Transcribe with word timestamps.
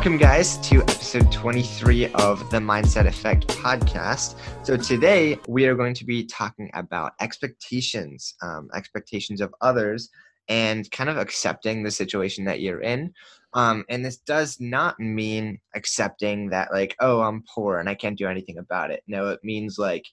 Welcome, 0.00 0.16
guys, 0.16 0.56
to 0.70 0.80
episode 0.80 1.30
23 1.30 2.10
of 2.14 2.48
the 2.48 2.56
Mindset 2.56 3.06
Effect 3.06 3.46
podcast. 3.48 4.36
So, 4.64 4.78
today 4.78 5.38
we 5.46 5.66
are 5.66 5.74
going 5.74 5.92
to 5.92 6.06
be 6.06 6.24
talking 6.24 6.70
about 6.72 7.12
expectations, 7.20 8.34
um, 8.40 8.70
expectations 8.74 9.42
of 9.42 9.54
others, 9.60 10.08
and 10.48 10.90
kind 10.90 11.10
of 11.10 11.18
accepting 11.18 11.82
the 11.82 11.90
situation 11.90 12.46
that 12.46 12.62
you're 12.62 12.80
in. 12.80 13.12
Um, 13.52 13.84
and 13.90 14.02
this 14.02 14.16
does 14.16 14.58
not 14.58 14.98
mean 14.98 15.58
accepting 15.74 16.48
that, 16.48 16.72
like, 16.72 16.96
oh, 17.00 17.20
I'm 17.20 17.44
poor 17.54 17.78
and 17.78 17.86
I 17.86 17.94
can't 17.94 18.16
do 18.16 18.26
anything 18.26 18.56
about 18.56 18.90
it. 18.90 19.02
No, 19.06 19.28
it 19.28 19.40
means 19.42 19.78
like, 19.78 20.06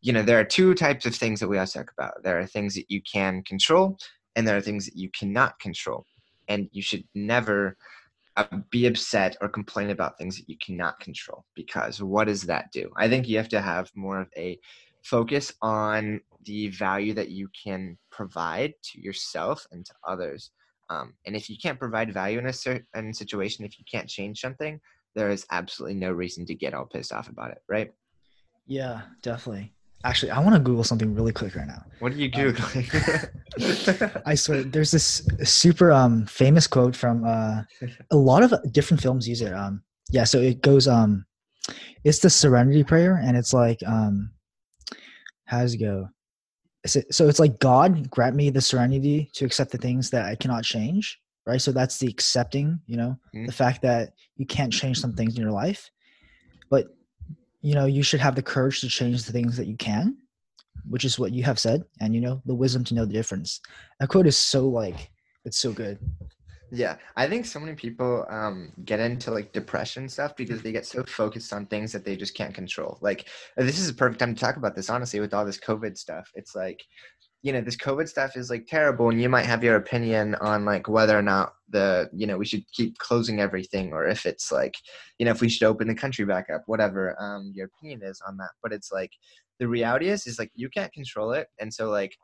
you 0.00 0.12
know, 0.12 0.22
there 0.22 0.40
are 0.40 0.44
two 0.44 0.74
types 0.74 1.06
of 1.06 1.14
things 1.14 1.38
that 1.38 1.48
we 1.48 1.58
always 1.58 1.74
talk 1.74 1.92
about. 1.96 2.24
There 2.24 2.40
are 2.40 2.46
things 2.46 2.74
that 2.74 2.86
you 2.90 3.00
can 3.02 3.44
control, 3.44 3.98
and 4.34 4.48
there 4.48 4.56
are 4.56 4.60
things 4.60 4.84
that 4.86 4.96
you 4.96 5.10
cannot 5.16 5.60
control. 5.60 6.06
And 6.48 6.68
you 6.72 6.82
should 6.82 7.04
never 7.14 7.76
be 8.70 8.86
upset 8.86 9.36
or 9.40 9.48
complain 9.48 9.90
about 9.90 10.18
things 10.18 10.36
that 10.36 10.48
you 10.48 10.56
cannot 10.58 11.00
control 11.00 11.44
because 11.54 12.02
what 12.02 12.26
does 12.26 12.42
that 12.42 12.70
do? 12.72 12.90
I 12.96 13.08
think 13.08 13.28
you 13.28 13.36
have 13.36 13.48
to 13.50 13.60
have 13.60 13.90
more 13.94 14.20
of 14.20 14.28
a 14.36 14.58
focus 15.02 15.52
on 15.62 16.20
the 16.44 16.68
value 16.68 17.14
that 17.14 17.30
you 17.30 17.48
can 17.64 17.96
provide 18.10 18.74
to 18.82 19.00
yourself 19.00 19.66
and 19.72 19.84
to 19.84 19.92
others. 20.06 20.50
Um, 20.90 21.14
and 21.26 21.36
if 21.36 21.50
you 21.50 21.56
can't 21.62 21.78
provide 21.78 22.12
value 22.12 22.38
in 22.38 22.46
a 22.46 22.52
certain 22.52 23.12
situation, 23.12 23.64
if 23.64 23.78
you 23.78 23.84
can't 23.90 24.08
change 24.08 24.40
something, 24.40 24.80
there 25.14 25.30
is 25.30 25.46
absolutely 25.50 25.98
no 25.98 26.12
reason 26.12 26.46
to 26.46 26.54
get 26.54 26.74
all 26.74 26.86
pissed 26.86 27.12
off 27.12 27.28
about 27.28 27.50
it, 27.50 27.62
right? 27.68 27.92
Yeah, 28.66 29.02
definitely. 29.22 29.74
Actually, 30.04 30.30
I 30.30 30.38
want 30.38 30.54
to 30.54 30.60
Google 30.60 30.84
something 30.84 31.12
really 31.14 31.32
quick 31.32 31.56
right 31.56 31.66
now. 31.66 31.84
What 31.98 32.12
are 32.12 32.16
you 32.16 32.30
googling? 32.30 32.86
Um, 34.14 34.22
I 34.26 34.36
swear, 34.36 34.62
there's 34.62 34.92
this 34.92 35.26
super 35.42 35.90
um 35.90 36.26
famous 36.26 36.66
quote 36.66 36.94
from 36.94 37.24
uh 37.24 37.62
a 38.10 38.16
lot 38.16 38.44
of 38.44 38.72
different 38.72 39.02
films 39.02 39.28
use 39.28 39.42
it. 39.42 39.52
Um, 39.52 39.82
yeah, 40.10 40.24
so 40.24 40.40
it 40.40 40.62
goes 40.62 40.88
um, 40.88 41.26
it's 42.04 42.20
the 42.20 42.30
Serenity 42.30 42.84
Prayer, 42.84 43.20
and 43.22 43.36
it's 43.36 43.52
like 43.52 43.80
um, 43.86 44.30
how 45.44 45.60
does 45.60 45.74
it 45.74 45.78
go? 45.78 46.08
So 46.86 47.28
it's 47.28 47.40
like 47.40 47.58
God 47.58 48.08
grant 48.08 48.36
me 48.36 48.50
the 48.50 48.60
serenity 48.60 49.30
to 49.34 49.44
accept 49.44 49.72
the 49.72 49.78
things 49.78 50.10
that 50.10 50.24
I 50.24 50.36
cannot 50.36 50.64
change, 50.64 51.18
right? 51.44 51.60
So 51.60 51.72
that's 51.72 51.98
the 51.98 52.06
accepting, 52.06 52.80
you 52.86 52.96
know, 52.96 53.16
mm-hmm. 53.34 53.46
the 53.46 53.52
fact 53.52 53.82
that 53.82 54.10
you 54.36 54.46
can't 54.46 54.72
change 54.72 54.98
some 54.98 55.12
things 55.12 55.36
in 55.36 55.42
your 55.42 55.50
life, 55.50 55.90
but 56.70 56.86
you 57.60 57.74
know 57.74 57.86
you 57.86 58.02
should 58.02 58.20
have 58.20 58.34
the 58.34 58.42
courage 58.42 58.80
to 58.80 58.88
change 58.88 59.24
the 59.24 59.32
things 59.32 59.56
that 59.56 59.66
you 59.66 59.76
can 59.76 60.16
which 60.88 61.04
is 61.04 61.18
what 61.18 61.32
you 61.32 61.42
have 61.42 61.58
said 61.58 61.84
and 62.00 62.14
you 62.14 62.20
know 62.20 62.40
the 62.46 62.54
wisdom 62.54 62.84
to 62.84 62.94
know 62.94 63.04
the 63.04 63.12
difference. 63.12 63.60
That 64.00 64.08
quote 64.08 64.26
is 64.26 64.36
so 64.36 64.68
like 64.68 65.10
it's 65.44 65.58
so 65.58 65.72
good. 65.72 65.98
Yeah 66.70 66.96
i 67.16 67.26
think 67.26 67.46
so 67.46 67.58
many 67.58 67.74
people 67.74 68.26
um, 68.28 68.72
get 68.84 69.00
into 69.00 69.30
like 69.30 69.52
depression 69.52 70.06
stuff 70.06 70.36
because 70.36 70.60
they 70.60 70.70
get 70.70 70.84
so 70.84 71.02
focused 71.04 71.50
on 71.54 71.64
things 71.64 71.92
that 71.92 72.04
they 72.04 72.14
just 72.14 72.34
can't 72.34 72.54
control. 72.54 72.98
Like 73.00 73.26
this 73.56 73.78
is 73.78 73.88
a 73.88 73.94
perfect 73.94 74.20
time 74.20 74.34
to 74.34 74.40
talk 74.40 74.56
about 74.56 74.76
this 74.76 74.90
honestly 74.90 75.20
with 75.20 75.32
all 75.32 75.46
this 75.46 75.58
covid 75.58 75.96
stuff. 75.96 76.30
It's 76.34 76.54
like 76.54 76.84
you 77.48 77.54
know 77.54 77.62
this 77.62 77.76
covid 77.78 78.06
stuff 78.06 78.36
is 78.36 78.50
like 78.50 78.66
terrible 78.66 79.08
and 79.08 79.22
you 79.22 79.28
might 79.30 79.46
have 79.46 79.64
your 79.64 79.76
opinion 79.76 80.34
on 80.34 80.66
like 80.66 80.86
whether 80.86 81.16
or 81.18 81.22
not 81.22 81.54
the 81.70 82.06
you 82.12 82.26
know 82.26 82.36
we 82.36 82.44
should 82.44 82.62
keep 82.74 82.98
closing 82.98 83.40
everything 83.40 83.90
or 83.90 84.06
if 84.06 84.26
it's 84.26 84.52
like 84.52 84.74
you 85.18 85.24
know 85.24 85.30
if 85.30 85.40
we 85.40 85.48
should 85.48 85.66
open 85.66 85.88
the 85.88 85.94
country 85.94 86.26
back 86.26 86.48
up 86.54 86.62
whatever 86.66 87.16
um 87.18 87.50
your 87.54 87.66
opinion 87.66 88.02
is 88.02 88.20
on 88.28 88.36
that. 88.36 88.50
But 88.62 88.74
it's 88.74 88.92
like 88.92 89.12
the 89.58 89.66
reality 89.66 90.10
is 90.10 90.26
is 90.26 90.38
like 90.38 90.50
you 90.54 90.68
can't 90.68 90.92
control 90.92 91.32
it 91.32 91.48
and 91.58 91.72
so 91.72 91.88
like 91.88 92.14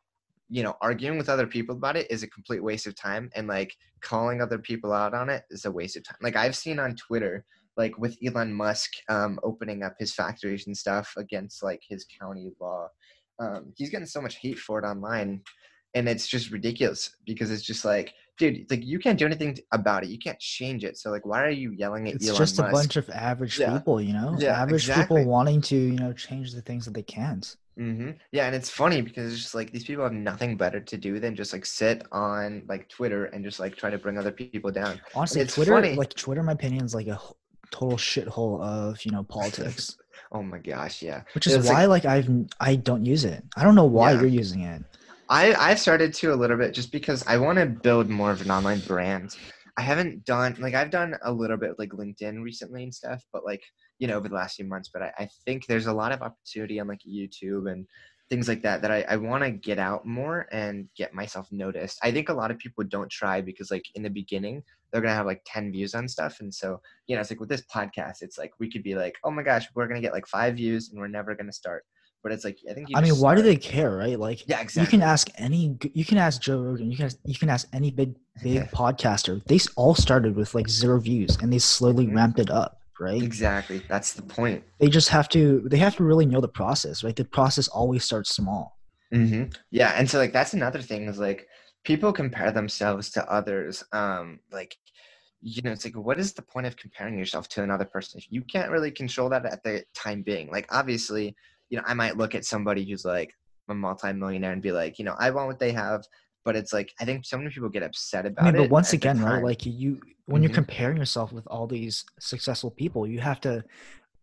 you 0.50 0.62
know 0.62 0.74
arguing 0.82 1.16
with 1.16 1.30
other 1.30 1.46
people 1.46 1.74
about 1.74 1.96
it 1.96 2.10
is 2.10 2.22
a 2.22 2.28
complete 2.28 2.62
waste 2.62 2.86
of 2.86 2.94
time 2.94 3.30
and 3.34 3.48
like 3.48 3.74
calling 4.02 4.42
other 4.42 4.58
people 4.58 4.92
out 4.92 5.14
on 5.14 5.30
it 5.30 5.44
is 5.48 5.64
a 5.64 5.72
waste 5.72 5.96
of 5.96 6.04
time. 6.04 6.18
Like 6.20 6.36
i've 6.36 6.54
seen 6.54 6.78
on 6.78 6.96
twitter 6.96 7.46
like 7.78 7.96
with 7.96 8.18
elon 8.22 8.52
musk 8.52 8.90
um 9.08 9.40
opening 9.42 9.82
up 9.82 9.94
his 9.98 10.12
factories 10.12 10.66
and 10.66 10.76
stuff 10.76 11.14
against 11.16 11.62
like 11.62 11.80
his 11.88 12.04
county 12.20 12.52
law 12.60 12.88
um, 13.40 13.72
he's 13.76 13.90
getting 13.90 14.06
so 14.06 14.20
much 14.20 14.36
hate 14.36 14.58
for 14.58 14.78
it 14.78 14.86
online 14.86 15.42
and 15.94 16.08
it's 16.08 16.26
just 16.26 16.50
ridiculous 16.50 17.16
because 17.26 17.50
it's 17.50 17.62
just 17.62 17.84
like 17.84 18.12
dude 18.38 18.66
like 18.70 18.84
you 18.84 18.98
can't 18.98 19.18
do 19.18 19.26
anything 19.26 19.56
about 19.72 20.02
it 20.02 20.10
you 20.10 20.18
can't 20.18 20.38
change 20.40 20.84
it 20.84 20.98
so 20.98 21.10
like 21.10 21.24
why 21.24 21.42
are 21.42 21.50
you 21.50 21.70
yelling 21.72 22.08
at 22.08 22.16
it's 22.16 22.28
Elon 22.28 22.38
just 22.38 22.58
Musk? 22.58 22.68
a 22.68 22.72
bunch 22.72 22.96
of 22.96 23.08
average 23.10 23.58
yeah. 23.58 23.78
people 23.78 24.00
you 24.00 24.12
know 24.12 24.34
yeah, 24.38 24.60
average 24.60 24.88
exactly. 24.88 25.20
people 25.20 25.30
wanting 25.30 25.60
to 25.62 25.76
you 25.76 25.98
know 25.98 26.12
change 26.12 26.52
the 26.52 26.62
things 26.62 26.84
that 26.84 26.94
they 26.94 27.02
can't 27.02 27.56
mm-hmm. 27.78 28.10
yeah 28.32 28.46
and 28.46 28.54
it's 28.54 28.70
funny 28.70 29.00
because 29.00 29.32
it's 29.32 29.42
just 29.42 29.54
like 29.54 29.70
these 29.72 29.84
people 29.84 30.02
have 30.02 30.12
nothing 30.12 30.56
better 30.56 30.80
to 30.80 30.96
do 30.96 31.20
than 31.20 31.36
just 31.36 31.52
like 31.52 31.64
sit 31.64 32.02
on 32.10 32.62
like 32.68 32.88
twitter 32.88 33.26
and 33.26 33.44
just 33.44 33.60
like 33.60 33.76
try 33.76 33.88
to 33.88 33.98
bring 33.98 34.18
other 34.18 34.32
people 34.32 34.70
down 34.70 35.00
honestly 35.14 35.40
it's 35.40 35.54
twitter 35.54 35.72
funny. 35.72 35.94
like 35.94 36.12
twitter 36.14 36.42
my 36.42 36.52
opinion 36.52 36.84
is 36.84 36.94
like 36.94 37.06
a 37.06 37.20
total 37.70 37.96
shithole 37.96 38.60
of 38.62 39.04
you 39.04 39.12
know 39.12 39.22
politics 39.22 39.96
Oh 40.34 40.42
my 40.42 40.58
gosh, 40.58 41.00
yeah. 41.00 41.22
Which 41.34 41.46
is 41.46 41.64
why 41.64 41.84
like, 41.86 42.04
like, 42.04 42.26
I've 42.26 42.28
I 42.60 42.74
don't 42.74 43.06
use 43.06 43.24
it. 43.24 43.44
I 43.56 43.62
don't 43.62 43.76
know 43.76 43.84
why 43.84 44.12
yeah. 44.12 44.20
you're 44.20 44.28
using 44.28 44.62
it. 44.62 44.82
I 45.28 45.54
I've 45.54 45.78
started 45.78 46.12
to 46.14 46.34
a 46.34 46.34
little 46.34 46.56
bit 46.56 46.74
just 46.74 46.90
because 46.90 47.24
I 47.28 47.38
want 47.38 47.58
to 47.58 47.66
build 47.66 48.10
more 48.10 48.32
of 48.32 48.42
an 48.42 48.50
online 48.50 48.80
brand. 48.80 49.36
I 49.78 49.82
haven't 49.82 50.24
done 50.24 50.56
like 50.58 50.74
I've 50.74 50.90
done 50.90 51.16
a 51.22 51.32
little 51.32 51.56
bit 51.56 51.78
like 51.78 51.90
LinkedIn 51.90 52.42
recently 52.42 52.82
and 52.82 52.92
stuff, 52.92 53.22
but 53.32 53.44
like 53.44 53.62
you 54.00 54.08
know 54.08 54.16
over 54.16 54.28
the 54.28 54.34
last 54.34 54.56
few 54.56 54.64
months. 54.64 54.90
But 54.92 55.02
I, 55.02 55.12
I 55.20 55.28
think 55.44 55.66
there's 55.66 55.86
a 55.86 55.92
lot 55.92 56.10
of 56.10 56.20
opportunity 56.20 56.80
on 56.80 56.88
like 56.88 57.00
YouTube 57.08 57.70
and 57.70 57.86
things 58.30 58.48
like 58.48 58.62
that 58.62 58.82
that 58.82 58.90
I, 58.90 59.04
I 59.08 59.16
want 59.16 59.44
to 59.44 59.50
get 59.50 59.78
out 59.78 60.06
more 60.06 60.46
and 60.50 60.88
get 60.96 61.14
myself 61.14 61.48
noticed. 61.52 61.98
I 62.02 62.10
think 62.10 62.28
a 62.28 62.34
lot 62.34 62.50
of 62.50 62.58
people 62.58 62.84
don't 62.84 63.10
try 63.10 63.40
because 63.40 63.70
like 63.70 63.84
in 63.94 64.02
the 64.02 64.10
beginning 64.10 64.62
they're 64.90 65.02
gonna 65.02 65.14
have 65.14 65.26
like 65.26 65.42
10 65.44 65.72
views 65.72 65.94
on 65.94 66.08
stuff. 66.08 66.38
And 66.40 66.54
so, 66.54 66.80
you 67.06 67.16
know, 67.16 67.20
it's 67.20 67.30
like 67.30 67.40
with 67.40 67.48
this 67.48 67.62
podcast, 67.62 68.22
it's 68.22 68.38
like 68.38 68.52
we 68.60 68.70
could 68.70 68.82
be 68.82 68.94
like, 68.94 69.16
oh 69.24 69.30
my 69.30 69.42
gosh, 69.42 69.66
we're 69.74 69.88
gonna 69.88 70.00
get 70.00 70.12
like 70.12 70.26
five 70.26 70.54
views 70.54 70.90
and 70.90 71.00
we're 71.00 71.08
never 71.08 71.34
gonna 71.34 71.52
start. 71.52 71.84
But 72.22 72.32
it's 72.32 72.44
like 72.44 72.58
I 72.70 72.72
think 72.72 72.88
you 72.88 72.96
I 72.96 73.02
mean, 73.02 73.12
why 73.12 73.34
start. 73.34 73.36
do 73.38 73.42
they 73.42 73.56
care, 73.56 73.94
right? 73.94 74.18
Like 74.18 74.48
yeah, 74.48 74.60
exactly. 74.60 74.82
You 74.82 75.00
can 75.00 75.02
ask 75.02 75.28
any 75.36 75.76
you 75.92 76.04
can 76.04 76.16
ask 76.16 76.40
Joe 76.40 76.60
Rogan, 76.60 76.90
you 76.90 76.96
can 76.96 77.06
ask, 77.06 77.18
you 77.24 77.38
can 77.38 77.50
ask 77.50 77.68
any 77.72 77.90
big 77.90 78.14
big 78.42 78.70
podcaster. 78.70 79.44
They 79.44 79.58
all 79.76 79.94
started 79.94 80.36
with 80.36 80.54
like 80.54 80.68
zero 80.68 80.98
views 81.00 81.36
and 81.42 81.52
they 81.52 81.58
slowly 81.58 82.06
mm-hmm. 82.06 82.16
ramped 82.16 82.38
it 82.38 82.50
up 82.50 82.80
right? 83.00 83.22
Exactly. 83.22 83.82
That's 83.88 84.12
the 84.12 84.22
point. 84.22 84.64
They 84.78 84.88
just 84.88 85.08
have 85.08 85.28
to 85.30 85.66
they 85.70 85.78
have 85.78 85.96
to 85.96 86.04
really 86.04 86.26
know 86.26 86.40
the 86.40 86.48
process, 86.48 87.04
right? 87.04 87.16
The 87.16 87.24
process 87.24 87.68
always 87.68 88.04
starts 88.04 88.34
small. 88.34 88.78
Mm-hmm. 89.12 89.50
Yeah, 89.70 89.94
and 89.96 90.08
so 90.08 90.18
like 90.18 90.32
that's 90.32 90.54
another 90.54 90.82
thing 90.82 91.08
is 91.08 91.18
like 91.18 91.46
people 91.84 92.12
compare 92.12 92.50
themselves 92.50 93.10
to 93.12 93.30
others. 93.30 93.84
Um, 93.92 94.40
like 94.50 94.76
you 95.40 95.62
know, 95.62 95.72
it's 95.72 95.84
like 95.84 95.96
what 95.96 96.18
is 96.18 96.32
the 96.32 96.42
point 96.42 96.66
of 96.66 96.76
comparing 96.76 97.18
yourself 97.18 97.48
to 97.50 97.62
another 97.62 97.84
person 97.84 98.18
if 98.18 98.26
you 98.30 98.42
can't 98.42 98.70
really 98.70 98.90
control 98.90 99.28
that 99.28 99.44
at 99.44 99.62
the 99.62 99.84
time 99.94 100.22
being? 100.22 100.50
Like 100.50 100.66
obviously, 100.70 101.36
you 101.68 101.76
know, 101.78 101.84
I 101.86 101.94
might 101.94 102.16
look 102.16 102.34
at 102.34 102.44
somebody 102.44 102.88
who's 102.88 103.04
like 103.04 103.34
a 103.68 103.74
multimillionaire 103.74 104.52
and 104.52 104.62
be 104.62 104.72
like, 104.72 104.98
you 104.98 105.04
know, 105.04 105.14
I 105.18 105.30
want 105.30 105.48
what 105.48 105.58
they 105.58 105.72
have 105.72 106.04
but 106.44 106.56
it's 106.56 106.72
like 106.72 106.94
I 107.00 107.04
think 107.04 107.24
so 107.24 107.36
many 107.36 107.50
people 107.50 107.68
get 107.68 107.82
upset 107.82 108.26
about 108.26 108.44
I 108.44 108.52
mean, 108.52 108.56
it. 108.56 108.64
But 108.64 108.70
once 108.70 108.92
again, 108.92 109.20
right? 109.20 109.42
Like 109.42 109.66
you, 109.66 110.00
when 110.26 110.42
mm-hmm. 110.42 110.44
you're 110.44 110.54
comparing 110.54 110.96
yourself 110.96 111.32
with 111.32 111.46
all 111.46 111.66
these 111.66 112.04
successful 112.20 112.70
people, 112.70 113.06
you 113.06 113.20
have 113.20 113.40
to 113.42 113.64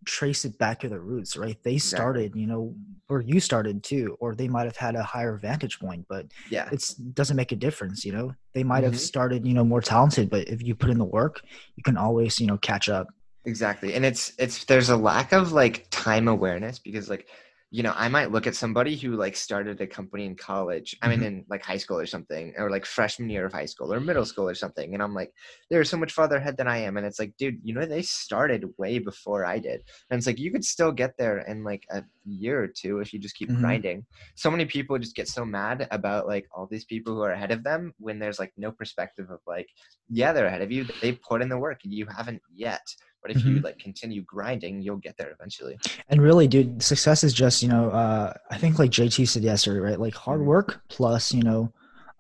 trace 0.05 0.45
it 0.45 0.57
back 0.57 0.79
to 0.79 0.89
the 0.89 0.99
roots, 0.99 1.37
right? 1.37 1.57
They 1.63 1.77
started, 1.77 2.21
exactly. 2.21 2.41
you 2.41 2.47
know, 2.47 2.75
or 3.09 3.21
you 3.21 3.39
started 3.39 3.83
too, 3.83 4.17
or 4.19 4.33
they 4.33 4.47
might 4.47 4.65
have 4.65 4.77
had 4.77 4.95
a 4.95 5.03
higher 5.03 5.37
vantage 5.37 5.79
point, 5.79 6.05
but 6.09 6.25
yeah, 6.49 6.69
it 6.71 6.83
doesn't 7.13 7.35
make 7.35 7.51
a 7.51 7.55
difference, 7.55 8.05
you 8.05 8.11
know. 8.11 8.33
They 8.53 8.63
might 8.63 8.83
mm-hmm. 8.83 8.93
have 8.93 8.99
started, 8.99 9.45
you 9.45 9.53
know, 9.53 9.63
more 9.63 9.81
talented, 9.81 10.29
but 10.29 10.47
if 10.47 10.63
you 10.63 10.75
put 10.75 10.89
in 10.89 10.97
the 10.97 11.05
work, 11.05 11.41
you 11.75 11.83
can 11.83 11.97
always, 11.97 12.39
you 12.39 12.47
know, 12.47 12.57
catch 12.57 12.89
up. 12.89 13.07
Exactly, 13.45 13.95
and 13.95 14.05
it's 14.05 14.33
it's 14.37 14.65
there's 14.65 14.89
a 14.89 14.97
lack 14.97 15.31
of 15.33 15.51
like 15.51 15.87
time 15.89 16.27
awareness 16.27 16.77
because 16.77 17.09
like 17.09 17.27
you 17.73 17.83
know, 17.83 17.93
I 17.95 18.09
might 18.09 18.31
look 18.31 18.47
at 18.47 18.55
somebody 18.55 18.97
who 18.97 19.15
like 19.15 19.37
started 19.37 19.79
a 19.79 19.87
company 19.87 20.25
in 20.25 20.35
college, 20.35 20.93
I 21.01 21.07
mean, 21.07 21.19
mm-hmm. 21.19 21.27
in 21.27 21.45
like 21.49 21.63
high 21.63 21.77
school 21.77 21.97
or 21.97 22.05
something, 22.05 22.53
or 22.57 22.69
like 22.69 22.85
freshman 22.85 23.29
year 23.29 23.45
of 23.45 23.53
high 23.53 23.65
school 23.65 23.93
or 23.93 24.01
middle 24.01 24.25
school 24.25 24.49
or 24.49 24.55
something. 24.55 24.93
And 24.93 25.01
I'm 25.01 25.13
like, 25.13 25.31
they're 25.69 25.85
so 25.85 25.95
much 25.95 26.11
farther 26.11 26.35
ahead 26.35 26.57
than 26.57 26.67
I 26.67 26.79
am. 26.79 26.97
And 26.97 27.05
it's 27.05 27.17
like, 27.17 27.33
dude, 27.37 27.61
you 27.63 27.73
know, 27.73 27.85
they 27.85 28.01
started 28.01 28.73
way 28.77 28.99
before 28.99 29.45
I 29.45 29.57
did. 29.57 29.83
And 30.09 30.17
it's 30.17 30.27
like, 30.27 30.37
you 30.37 30.51
could 30.51 30.65
still 30.65 30.91
get 30.91 31.17
there 31.17 31.37
in 31.39 31.63
like 31.63 31.85
a 31.91 32.03
year 32.25 32.61
or 32.61 32.67
two 32.67 32.99
if 32.99 33.13
you 33.13 33.19
just 33.19 33.37
keep 33.37 33.49
mm-hmm. 33.49 33.61
grinding. 33.61 34.05
So 34.35 34.51
many 34.51 34.65
people 34.65 34.99
just 34.99 35.15
get 35.15 35.29
so 35.29 35.45
mad 35.45 35.87
about 35.91 36.27
like 36.27 36.49
all 36.53 36.67
these 36.67 36.85
people 36.85 37.15
who 37.15 37.21
are 37.21 37.31
ahead 37.31 37.51
of 37.51 37.63
them 37.63 37.93
when 37.99 38.19
there's 38.19 38.37
like 38.37 38.51
no 38.57 38.73
perspective 38.73 39.29
of 39.31 39.39
like, 39.47 39.69
yeah, 40.09 40.33
they're 40.33 40.47
ahead 40.47 40.61
of 40.61 40.73
you. 40.73 40.85
They 41.01 41.13
put 41.13 41.41
in 41.41 41.47
the 41.47 41.57
work 41.57 41.79
and 41.85 41.93
you 41.93 42.05
haven't 42.05 42.41
yet. 42.53 42.85
But 43.21 43.31
if 43.31 43.37
mm-hmm. 43.37 43.55
you 43.55 43.61
like 43.61 43.77
continue 43.79 44.21
grinding, 44.23 44.81
you'll 44.81 44.97
get 44.97 45.17
there 45.17 45.31
eventually. 45.31 45.77
And 46.09 46.21
really, 46.21 46.47
dude, 46.47 46.81
success 46.81 47.23
is 47.23 47.33
just 47.33 47.61
you 47.61 47.69
know, 47.69 47.89
uh, 47.89 48.33
I 48.49 48.57
think 48.57 48.79
like 48.79 48.91
JT 48.91 49.27
said 49.27 49.43
yesterday, 49.43 49.79
right? 49.79 49.99
Like 49.99 50.15
hard 50.15 50.39
mm-hmm. 50.39 50.49
work 50.49 50.81
plus 50.89 51.33
you 51.33 51.43
know, 51.43 51.71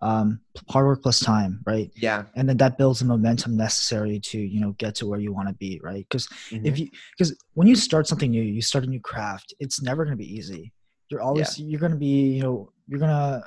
um, 0.01 0.39
hard 0.69 0.85
work 0.85 1.03
plus 1.03 1.19
time, 1.19 1.61
right? 1.65 1.91
Yeah. 1.95 2.23
And 2.35 2.47
then 2.47 2.57
that 2.57 2.77
builds 2.77 2.99
the 2.99 3.05
momentum 3.05 3.55
necessary 3.55 4.19
to 4.19 4.39
you 4.39 4.61
know 4.61 4.71
get 4.77 4.95
to 4.95 5.07
where 5.07 5.19
you 5.19 5.33
want 5.33 5.47
to 5.47 5.55
be, 5.55 5.79
right? 5.83 6.05
Because 6.09 6.27
mm-hmm. 6.49 6.65
if 6.65 6.79
you 6.79 6.89
because 7.17 7.35
when 7.53 7.67
you 7.67 7.75
start 7.75 8.07
something 8.07 8.31
new, 8.31 8.41
you 8.41 8.61
start 8.61 8.83
a 8.83 8.87
new 8.87 9.01
craft, 9.01 9.53
it's 9.59 9.81
never 9.81 10.05
going 10.05 10.17
to 10.17 10.23
be 10.23 10.33
easy. 10.33 10.71
You're 11.09 11.21
always 11.21 11.59
yeah. 11.59 11.65
you're 11.67 11.79
going 11.79 11.91
to 11.91 11.97
be 11.97 12.35
you 12.35 12.43
know 12.43 12.71
you're 12.87 12.99
gonna 12.99 13.43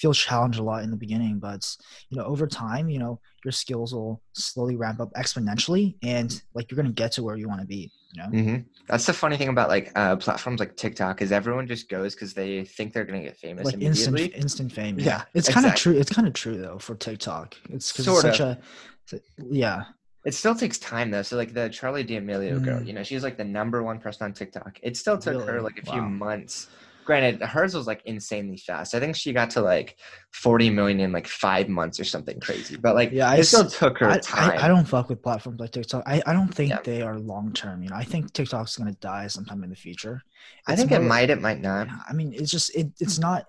feel 0.00 0.12
challenged 0.14 0.58
a 0.58 0.62
lot 0.62 0.82
in 0.82 0.90
the 0.90 0.96
beginning, 0.96 1.38
but 1.38 1.62
you 2.08 2.16
know, 2.16 2.24
over 2.24 2.46
time, 2.46 2.88
you 2.88 2.98
know, 2.98 3.20
your 3.44 3.52
skills 3.52 3.94
will 3.94 4.22
slowly 4.32 4.76
ramp 4.76 5.00
up 5.00 5.10
exponentially, 5.14 5.96
and 6.02 6.40
like 6.54 6.70
you're 6.70 6.76
gonna 6.76 6.92
get 6.92 7.12
to 7.12 7.22
where 7.22 7.36
you 7.36 7.48
want 7.48 7.60
to 7.60 7.66
be. 7.66 7.90
You 8.12 8.22
know, 8.22 8.28
hmm 8.28 8.56
That's 8.88 9.06
the 9.06 9.12
funny 9.12 9.36
thing 9.36 9.48
about 9.48 9.68
like 9.68 9.92
uh, 9.94 10.16
platforms 10.16 10.58
like 10.58 10.76
TikTok 10.76 11.22
is 11.22 11.30
everyone 11.30 11.66
just 11.68 11.88
goes 11.88 12.14
because 12.14 12.34
they 12.34 12.64
think 12.64 12.92
they're 12.92 13.04
gonna 13.04 13.22
get 13.22 13.36
famous 13.36 13.66
like 13.66 13.74
immediately. 13.74 14.22
instant 14.22 14.44
instant 14.44 14.72
fame. 14.72 14.98
Yeah, 14.98 15.04
Yeah, 15.06 15.22
it's 15.34 15.48
kind 15.48 15.66
of 15.66 15.74
true. 15.74 15.96
It's 15.96 16.10
kind 16.10 16.26
of 16.26 16.34
true 16.34 16.56
though 16.58 16.78
for 16.78 16.94
TikTok. 16.96 17.56
It's 17.70 17.92
because 17.92 18.06
Sort 18.06 18.24
it's 18.24 18.38
such 18.38 18.40
of. 18.40 18.58
a, 18.58 19.20
yeah. 19.50 19.84
It 20.24 20.34
still 20.34 20.54
takes 20.54 20.78
time 20.78 21.10
though. 21.10 21.22
So 21.22 21.36
like 21.36 21.54
the 21.54 21.70
Charli 21.70 22.06
D'Amelio 22.06 22.62
girl, 22.62 22.80
Mm. 22.80 22.86
you 22.86 22.92
know, 22.92 23.02
she's 23.02 23.22
like 23.22 23.38
the 23.38 23.44
number 23.44 23.82
one 23.82 23.98
person 24.00 24.24
on 24.26 24.32
TikTok. 24.32 24.78
It 24.82 24.96
still 24.96 25.16
took 25.18 25.40
her 25.48 25.62
like 25.62 25.78
a 25.78 25.86
few 25.86 26.02
months. 26.02 26.68
Granted, 27.04 27.42
hers 27.42 27.74
was 27.74 27.86
like 27.86 28.02
insanely 28.04 28.56
fast. 28.56 28.94
I 28.94 29.00
think 29.00 29.16
she 29.16 29.32
got 29.32 29.50
to 29.50 29.60
like 29.62 29.98
40 30.32 30.70
million 30.70 31.00
in 31.00 31.12
like 31.12 31.26
five 31.26 31.68
months 31.68 31.98
or 31.98 32.04
something 32.04 32.38
crazy. 32.40 32.76
But 32.76 32.94
like, 32.94 33.10
Yeah, 33.12 33.30
I 33.30 33.36
it 33.36 33.44
still 33.44 33.68
took 33.68 33.98
her 33.98 34.08
I, 34.10 34.18
time. 34.18 34.50
I, 34.52 34.64
I 34.64 34.68
don't 34.68 34.84
fuck 34.86 35.08
with 35.08 35.22
platforms 35.22 35.58
like 35.60 35.72
TikTok. 35.72 36.02
I, 36.06 36.22
I 36.26 36.32
don't 36.32 36.54
think 36.54 36.70
Yeah. 36.70 36.80
they 36.84 37.02
are 37.02 37.18
long 37.18 37.52
term. 37.52 37.82
You 37.82 37.90
know, 37.90 37.96
I 37.96 38.04
think 38.04 38.32
TikTok's 38.32 38.76
gonna 38.76 38.92
die 39.00 39.26
sometime 39.26 39.64
in 39.64 39.70
the 39.70 39.76
future. 39.76 40.22
I 40.66 40.72
It's 40.74 40.80
think 40.82 40.92
it 40.92 41.00
might, 41.02 41.30
it 41.30 41.40
might 41.40 41.60
not. 41.60 41.88
I 42.08 42.12
mean, 42.12 42.32
it's 42.32 42.50
just 42.50 42.74
it, 42.76 42.88
it's 43.00 43.18
not 43.18 43.46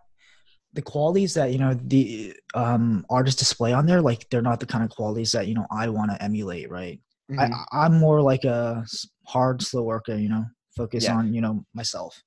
the 0.73 0.81
qualities 0.81 1.33
that 1.33 1.51
you 1.51 1.59
know 1.59 1.73
the 1.73 2.33
um 2.55 3.05
artists 3.09 3.39
display 3.39 3.73
on 3.73 3.85
there. 3.85 4.01
Like 4.01 4.27
they're 4.29 4.41
not 4.41 4.59
the 4.59 4.65
kind 4.65 4.83
of 4.83 4.89
qualities 4.89 5.33
that 5.33 5.47
you 5.47 5.53
know 5.53 5.67
I 5.69 5.89
want 5.89 6.11
to 6.11 6.23
emulate. 6.23 6.71
Right. 6.71 6.99
Mhm. 7.29 7.39
I, 7.71 7.85
I'm 7.85 7.99
more 7.99 8.21
like 8.21 8.43
a 8.45 8.85
hard, 9.27 9.61
slow 9.61 9.83
worker. 9.83 10.15
You 10.15 10.29
know, 10.29 10.45
focus 10.75 11.03
Yeah. 11.03 11.15
on 11.17 11.33
you 11.33 11.41
know 11.41 11.65
myself. 11.73 12.21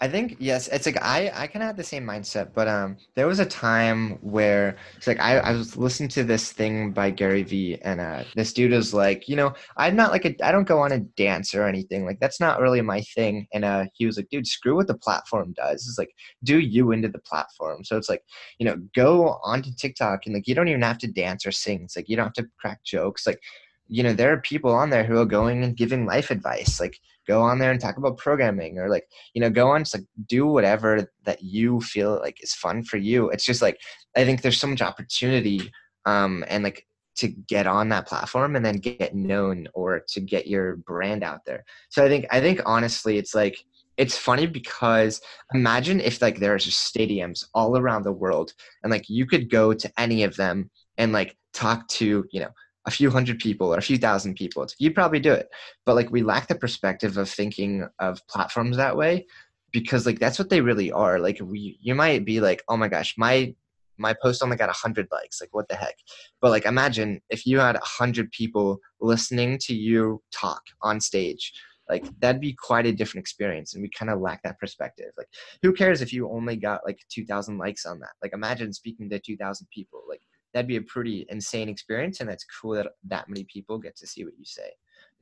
I 0.00 0.06
think 0.06 0.36
yes, 0.38 0.68
it's 0.68 0.86
like 0.86 1.02
I 1.02 1.30
I 1.34 1.46
kind 1.48 1.62
of 1.62 1.66
had 1.66 1.76
the 1.76 1.82
same 1.82 2.06
mindset, 2.06 2.52
but 2.54 2.68
um, 2.68 2.96
there 3.16 3.26
was 3.26 3.40
a 3.40 3.46
time 3.46 4.12
where 4.20 4.76
it's 4.96 5.08
like 5.08 5.18
I 5.18 5.38
I 5.38 5.52
was 5.52 5.76
listening 5.76 6.08
to 6.10 6.22
this 6.22 6.52
thing 6.52 6.92
by 6.92 7.10
Gary 7.10 7.42
Vee, 7.42 7.78
and 7.82 8.00
uh, 8.00 8.22
this 8.36 8.52
dude 8.52 8.72
is 8.72 8.94
like, 8.94 9.28
you 9.28 9.34
know, 9.34 9.54
I'm 9.76 9.96
not 9.96 10.12
like 10.12 10.24
a 10.24 10.36
I 10.46 10.52
don't 10.52 10.68
go 10.68 10.78
on 10.78 10.92
a 10.92 11.00
dance 11.00 11.52
or 11.52 11.66
anything, 11.66 12.04
like 12.04 12.20
that's 12.20 12.38
not 12.38 12.60
really 12.60 12.80
my 12.80 13.00
thing, 13.00 13.48
and 13.52 13.64
uh, 13.64 13.86
he 13.94 14.06
was 14.06 14.16
like, 14.16 14.28
dude, 14.30 14.46
screw 14.46 14.76
what 14.76 14.86
the 14.86 14.96
platform 14.98 15.52
does. 15.56 15.86
It's 15.88 15.98
like 15.98 16.14
do 16.44 16.60
you 16.60 16.92
into 16.92 17.08
the 17.08 17.18
platform. 17.20 17.82
So 17.82 17.96
it's 17.96 18.08
like 18.08 18.22
you 18.58 18.66
know, 18.66 18.76
go 18.94 19.40
onto 19.42 19.70
TikTok 19.74 20.26
and 20.26 20.34
like 20.34 20.46
you 20.46 20.54
don't 20.54 20.68
even 20.68 20.82
have 20.82 20.98
to 20.98 21.08
dance 21.08 21.44
or 21.44 21.50
sing. 21.52 21.82
It's 21.82 21.96
like 21.96 22.08
you 22.08 22.14
don't 22.16 22.26
have 22.26 22.44
to 22.44 22.48
crack 22.60 22.84
jokes, 22.84 23.26
like. 23.26 23.40
You 23.88 24.02
know, 24.02 24.12
there 24.12 24.32
are 24.32 24.40
people 24.40 24.72
on 24.72 24.90
there 24.90 25.04
who 25.04 25.18
are 25.18 25.24
going 25.26 25.64
and 25.64 25.76
giving 25.76 26.06
life 26.06 26.30
advice. 26.30 26.78
Like, 26.78 26.98
go 27.26 27.42
on 27.42 27.58
there 27.58 27.70
and 27.70 27.80
talk 27.80 27.96
about 27.96 28.18
programming, 28.18 28.78
or 28.78 28.88
like, 28.88 29.08
you 29.38 29.40
know 29.40 29.50
go 29.50 29.68
on 29.68 29.82
just 29.82 29.94
like 29.94 30.04
do 30.26 30.46
whatever 30.46 31.08
that 31.24 31.42
you 31.42 31.80
feel 31.80 32.18
like 32.18 32.42
is 32.42 32.52
fun 32.52 32.82
for 32.82 32.96
you 32.96 33.30
it's 33.30 33.44
just 33.44 33.62
like 33.62 33.78
i 34.16 34.24
think 34.24 34.42
there's 34.42 34.58
so 34.58 34.66
much 34.66 34.82
opportunity 34.82 35.70
um 36.06 36.44
and 36.48 36.64
like 36.64 36.84
to 37.14 37.28
get 37.28 37.68
on 37.68 37.88
that 37.88 38.06
platform 38.06 38.56
and 38.56 38.64
then 38.64 38.76
get 38.76 39.14
known 39.14 39.68
or 39.74 40.00
to 40.08 40.20
get 40.20 40.48
your 40.48 40.76
brand 40.76 41.22
out 41.22 41.40
there 41.46 41.64
so 41.88 42.04
i 42.04 42.08
think 42.08 42.26
i 42.32 42.40
think 42.40 42.60
honestly 42.66 43.16
it's 43.16 43.34
like 43.34 43.58
it's 43.96 44.16
funny 44.16 44.46
because 44.46 45.20
imagine 45.54 46.00
if 46.00 46.20
like 46.20 46.40
there's 46.40 46.64
just 46.64 46.92
stadiums 46.92 47.44
all 47.54 47.78
around 47.78 48.02
the 48.02 48.12
world 48.12 48.52
and 48.82 48.90
like 48.90 49.08
you 49.08 49.24
could 49.24 49.50
go 49.50 49.72
to 49.72 49.92
any 49.98 50.24
of 50.24 50.34
them 50.34 50.68
and 50.96 51.12
like 51.12 51.36
talk 51.52 51.86
to 51.88 52.24
you 52.32 52.40
know 52.40 52.50
a 52.88 52.90
few 52.90 53.10
hundred 53.10 53.38
people 53.38 53.72
or 53.72 53.76
a 53.76 53.82
few 53.82 53.98
thousand 53.98 54.34
people 54.34 54.66
you'd 54.78 54.94
probably 54.94 55.20
do 55.20 55.32
it. 55.32 55.50
But 55.84 55.94
like 55.94 56.10
we 56.10 56.22
lack 56.22 56.48
the 56.48 56.54
perspective 56.54 57.18
of 57.18 57.28
thinking 57.28 57.86
of 57.98 58.26
platforms 58.28 58.78
that 58.78 58.96
way 58.96 59.26
because 59.72 60.06
like 60.06 60.18
that's 60.18 60.38
what 60.38 60.48
they 60.48 60.62
really 60.62 60.90
are. 60.90 61.18
Like 61.18 61.38
we 61.42 61.78
you 61.82 61.94
might 61.94 62.24
be 62.24 62.40
like 62.40 62.62
oh 62.68 62.78
my 62.78 62.88
gosh 62.88 63.14
my 63.18 63.54
my 63.98 64.14
post 64.22 64.42
only 64.42 64.56
got 64.56 64.68
100 64.68 65.08
likes. 65.12 65.38
Like 65.38 65.50
what 65.52 65.68
the 65.68 65.76
heck? 65.76 65.96
But 66.40 66.50
like 66.50 66.64
imagine 66.64 67.20
if 67.28 67.44
you 67.44 67.58
had 67.58 67.74
100 67.74 68.32
people 68.32 68.78
listening 69.00 69.58
to 69.66 69.74
you 69.74 70.22
talk 70.32 70.62
on 70.82 70.98
stage. 70.98 71.52
Like 71.90 72.06
that'd 72.20 72.40
be 72.40 72.54
quite 72.54 72.86
a 72.86 72.92
different 72.92 73.22
experience 73.22 73.74
and 73.74 73.82
we 73.82 73.90
kind 73.90 74.10
of 74.10 74.20
lack 74.20 74.42
that 74.44 74.58
perspective. 74.58 75.12
Like 75.18 75.28
who 75.62 75.74
cares 75.74 76.00
if 76.00 76.10
you 76.10 76.30
only 76.30 76.56
got 76.56 76.80
like 76.86 77.00
2000 77.10 77.58
likes 77.58 77.84
on 77.84 78.00
that? 78.00 78.12
Like 78.22 78.32
imagine 78.32 78.72
speaking 78.72 79.10
to 79.10 79.18
2000 79.18 79.66
people. 79.74 80.02
Like 80.08 80.22
that'd 80.54 80.68
be 80.68 80.76
a 80.76 80.82
pretty 80.82 81.26
insane 81.28 81.68
experience 81.68 82.20
and 82.20 82.28
that's 82.28 82.44
cool 82.60 82.74
that 82.74 82.86
that 83.04 83.28
many 83.28 83.44
people 83.44 83.78
get 83.78 83.96
to 83.96 84.06
see 84.06 84.24
what 84.24 84.34
you 84.38 84.44
say 84.44 84.70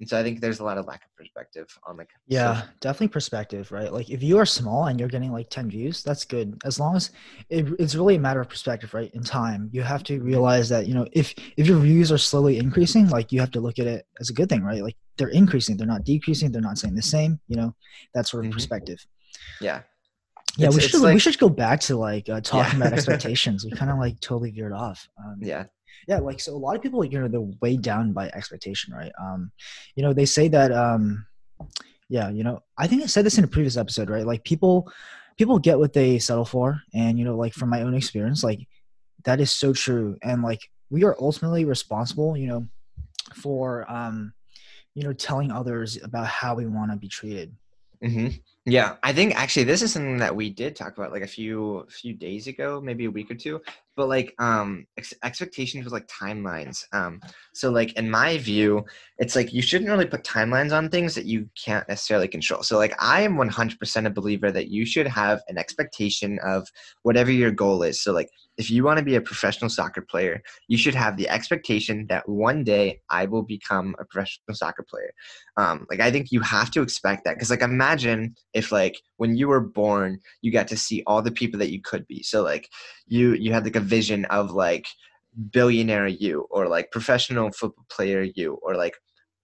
and 0.00 0.08
so 0.08 0.18
i 0.18 0.22
think 0.22 0.40
there's 0.40 0.60
a 0.60 0.64
lot 0.64 0.78
of 0.78 0.86
lack 0.86 1.04
of 1.04 1.14
perspective 1.16 1.66
on 1.86 1.96
like 1.96 2.10
Yeah, 2.28 2.62
definitely 2.80 3.08
perspective, 3.08 3.70
right? 3.70 3.92
Like 3.92 4.10
if 4.10 4.20
you 4.22 4.36
are 4.38 4.46
small 4.46 4.86
and 4.88 4.98
you're 4.98 5.08
getting 5.08 5.32
like 5.32 5.48
10 5.48 5.70
views, 5.70 6.02
that's 6.02 6.24
good. 6.24 6.58
As 6.64 6.80
long 6.80 6.96
as 6.96 7.12
it, 7.50 7.66
it's 7.78 7.94
really 7.94 8.16
a 8.16 8.18
matter 8.18 8.40
of 8.40 8.48
perspective, 8.48 8.92
right? 8.94 9.10
In 9.14 9.22
time, 9.22 9.70
you 9.72 9.82
have 9.82 10.02
to 10.04 10.20
realize 10.20 10.68
that, 10.70 10.86
you 10.88 10.94
know, 10.94 11.06
if 11.12 11.34
if 11.56 11.66
your 11.68 11.78
views 11.78 12.10
are 12.10 12.18
slowly 12.18 12.58
increasing, 12.58 13.08
like 13.10 13.30
you 13.32 13.38
have 13.40 13.52
to 13.52 13.60
look 13.60 13.78
at 13.78 13.86
it 13.86 14.06
as 14.20 14.28
a 14.30 14.32
good 14.32 14.48
thing, 14.48 14.62
right? 14.64 14.82
Like 14.82 14.96
they're 15.16 15.28
increasing, 15.42 15.76
they're 15.76 15.86
not 15.86 16.04
decreasing, 16.04 16.50
they're 16.50 16.60
not 16.70 16.78
saying 16.78 16.96
the 16.96 17.02
same, 17.16 17.38
you 17.46 17.56
know, 17.56 17.70
that 18.14 18.26
sort 18.26 18.44
of 18.44 18.50
Mhm. 18.50 18.54
perspective. 18.54 18.98
yeah 19.60 19.82
Yeah, 20.58 20.68
It's- 20.68 20.74
we 20.74 20.80
should 20.88 21.02
we 21.14 21.18
should 21.18 21.38
go 21.38 21.48
back 21.48 21.80
to 21.82 21.96
like 21.96 22.28
uh, 22.28 22.40
talking 22.40 22.78
Yeah. 22.78 22.86
about 22.86 22.92
expectations. 22.98 23.64
We 23.64 23.70
kind 23.72 23.90
of 23.90 23.98
like 23.98 24.20
totally 24.20 24.50
veered 24.50 24.72
off. 24.72 25.08
Um, 25.18 25.38
yeah 25.40 25.64
yeah 26.08 26.18
like 26.18 26.38
so 26.40 26.54
a 26.54 26.56
lot 26.58 26.76
of 26.76 26.82
people 26.82 27.02
you 27.04 27.18
know 27.18 27.26
they're 27.26 27.56
weighed 27.62 27.80
down 27.80 28.12
by 28.12 28.28
expectation 28.28 28.92
right 28.92 29.10
um 29.20 29.50
you 29.96 30.02
know 30.02 30.12
they 30.12 30.26
say 30.26 30.46
that 30.46 30.70
um 30.70 31.26
yeah 32.10 32.28
you 32.28 32.44
know 32.44 32.62
i 32.76 32.86
think 32.86 33.02
i 33.02 33.06
said 33.06 33.24
this 33.24 33.38
in 33.38 33.44
a 33.44 33.48
previous 33.48 33.76
episode 33.78 34.10
right 34.10 34.26
like 34.26 34.44
people 34.44 34.92
people 35.38 35.58
get 35.58 35.78
what 35.78 35.94
they 35.94 36.18
settle 36.18 36.44
for 36.44 36.80
and 36.94 37.18
you 37.18 37.24
know 37.24 37.34
like 37.36 37.54
from 37.54 37.70
my 37.70 37.80
own 37.82 37.94
experience 37.94 38.44
like 38.44 38.60
that 39.24 39.40
is 39.40 39.50
so 39.50 39.72
true 39.72 40.16
and 40.22 40.42
like 40.42 40.60
we 40.90 41.02
are 41.02 41.16
ultimately 41.18 41.64
responsible 41.64 42.36
you 42.36 42.46
know 42.46 42.66
for 43.34 43.90
um 43.90 44.32
you 44.94 45.02
know 45.02 45.14
telling 45.14 45.50
others 45.50 45.98
about 46.02 46.26
how 46.26 46.54
we 46.54 46.66
want 46.66 46.90
to 46.90 46.96
be 46.98 47.08
treated 47.08 47.56
hmm 48.04 48.28
Yeah, 48.66 48.96
I 49.04 49.12
think 49.12 49.36
actually 49.36 49.62
this 49.64 49.80
is 49.80 49.92
something 49.92 50.18
that 50.18 50.34
we 50.34 50.50
did 50.50 50.74
talk 50.74 50.98
about 50.98 51.12
like 51.12 51.22
a 51.22 51.26
few 51.26 51.86
few 51.88 52.12
days 52.14 52.48
ago, 52.48 52.80
maybe 52.80 53.04
a 53.04 53.10
week 53.10 53.30
or 53.30 53.36
two. 53.36 53.62
But 53.96 54.08
like 54.08 54.34
um 54.38 54.86
ex- 54.96 55.14
expectations 55.22 55.84
with 55.84 55.92
like 55.92 56.06
timelines. 56.06 56.84
Um, 56.92 57.20
so 57.54 57.70
like 57.70 57.92
in 57.94 58.10
my 58.10 58.38
view, 58.38 58.84
it's 59.18 59.34
like 59.34 59.52
you 59.52 59.62
shouldn't 59.62 59.90
really 59.90 60.06
put 60.06 60.24
timelines 60.24 60.76
on 60.76 60.88
things 60.88 61.14
that 61.14 61.26
you 61.26 61.48
can't 61.62 61.88
necessarily 61.88 62.28
control. 62.28 62.62
So 62.62 62.76
like 62.76 62.94
I 63.02 63.22
am 63.22 63.36
100% 63.36 64.06
a 64.06 64.10
believer 64.10 64.52
that 64.52 64.68
you 64.68 64.84
should 64.84 65.06
have 65.06 65.40
an 65.48 65.58
expectation 65.58 66.38
of 66.44 66.68
whatever 67.02 67.30
your 67.30 67.50
goal 67.50 67.82
is. 67.82 68.02
So 68.02 68.12
like 68.12 68.30
if 68.58 68.70
you 68.70 68.84
want 68.84 68.98
to 68.98 69.04
be 69.04 69.16
a 69.16 69.20
professional 69.20 69.68
soccer 69.68 70.00
player, 70.00 70.42
you 70.68 70.78
should 70.78 70.94
have 70.94 71.16
the 71.16 71.28
expectation 71.28 72.06
that 72.08 72.28
one 72.28 72.64
day 72.64 73.00
I 73.10 73.26
will 73.26 73.42
become 73.42 73.94
a 73.98 74.04
professional 74.04 74.54
soccer 74.54 74.82
player 74.82 75.12
um, 75.56 75.86
like 75.90 76.00
i 76.00 76.10
think 76.10 76.30
you 76.30 76.40
have 76.40 76.70
to 76.70 76.82
expect 76.82 77.24
that 77.24 77.34
because 77.34 77.50
like 77.50 77.62
imagine 77.62 78.34
if 78.52 78.72
like 78.72 79.00
when 79.16 79.36
you 79.36 79.48
were 79.48 79.60
born 79.60 80.18
you 80.42 80.52
got 80.52 80.68
to 80.68 80.76
see 80.76 81.02
all 81.06 81.22
the 81.22 81.30
people 81.30 81.58
that 81.58 81.70
you 81.70 81.80
could 81.80 82.06
be 82.06 82.22
so 82.22 82.42
like 82.42 82.68
you 83.06 83.34
you 83.34 83.52
had 83.52 83.64
like 83.64 83.76
a 83.76 83.80
vision 83.86 84.24
of 84.26 84.50
like 84.50 84.86
billionaire 85.52 86.06
you 86.06 86.46
or 86.50 86.68
like 86.68 86.90
professional 86.90 87.50
football 87.52 87.84
player 87.90 88.22
you 88.34 88.58
or 88.62 88.74
like 88.74 88.94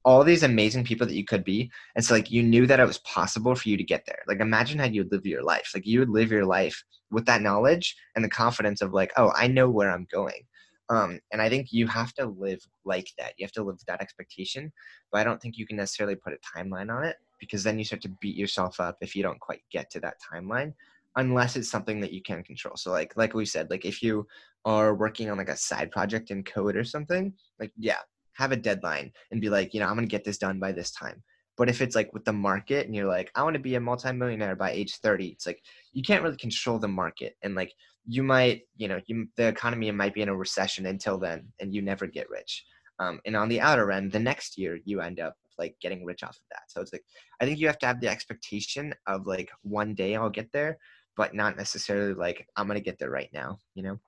all 0.05 0.25
these 0.25 0.43
amazing 0.43 0.85
people 0.85 1.07
that 1.07 1.15
you 1.15 1.25
could 1.25 1.45
be. 1.45 1.71
And 1.95 2.05
so 2.05 2.15
like 2.15 2.31
you 2.31 2.43
knew 2.43 2.67
that 2.67 2.81
it 2.81 2.87
was 2.87 2.99
possible 2.99 3.55
for 3.55 3.69
you 3.69 3.77
to 3.77 3.85
get 3.85 4.05
there. 4.07 4.19
Like 4.27 4.41
imagine 4.41 4.79
how 4.79 4.87
you'd 4.87 5.13
live 5.13 5.25
your 5.25 5.45
life. 5.45 5.71
Like 5.75 5.87
you 5.87 6.01
would 6.01 6.09
live 6.09 6.33
your 6.33 6.45
life 6.45 6.83
with 7.11 7.27
that 7.27 7.43
knowledge 7.43 7.95
and 8.17 8.25
the 8.25 8.29
confidence 8.29 8.81
of 8.81 8.93
like 8.93 9.13
oh 9.17 9.33
i 9.37 9.47
know 9.47 9.69
where 9.71 9.91
i'm 9.91 10.07
going. 10.11 10.43
Um, 10.89 11.21
and 11.31 11.41
i 11.41 11.49
think 11.49 11.73
you 11.73 11.87
have 11.87 12.13
to 12.15 12.27
live 12.27 12.61
like 12.85 13.09
that. 13.19 13.35
You 13.39 13.45
have 13.45 13.53
to 13.53 13.63
live 13.63 13.79
that 13.87 14.01
expectation 14.01 14.73
but 15.13 15.21
I 15.21 15.25
don't 15.25 15.41
think 15.41 15.59
you 15.59 15.67
can 15.67 15.77
necessarily 15.77 16.17
put 16.17 16.33
a 16.33 16.59
timeline 16.59 16.91
on 16.91 17.05
it 17.05 17.17
because 17.39 17.63
then 17.63 17.79
you 17.79 17.85
start 17.85 18.03
to 18.03 18.09
beat 18.21 18.37
yourself 18.37 18.81
up 18.81 18.97
if 19.01 19.15
you 19.15 19.23
don't 19.23 19.39
quite 19.39 19.61
get 19.71 19.91
to 19.91 20.01
that 20.01 20.17
timeline 20.33 20.73
unless 21.17 21.57
it's 21.57 21.71
something 21.71 22.01
that 22.01 22.13
you 22.13 22.23
can 22.23 22.43
control. 22.43 22.77
So 22.77 22.91
like 22.91 23.13
like 23.17 23.35
we 23.35 23.45
said, 23.45 23.71
like 23.71 23.85
if 23.85 24.03
you 24.03 24.27
are 24.65 24.95
working 24.95 25.31
on 25.31 25.39
like 25.39 25.49
a 25.49 25.57
side 25.57 25.91
project 25.91 26.31
in 26.31 26.45
code 26.45 26.77
or 26.77 26.85
something, 26.85 27.33
like 27.59 27.73
yeah, 27.77 27.99
have 28.35 28.53
a 28.53 28.57
deadline 28.57 29.13
and 29.31 29.41
be 29.41 29.51
like, 29.51 29.75
you 29.75 29.81
know, 29.81 29.87
I'm 29.87 29.95
going 29.95 30.07
to 30.07 30.11
get 30.11 30.25
this 30.25 30.39
done 30.39 30.59
by 30.59 30.73
this 30.73 30.91
time. 30.93 31.23
But 31.57 31.69
if 31.69 31.83
it's 31.83 31.95
like 31.95 32.13
with 32.15 32.25
the 32.25 32.33
market 32.33 32.87
and 32.87 32.97
you're 32.97 33.09
like, 33.09 33.31
I 33.35 33.43
want 33.43 33.55
to 33.55 33.61
be 33.61 33.75
a 33.75 33.81
multimillionaire 33.81 34.57
by 34.57 34.71
age 34.71 34.97
30, 34.97 35.29
it's 35.29 35.47
like 35.47 35.63
you 35.93 36.03
can't 36.03 36.23
really 36.23 36.37
control 36.37 36.79
the 36.79 36.89
market 36.89 37.37
and 37.43 37.55
like 37.55 37.73
you 38.07 38.23
might, 38.23 38.63
you 38.77 38.89
know, 38.89 39.01
you, 39.07 39.29
the 39.37 39.49
economy 39.49 39.91
might 39.91 40.15
be 40.15 40.23
in 40.23 40.29
a 40.29 40.37
recession 40.37 40.87
until 40.87 41.19
then 41.19 41.47
and 41.61 41.75
you 41.75 41.83
never 41.83 42.07
get 42.07 42.31
rich. 42.31 42.65
Um, 42.99 43.21
and 43.27 43.37
on 43.37 43.49
the 43.49 43.61
outer 43.61 43.93
end, 43.93 44.13
the 44.13 44.19
next 44.19 44.57
year 44.57 44.79
you 44.85 45.01
end 45.01 45.21
up 45.21 45.37
like 45.59 45.77
getting 45.81 46.05
rich 46.05 46.23
off 46.23 46.37
of 46.37 46.47
that. 46.51 46.63
So 46.69 46.81
it's 46.81 46.93
like 46.93 47.05
I 47.41 47.45
think 47.45 47.59
you 47.59 47.67
have 47.67 47.79
to 47.81 47.87
have 47.87 48.01
the 48.01 48.09
expectation 48.09 48.95
of 49.07 49.27
like 49.27 49.51
one 49.63 49.95
day 49.95 50.17
I'll 50.17 50.31
get 50.31 50.51
there, 50.53 50.79
but 51.17 51.35
not 51.35 51.57
necessarily 51.57 52.15
like 52.15 52.47
I'm 52.57 52.67
gonna 52.67 52.81
get 52.81 52.99
there 52.99 53.11
right 53.11 53.31
now. 53.33 53.59
You 53.75 53.83
know? 53.83 54.01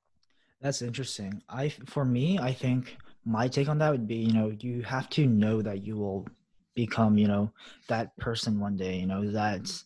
That's 0.61 0.83
interesting. 0.83 1.43
I 1.49 1.69
for 1.69 2.05
me, 2.05 2.39
I 2.39 2.53
think 2.53 2.97
my 3.25 3.49
take 3.49 3.69
on 3.69 3.79
that 3.79 3.91
would 3.91 4.07
be, 4.07 4.17
you 4.17 4.33
know, 4.33 4.53
you 4.61 4.83
have 4.83 5.09
to 5.11 5.27
know 5.27 5.63
that 5.63 5.83
you 5.85 5.97
will 5.97 6.27
become, 6.75 7.17
you 7.19 7.29
know, 7.29 7.53
that 7.89 8.17
person 8.19 8.61
one 8.61 8.77
day, 8.77 8.97
you 8.97 9.07
know, 9.07 9.31
that's 9.31 9.85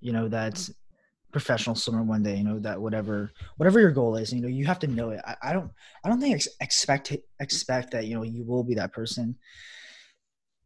you 0.00 0.12
know, 0.12 0.28
that's 0.28 0.72
professional 1.32 1.74
swimmer 1.74 2.02
one 2.02 2.22
day 2.22 2.36
you 2.36 2.44
know 2.44 2.58
that 2.58 2.78
whatever 2.78 3.32
whatever 3.56 3.80
your 3.80 3.90
goal 3.90 4.16
is 4.16 4.32
you 4.32 4.42
know 4.42 4.48
you 4.48 4.66
have 4.66 4.78
to 4.78 4.86
know 4.86 5.10
it 5.10 5.20
i, 5.26 5.34
I 5.42 5.52
don't 5.54 5.70
i 6.04 6.08
don't 6.08 6.20
think 6.20 6.34
ex- 6.34 6.48
expect 6.60 7.16
expect 7.40 7.90
that 7.92 8.06
you 8.06 8.14
know 8.14 8.22
you 8.22 8.44
will 8.44 8.62
be 8.62 8.74
that 8.74 8.92
person 8.92 9.34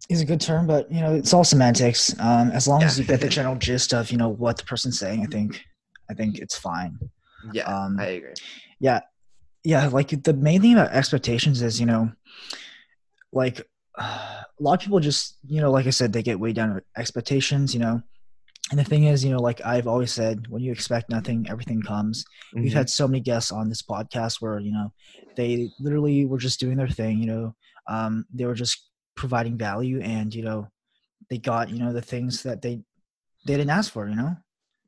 is 0.08 0.20
a 0.20 0.24
good 0.24 0.40
term 0.40 0.66
but 0.66 0.90
you 0.90 1.00
know 1.00 1.14
it's 1.14 1.32
all 1.32 1.44
semantics 1.44 2.18
um 2.18 2.50
as 2.50 2.66
long 2.66 2.80
Yeah. 2.80 2.88
as 2.88 2.98
you 2.98 3.04
get 3.04 3.20
the 3.20 3.28
general 3.38 3.54
gist 3.54 3.94
of 3.94 4.10
you 4.10 4.18
know 4.18 4.28
what 4.28 4.56
the 4.56 4.64
person's 4.64 4.98
saying 4.98 5.22
i 5.22 5.26
think 5.26 5.64
i 6.10 6.14
think 6.14 6.38
it's 6.38 6.56
fine. 6.58 6.98
Yeah, 7.52 7.64
Um, 7.64 7.98
I 7.98 8.06
agree. 8.18 8.34
yeah 8.80 9.00
yeah 9.64 9.86
like 9.88 10.10
the 10.24 10.32
main 10.34 10.60
thing 10.62 10.72
about 10.74 10.92
expectations 10.92 11.62
is 11.62 11.78
you 11.80 11.86
know 11.86 12.10
like 13.32 13.60
a 13.98 14.44
lot 14.60 14.74
of 14.74 14.80
people 14.80 15.00
just 15.00 15.36
you 15.46 15.60
know 15.60 15.70
like 15.70 15.86
i 15.86 15.90
said 15.90 16.12
they 16.12 16.22
get 16.22 16.40
way 16.40 16.52
down 16.52 16.74
with 16.74 16.84
expectations 16.96 17.74
you 17.74 17.80
know. 17.80 18.02
And 18.70 18.80
the 18.80 18.84
thing 18.84 19.04
is 19.04 19.24
you 19.24 19.30
know 19.30 19.38
like 19.38 19.60
i've 19.64 19.86
always 19.86 20.12
said 20.12 20.48
when 20.48 20.60
you 20.62 20.72
expect 20.72 21.08
nothing 21.10 21.46
everything 21.48 21.80
comes. 21.82 22.24
We've 22.54 22.72
Mhm. 22.72 22.80
had 22.82 22.90
so 22.90 23.06
many 23.06 23.20
guests 23.20 23.52
on 23.52 23.68
this 23.68 23.82
podcast 23.82 24.40
where 24.42 24.58
you 24.58 24.72
know 24.72 24.92
they 25.36 25.70
literally 25.78 26.24
were 26.24 26.38
just 26.38 26.58
doing 26.60 26.76
their 26.76 26.88
thing 26.88 27.18
you 27.18 27.26
know. 27.26 27.54
Um, 27.88 28.26
they 28.34 28.44
were 28.46 28.54
just 28.64 28.88
providing 29.14 29.56
value 29.56 30.00
and 30.00 30.34
you 30.34 30.42
know 30.42 30.66
they 31.30 31.38
got 31.38 31.70
you 31.70 31.78
know 31.78 31.92
the 31.92 32.02
things 32.02 32.42
that 32.42 32.60
they 32.62 32.74
they 33.46 33.54
didn't 33.56 33.70
ask 33.70 33.92
for 33.92 34.08
you 34.08 34.16
know 34.16 34.36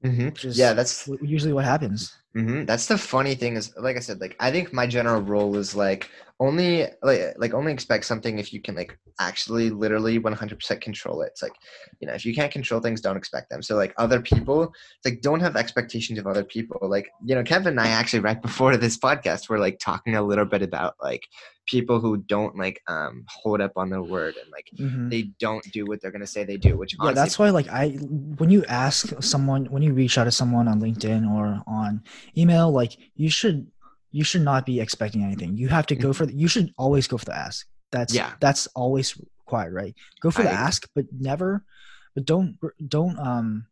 Mhm. 0.05 0.45
is 0.45 0.59
yeah, 0.59 0.75
that's 0.75 1.09
usually 1.21 1.53
what 1.53 1.65
happens 1.65 2.13
hmm 2.35 2.65
That's 2.65 2.87
the 2.87 2.99
funny 2.99 3.35
thing 3.35 3.57
is, 3.57 3.75
like 3.77 3.97
I 3.97 4.01
said, 4.01 4.21
like 4.21 4.37
I 4.39 4.51
think 4.51 4.73
my 4.73 4.87
general 4.87 5.21
rule 5.21 5.57
is 5.57 5.75
like 5.75 6.11
only 6.41 6.87
like 7.03 7.35
like 7.37 7.53
only 7.55 7.73
expect 7.73 8.05
something 8.05 8.39
if 8.39 8.53
you 8.53 8.61
can 8.61 8.77
like 8.77 8.97
actually 9.19 9.71
literally 9.71 10.19
100% 10.21 10.81
control 10.81 11.23
it. 11.23 11.29
It's 11.33 11.43
like 11.43 11.55
you 12.01 12.07
know 12.07 12.15
if 12.15 12.25
you 12.25 12.35
can't 12.35 12.53
control 12.53 12.81
things, 12.81 13.01
don't 13.01 13.17
expect 13.17 13.51
them. 13.51 13.63
So 13.63 13.75
like 13.77 13.93
other 13.97 14.21
people, 14.21 14.65
it's 14.65 15.05
like 15.07 15.21
don't 15.23 15.41
have 15.41 15.57
expectations 15.57 16.19
of 16.19 16.27
other 16.27 16.45
people. 16.45 16.79
Like 16.83 17.09
you 17.25 17.35
know, 17.35 17.43
Kevin 17.43 17.69
and 17.69 17.81
I 17.81 17.89
actually 17.89 18.21
right 18.21 18.41
before 18.41 18.77
this 18.77 18.99
podcast 18.99 19.49
were 19.49 19.59
like 19.59 19.79
talking 19.81 20.15
a 20.15 20.23
little 20.23 20.45
bit 20.47 20.63
about 20.63 20.95
like 21.03 21.27
people 21.69 22.01
who 22.01 22.17
don't 22.17 22.57
like 22.57 22.81
um 22.89 23.25
hold 23.29 23.61
up 23.61 23.73
on 23.77 23.91
their 23.91 24.03
word 24.03 24.35
and 24.43 24.51
like 24.51 24.69
Mhm. 24.79 25.11
they 25.11 25.23
don't 25.39 25.63
do 25.73 25.85
what 25.87 26.01
they're 26.01 26.11
gonna 26.11 26.27
say 26.27 26.43
they 26.45 26.57
do. 26.57 26.77
Which 26.77 26.97
yeah 27.05 27.13
that's 27.13 27.39
why 27.39 27.51
like 27.51 27.69
i 27.69 27.91
when 28.41 28.51
you 28.51 28.65
ask 28.67 29.13
someone 29.23 29.67
when 29.67 29.83
you 29.83 29.93
reach 29.93 30.17
out 30.19 30.25
to 30.25 30.33
someone 30.33 30.67
on 30.67 30.81
linkedin 30.81 31.29
or 31.31 31.63
on 31.67 32.03
email 32.37 32.73
like 32.73 32.97
you 33.15 33.31
should 33.31 33.67
you 34.11 34.25
should 34.25 34.43
not 34.43 34.65
be 34.65 34.81
expecting 34.81 35.23
anything 35.23 35.57
you 35.57 35.69
have 35.69 35.87
to 35.87 35.95
go 35.95 36.13
for 36.13 36.25
the, 36.27 36.35
you 36.35 36.49
should 36.49 36.73
always 36.79 37.07
go 37.07 37.17
for 37.19 37.27
the 37.27 37.37
ask 37.37 37.67
that's 37.93 38.15
Yeah. 38.15 38.33
that's 38.41 38.67
always 38.75 39.15
required 39.45 39.75
right 39.75 39.95
go 40.23 40.31
for 40.31 40.43
the 40.43 40.49
agree. 40.49 40.65
ask 40.67 40.89
but 40.97 41.05
never 41.13 41.65
but 42.15 42.25
don't 42.25 42.57
don't 42.89 43.19
um 43.19 43.67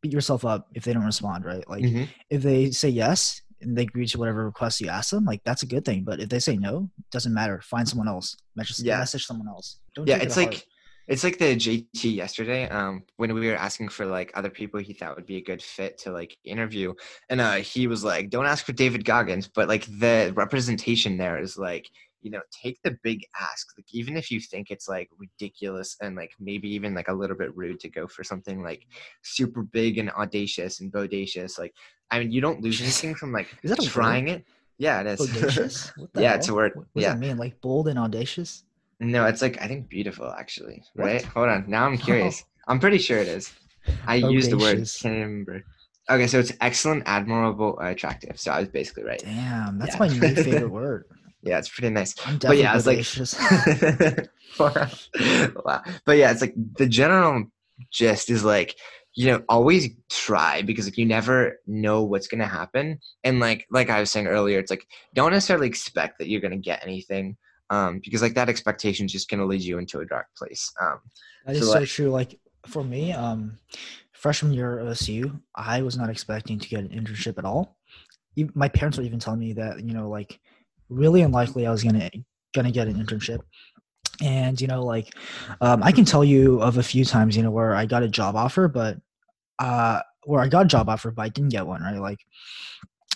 beat 0.00 0.12
yourself 0.12 0.44
up 0.44 0.68
if 0.74 0.84
they 0.84 0.92
don't 0.94 1.04
respond 1.04 1.44
right 1.44 1.68
like 1.68 1.82
Mhm. 1.84 2.06
if 2.30 2.42
they 2.42 2.70
say 2.70 2.88
yes 2.88 3.41
and 3.62 3.76
they 3.76 3.82
agree 3.82 4.06
to 4.06 4.18
whatever 4.18 4.44
request 4.44 4.80
you 4.80 4.88
ask 4.88 5.10
them 5.10 5.24
like 5.24 5.42
that's 5.44 5.62
a 5.62 5.66
good 5.66 5.84
thing 5.84 6.02
but 6.04 6.20
if 6.20 6.28
they 6.28 6.38
say 6.38 6.56
no 6.56 6.88
doesn't 7.10 7.34
matter 7.34 7.60
find 7.62 7.88
someone 7.88 8.08
else 8.08 8.36
message, 8.56 8.80
Yeah. 8.80 8.98
message 8.98 9.26
someone 9.26 9.48
else 9.48 9.78
don't 9.94 10.08
yeah 10.08 10.16
it's 10.16 10.36
like 10.36 10.54
heart. 10.54 10.66
it's 11.08 11.24
like 11.24 11.38
the 11.38 11.56
jt 11.56 12.14
yesterday 12.14 12.68
um 12.68 13.02
when 13.16 13.32
we 13.34 13.48
were 13.48 13.56
asking 13.56 13.88
for 13.88 14.06
like 14.06 14.30
other 14.34 14.50
people 14.50 14.80
he 14.80 14.92
thought 14.92 15.16
would 15.16 15.26
be 15.26 15.36
a 15.36 15.42
good 15.42 15.62
fit 15.62 15.98
to 15.98 16.12
like 16.12 16.36
interview 16.44 16.92
and 17.30 17.40
uh 17.40 17.54
he 17.56 17.86
was 17.86 18.04
like 18.04 18.30
don't 18.30 18.46
ask 18.46 18.64
for 18.64 18.72
david 18.72 19.04
goggins 19.04 19.48
but 19.48 19.68
like 19.68 19.84
the 19.98 20.32
representation 20.36 21.16
there 21.16 21.38
is 21.38 21.56
like 21.56 21.88
you 22.22 22.30
know 22.30 22.40
take 22.50 22.80
the 22.82 22.96
big 23.02 23.24
ask 23.40 23.68
like 23.76 23.86
even 23.92 24.16
if 24.16 24.30
you 24.30 24.40
think 24.40 24.70
it's 24.70 24.88
like 24.88 25.08
ridiculous 25.18 25.96
and 26.00 26.16
like 26.16 26.32
maybe 26.40 26.68
even 26.68 26.94
like 26.94 27.08
a 27.08 27.12
little 27.12 27.36
bit 27.36 27.54
rude 27.56 27.80
to 27.80 27.88
go 27.88 28.06
for 28.06 28.22
something 28.24 28.62
like 28.62 28.86
super 29.22 29.62
big 29.62 29.98
and 29.98 30.10
audacious 30.12 30.80
and 30.80 30.92
bodacious 30.92 31.58
like 31.58 31.74
i 32.10 32.18
mean 32.18 32.30
you 32.30 32.40
don't 32.40 32.62
lose 32.62 32.80
anything 32.80 33.14
from 33.14 33.32
like 33.32 33.48
Is 33.62 33.70
that 33.70 33.78
a 33.78 33.82
word? 33.82 33.90
trying 33.90 34.28
it 34.28 34.44
yeah 34.78 35.00
it 35.00 35.06
is 35.06 35.20
Audacious? 35.20 35.92
What 35.96 36.12
the 36.12 36.22
Yeah, 36.22 36.34
it's 36.34 36.48
a 36.48 36.54
word. 36.54 36.72
What 36.74 36.86
does 36.94 37.02
Yeah. 37.04 37.14
mean? 37.14 37.36
Like 37.36 37.60
bold 37.60 37.86
and 37.88 37.98
audacious? 37.98 38.64
No, 39.00 39.26
it's 39.26 39.42
like 39.42 39.60
I 39.62 39.68
think 39.68 39.88
beautiful 39.88 40.26
actually. 40.32 40.82
What? 40.94 41.04
Right? 41.06 41.24
Hold 41.24 41.48
on. 41.50 41.64
Now 41.68 41.86
I'm 41.86 41.94
oh. 42.00 42.04
curious. 42.04 42.44
I'm 42.66 42.80
pretty 42.80 42.98
sure 42.98 43.18
it 43.18 43.28
is. 43.28 43.52
I 44.06 44.16
used 44.16 44.50
the 44.50 44.56
word. 44.58 44.78
Can't 44.78 45.14
remember. 45.14 45.64
Okay, 46.10 46.26
so 46.26 46.38
it's 46.40 46.52
excellent, 46.60 47.04
admirable, 47.06 47.76
or 47.78 47.86
attractive. 47.88 48.40
So 48.40 48.50
I 48.50 48.58
was 48.60 48.68
basically 48.68 49.04
right. 49.04 49.20
Damn, 49.22 49.78
that's 49.78 49.94
Yeah. 49.94 49.98
my 50.00 50.08
new 50.08 50.34
favorite 50.34 50.68
word. 50.82 51.04
Yeah, 51.42 51.58
it's 51.58 51.68
pretty 51.68 51.90
nice. 51.92 52.14
I'm 52.26 52.38
But 52.38 52.56
yeah, 52.58 52.76
it's 52.76 52.86
like 52.86 54.28
wow. 55.64 55.82
But 56.04 56.16
yeah, 56.16 56.30
it's 56.30 56.40
like 56.40 56.54
the 56.78 56.86
general 56.86 57.44
gist 57.90 58.30
is 58.30 58.44
like 58.44 58.76
you 59.14 59.26
know 59.26 59.42
always 59.48 59.88
try 60.10 60.62
because 60.62 60.86
like 60.86 60.96
you 60.96 61.04
never 61.04 61.58
know 61.66 62.02
what's 62.02 62.28
gonna 62.28 62.46
happen 62.46 62.98
and 63.24 63.40
like 63.40 63.66
like 63.70 63.90
I 63.90 64.00
was 64.00 64.10
saying 64.10 64.26
earlier, 64.26 64.58
it's 64.58 64.70
like 64.70 64.86
don't 65.14 65.32
necessarily 65.32 65.66
expect 65.68 66.18
that 66.18 66.28
you're 66.28 66.40
gonna 66.40 66.56
get 66.56 66.82
anything 66.82 67.36
um 67.70 68.00
because 68.04 68.22
like 68.22 68.34
that 68.34 68.48
expectation 68.48 69.06
is 69.06 69.12
just 69.12 69.28
gonna 69.28 69.44
lead 69.46 69.62
you 69.62 69.78
into 69.78 70.00
a 70.00 70.06
dark 70.06 70.26
place. 70.36 70.70
Um 70.80 71.00
That 71.46 71.56
So, 71.56 71.62
is 71.62 71.72
so 71.72 71.78
like- 71.80 71.88
true. 71.88 72.10
Like 72.10 72.38
for 72.68 72.84
me, 72.84 73.12
um, 73.12 73.58
freshman 74.12 74.52
year 74.52 74.78
of 74.78 74.86
OSU, 74.86 75.40
I 75.56 75.82
was 75.82 75.96
not 75.98 76.08
expecting 76.10 76.60
to 76.60 76.68
get 76.68 76.78
an 76.78 76.90
internship 76.90 77.36
at 77.38 77.44
all. 77.44 77.76
My 78.54 78.68
parents 78.68 78.96
were 78.96 79.02
even 79.04 79.18
telling 79.18 79.40
me 79.40 79.52
that 79.54 79.82
you 79.84 79.92
know, 79.92 80.08
like, 80.08 80.38
really 80.88 81.22
unlikely 81.22 81.66
I 81.66 81.70
was 81.70 81.82
gonna 81.84 82.10
gonna 82.54 82.70
get 82.70 82.88
an 82.88 82.94
internship. 83.04 83.40
And 84.22 84.60
you 84.60 84.66
know, 84.66 84.84
like, 84.84 85.14
um, 85.60 85.82
I 85.82 85.92
can 85.92 86.04
tell 86.04 86.24
you 86.24 86.60
of 86.60 86.78
a 86.78 86.82
few 86.82 87.04
times, 87.04 87.36
you 87.36 87.42
know, 87.42 87.50
where 87.50 87.74
I 87.74 87.86
got 87.86 88.02
a 88.02 88.08
job 88.08 88.36
offer, 88.36 88.68
but 88.68 88.98
uh, 89.58 90.00
where 90.24 90.40
I 90.42 90.48
got 90.48 90.66
a 90.66 90.68
job 90.68 90.88
offer, 90.88 91.10
but 91.10 91.22
I 91.22 91.28
didn't 91.28 91.50
get 91.50 91.66
one, 91.66 91.82
right? 91.82 91.98
Like, 91.98 92.18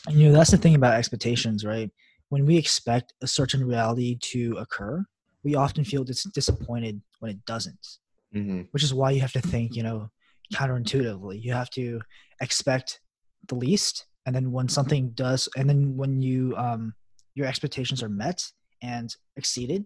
you 0.08 0.26
know, 0.26 0.32
that's 0.32 0.50
the 0.50 0.56
thing 0.56 0.74
about 0.74 0.94
expectations, 0.94 1.64
right? 1.64 1.90
When 2.28 2.46
we 2.46 2.56
expect 2.56 3.12
a 3.22 3.26
certain 3.26 3.64
reality 3.64 4.18
to 4.32 4.56
occur, 4.58 5.04
we 5.44 5.54
often 5.54 5.84
feel 5.84 6.04
dis- 6.04 6.24
disappointed 6.34 7.00
when 7.20 7.30
it 7.30 7.44
doesn't 7.44 7.98
mhm. 8.32 8.68
which 8.72 8.82
is 8.82 8.94
why 8.94 9.10
you 9.10 9.20
have 9.20 9.32
to 9.32 9.40
think, 9.40 9.74
you 9.74 9.82
know, 9.82 10.10
counterintuitively. 10.54 11.42
You 11.42 11.52
have 11.52 11.70
to 11.70 12.00
expect 12.40 13.00
the 13.48 13.54
least, 13.54 14.06
and 14.26 14.34
then 14.34 14.52
when 14.52 14.68
something 14.68 15.10
does, 15.10 15.48
and 15.56 15.68
then 15.68 15.96
when 15.96 16.22
you 16.22 16.54
um 16.56 16.94
your 17.36 17.46
expectations 17.46 18.02
are 18.02 18.08
met 18.08 18.42
and 18.82 19.14
exceeded, 19.36 19.84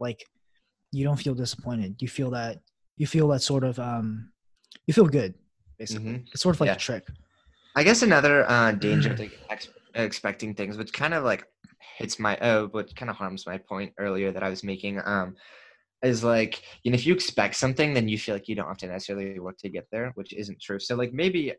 like 0.00 0.24
you 0.92 1.04
don't 1.04 1.18
feel 1.18 1.34
disappointed. 1.34 1.96
You 2.00 2.08
feel 2.08 2.30
that 2.30 2.60
you 2.96 3.06
feel 3.06 3.28
that 3.28 3.42
sort 3.42 3.64
of 3.64 3.78
um 3.78 4.30
you 4.86 4.94
feel 4.94 5.06
good 5.06 5.34
basically. 5.76 6.12
Mhm. 6.12 6.28
It's 6.32 6.40
sort 6.40 6.54
of 6.54 6.60
like 6.60 6.68
Yeah. 6.68 6.74
a 6.74 6.78
trick. 6.88 7.04
I 7.76 7.82
guess 7.82 8.02
another 8.02 8.48
uh, 8.48 8.70
danger 8.72 9.12
to 9.16 9.28
ex- 9.50 9.68
expecting 9.96 10.54
things, 10.54 10.76
which 10.78 10.92
kind 10.92 11.12
of 11.12 11.24
like 11.24 11.44
hits 11.98 12.20
my 12.20 12.38
oh, 12.40 12.68
but 12.68 12.94
kind 12.94 13.10
of 13.10 13.16
harms 13.16 13.44
my 13.46 13.58
point 13.58 13.92
earlier 13.98 14.30
that 14.32 14.44
I 14.44 14.48
was 14.48 14.62
making. 14.62 15.00
Um, 15.04 15.34
is 16.04 16.22
like 16.22 16.62
you 16.84 16.90
know 16.90 16.94
if 16.94 17.04
you 17.06 17.12
expect 17.14 17.56
something, 17.56 17.92
then 17.92 18.06
you 18.08 18.18
feel 18.18 18.36
like 18.36 18.46
you 18.48 18.54
don't 18.54 18.68
have 18.68 18.78
to 18.78 18.86
necessarily 18.86 19.40
work 19.40 19.58
to 19.58 19.68
get 19.68 19.86
there, 19.90 20.12
which 20.14 20.32
isn't 20.32 20.60
true. 20.60 20.78
So 20.78 20.94
like 20.94 21.12
maybe 21.12 21.52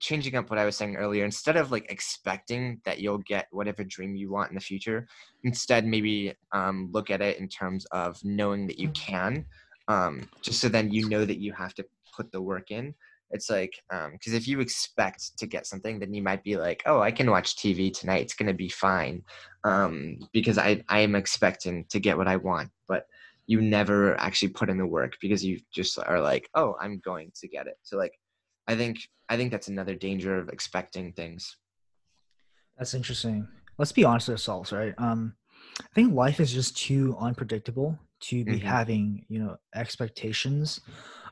changing 0.00 0.34
up 0.34 0.50
what 0.50 0.58
I 0.58 0.64
was 0.64 0.76
saying 0.76 0.96
earlier, 0.96 1.24
instead 1.24 1.56
of 1.56 1.70
like 1.70 1.90
expecting 1.90 2.80
that 2.84 3.00
you'll 3.00 3.18
get 3.18 3.46
whatever 3.50 3.84
dream 3.84 4.16
you 4.16 4.30
want 4.30 4.50
in 4.50 4.54
the 4.54 4.60
future, 4.60 5.06
instead 5.44 5.86
maybe 5.86 6.34
um, 6.52 6.88
look 6.92 7.10
at 7.10 7.20
it 7.20 7.38
in 7.38 7.48
terms 7.48 7.84
of 7.86 8.18
knowing 8.24 8.66
that 8.66 8.78
you 8.78 8.88
can, 8.90 9.44
um, 9.88 10.28
just 10.42 10.60
so 10.60 10.68
then 10.68 10.90
you 10.90 11.08
know 11.08 11.24
that 11.24 11.38
you 11.38 11.52
have 11.52 11.74
to 11.74 11.84
put 12.16 12.32
the 12.32 12.40
work 12.40 12.70
in. 12.70 12.94
It's 13.32 13.48
like 13.48 13.72
because 14.12 14.32
if 14.32 14.48
you 14.48 14.60
expect 14.60 15.38
to 15.38 15.46
get 15.46 15.64
something 15.64 16.00
then 16.00 16.12
you 16.12 16.20
might 16.20 16.42
be 16.42 16.56
like 16.56 16.82
oh 16.86 17.00
i 17.00 17.12
can 17.12 17.30
watch 17.30 17.54
tv 17.54 17.96
tonight. 17.96 18.22
It's 18.22 18.34
going 18.34 18.48
to 18.48 18.54
be 18.54 18.68
fine 18.68 19.22
um, 19.62 20.18
because 20.32 20.58
i 20.58 20.82
i 20.88 20.98
am 20.98 21.14
expecting 21.14 21.84
to 21.90 22.00
get 22.00 22.18
what 22.18 22.26
i 22.26 22.34
want 22.34 22.70
but 22.88 23.04
you 23.46 23.60
never 23.60 24.18
actually 24.20 24.48
put 24.48 24.68
in 24.68 24.78
the 24.78 24.86
work 24.86 25.12
because 25.20 25.44
you 25.44 25.60
just 25.72 25.96
are 25.98 26.20
like 26.20 26.48
oh 26.56 26.74
i'm 26.80 27.00
going 27.04 27.30
to 27.36 27.46
get 27.46 27.68
it. 27.68 27.76
So 27.82 27.96
like 27.96 28.14
i 28.70 28.76
think 28.76 28.98
i 29.28 29.36
think 29.36 29.50
that's 29.50 29.68
another 29.68 29.94
danger 29.94 30.38
of 30.38 30.48
expecting 30.48 31.12
things 31.12 31.56
That's 32.78 32.94
interesting. 32.94 33.48
Let's 33.78 33.92
be 33.92 34.04
honest 34.04 34.28
with 34.28 34.34
ourselves, 34.34 34.72
right? 34.72 34.94
Um, 34.98 35.34
I 35.80 35.94
think 35.94 36.14
life 36.14 36.40
is 36.40 36.52
just 36.52 36.76
too 36.76 37.16
unpredictable 37.18 37.98
to 38.20 38.44
be 38.44 38.58
Mhm. 38.58 38.64
having, 38.66 39.24
you 39.28 39.38
know, 39.38 39.56
expectations 39.74 40.80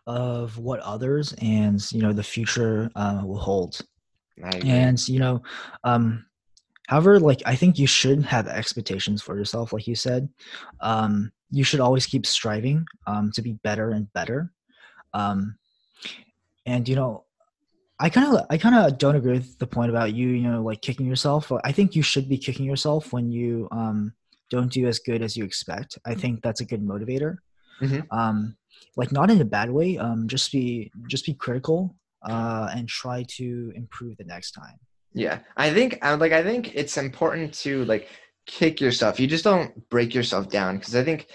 of 0.06 0.58
what 0.58 0.80
others 0.80 1.34
and 1.40 1.80
you 1.92 2.02
know 2.02 2.12
the 2.12 2.22
future 2.22 2.90
uh, 2.96 3.22
will 3.24 3.38
hold. 3.38 3.80
And 4.62 5.06
you 5.08 5.20
know, 5.20 5.42
um, 5.84 6.26
however, 6.88 7.20
like 7.20 7.42
I 7.46 7.56
think 7.56 7.78
you 7.78 7.86
should 7.86 8.24
have 8.24 8.48
expectations 8.48 9.22
for 9.22 9.36
yourself, 9.38 9.72
like 9.72 9.86
you 9.88 9.96
said. 9.96 10.28
Um, 10.80 11.32
you 11.50 11.64
should 11.64 11.80
always 11.80 12.06
keep 12.06 12.26
striving 12.26 12.86
um, 13.06 13.32
to 13.34 13.42
be 13.42 13.54
better 13.64 13.90
and 13.90 14.12
better. 14.14 14.52
Um, 15.14 15.58
and 16.66 16.88
you 16.88 16.96
know, 16.96 17.24
I 18.00 18.08
kind 18.08 18.36
of 18.36 18.46
I 18.48 18.58
kind 18.58 18.74
of 18.74 18.98
don't 18.98 19.16
agree 19.16 19.32
with 19.32 19.58
the 19.58 19.66
point 19.66 19.90
about 19.90 20.14
you, 20.14 20.28
you 20.28 20.48
know, 20.48 20.62
like 20.62 20.82
kicking 20.82 21.06
yourself. 21.06 21.50
I 21.64 21.72
think 21.72 21.96
you 21.96 22.02
should 22.02 22.28
be 22.28 22.38
kicking 22.38 22.64
yourself 22.64 23.12
when 23.12 23.30
you 23.30 23.68
um, 23.72 24.12
don't 24.50 24.72
do 24.72 24.86
as 24.86 24.98
good 24.98 25.22
as 25.22 25.36
you 25.36 25.44
expect. 25.44 25.98
I 26.04 26.14
think 26.14 26.42
that's 26.42 26.60
a 26.60 26.64
good 26.64 26.82
motivator. 26.82 27.38
Mhm. 27.80 28.06
Um, 28.10 28.56
like 28.96 29.12
not 29.12 29.30
in 29.30 29.40
a 29.40 29.44
bad 29.44 29.70
way. 29.70 29.98
Um, 29.98 30.28
just 30.28 30.52
be 30.52 30.90
just 31.08 31.26
be 31.26 31.34
critical 31.34 31.96
uh, 32.22 32.70
and 32.74 32.88
try 32.88 33.24
to 33.36 33.72
improve 33.74 34.16
the 34.16 34.24
next 34.24 34.52
time. 34.52 34.78
Yeah, 35.12 35.40
I 35.56 35.72
think 35.72 35.98
like 36.02 36.32
I 36.32 36.42
think 36.42 36.74
it's 36.74 36.96
important 36.96 37.54
to 37.54 37.84
like 37.86 38.08
kick 38.46 38.80
yourself. 38.80 39.18
You 39.18 39.26
just 39.26 39.44
don't 39.44 39.88
break 39.90 40.14
yourself 40.14 40.48
down 40.48 40.78
because 40.78 40.94
I 40.94 41.02
think 41.02 41.28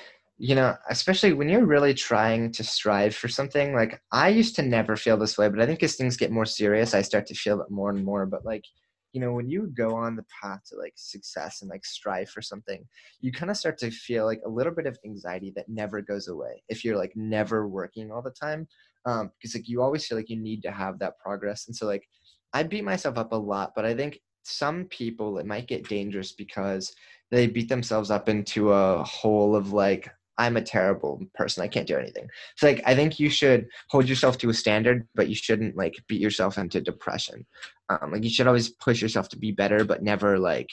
you 0.44 0.56
know, 0.56 0.76
especially 0.90 1.32
when 1.32 1.48
you're 1.48 1.66
really 1.66 1.94
trying 1.94 2.52
to 2.52 2.66
strive 2.66 3.16
for 3.16 3.30
something. 3.30 3.74
Like 3.74 4.02
I 4.12 4.28
used 4.28 4.58
to 4.58 4.62
never 4.62 4.98
feel 4.98 5.16
this 5.16 5.38
way, 5.38 5.48
but 5.48 5.62
I 5.62 5.66
think 5.66 5.82
as 5.84 5.96
things 5.96 6.18
get 6.18 6.32
more 6.32 6.46
serious, 6.46 6.94
I 6.94 7.02
start 7.02 7.28
to 7.28 7.34
feel 7.34 7.62
it 7.62 7.72
more 7.72 7.90
and 7.92 8.04
more. 8.04 8.26
But 8.26 8.46
like 8.46 8.66
you 9.14 9.22
know 9.22 9.32
when 9.32 9.48
you 9.48 9.72
go 9.78 9.96
on 9.96 10.16
the 10.16 10.26
path 10.42 10.60
to 10.68 10.76
like 10.76 10.94
success 10.96 11.62
and 11.62 11.70
like 11.70 11.86
strive 11.86 12.28
for 12.30 12.42
something 12.42 12.84
you 13.22 13.32
kind 13.32 13.52
of 13.52 13.58
start 13.58 13.78
to 13.78 13.92
feel 13.92 14.26
like 14.26 14.42
a 14.44 14.50
little 14.50 14.74
bit 14.74 14.88
of 14.88 14.98
anxiety 15.06 15.54
that 15.56 15.70
never 15.70 16.02
goes 16.02 16.30
away 16.30 16.64
if 16.68 16.84
you're 16.84 16.98
like 16.98 17.12
never 17.16 17.68
working 17.68 18.12
all 18.12 18.24
the 18.24 18.32
time 18.32 18.68
um 19.06 19.30
because 19.38 19.54
like 19.54 19.70
you 19.70 19.84
always 19.84 20.04
feel 20.08 20.18
like 20.18 20.32
you 20.32 20.42
need 20.42 20.64
to 20.64 20.72
have 20.72 20.98
that 20.98 21.16
progress 21.20 21.68
and 21.68 21.76
so 21.76 21.86
like 21.86 22.08
I 22.54 22.64
beat 22.64 22.84
myself 22.84 23.18
up 23.18 23.32
a 23.34 23.36
lot, 23.36 23.74
but 23.76 23.84
I 23.84 23.96
think 23.96 24.20
some 24.44 24.86
people 24.86 25.40
it 25.40 25.46
might 25.46 25.68
get 25.68 25.88
dangerous 25.88 26.34
because 26.34 26.94
they 27.32 27.48
beat 27.48 27.68
themselves 27.68 28.12
up 28.12 28.30
into 28.30 28.72
a 28.72 29.04
hole 29.04 29.56
of 29.56 29.74
like 29.74 30.10
I'm 30.38 30.58
a 30.58 30.62
terrible 30.62 31.22
person. 31.36 31.64
I 31.64 31.68
can't 31.68 31.88
do 31.88 31.98
anything. 31.98 32.28
So 32.56 32.68
like 32.68 32.82
I 32.86 32.96
think 32.96 33.20
you 33.20 33.30
should 33.30 33.68
hold 33.90 34.10
yourself 34.10 34.38
to 34.40 34.50
a 34.50 34.54
standard, 34.54 35.08
but 35.14 35.30
you 35.30 35.36
shouldn't 35.36 35.76
like 35.76 35.96
beat 36.08 36.22
yourself 36.22 36.58
into 36.58 36.82
depression. 36.82 37.46
Um, 37.90 38.12
like 38.12 38.24
you 38.24 38.30
should 38.30 38.48
always 38.48 38.70
push 38.70 39.02
yourself 39.02 39.30
to 39.30 39.38
be 39.38 39.52
better, 39.52 39.86
but 39.86 40.04
never 40.04 40.40
like 40.40 40.70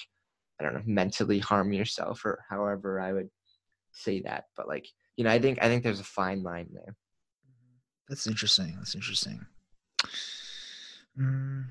I 0.59 0.65
don't 0.65 0.75
know 0.75 0.83
mentally 0.87 1.39
harm 1.39 1.73
yourself 1.73 2.25
or 2.25 2.45
however 2.49 3.01
I 3.01 3.13
would 3.13 3.29
say 3.93 4.21
that. 4.23 4.45
But 4.57 4.69
like 4.69 4.87
you 5.17 5.25
know 5.25 5.31
I 5.31 5.39
think 5.39 5.59
I 5.63 5.69
think 5.69 5.83
there's 5.83 6.01
a 6.01 6.05
fine 6.05 6.43
line 6.43 6.69
there. 6.73 6.97
That's 8.09 8.27
interesting. 8.27 8.75
That's 8.77 8.95
interesting. 8.95 9.47
Mm, 11.19 11.67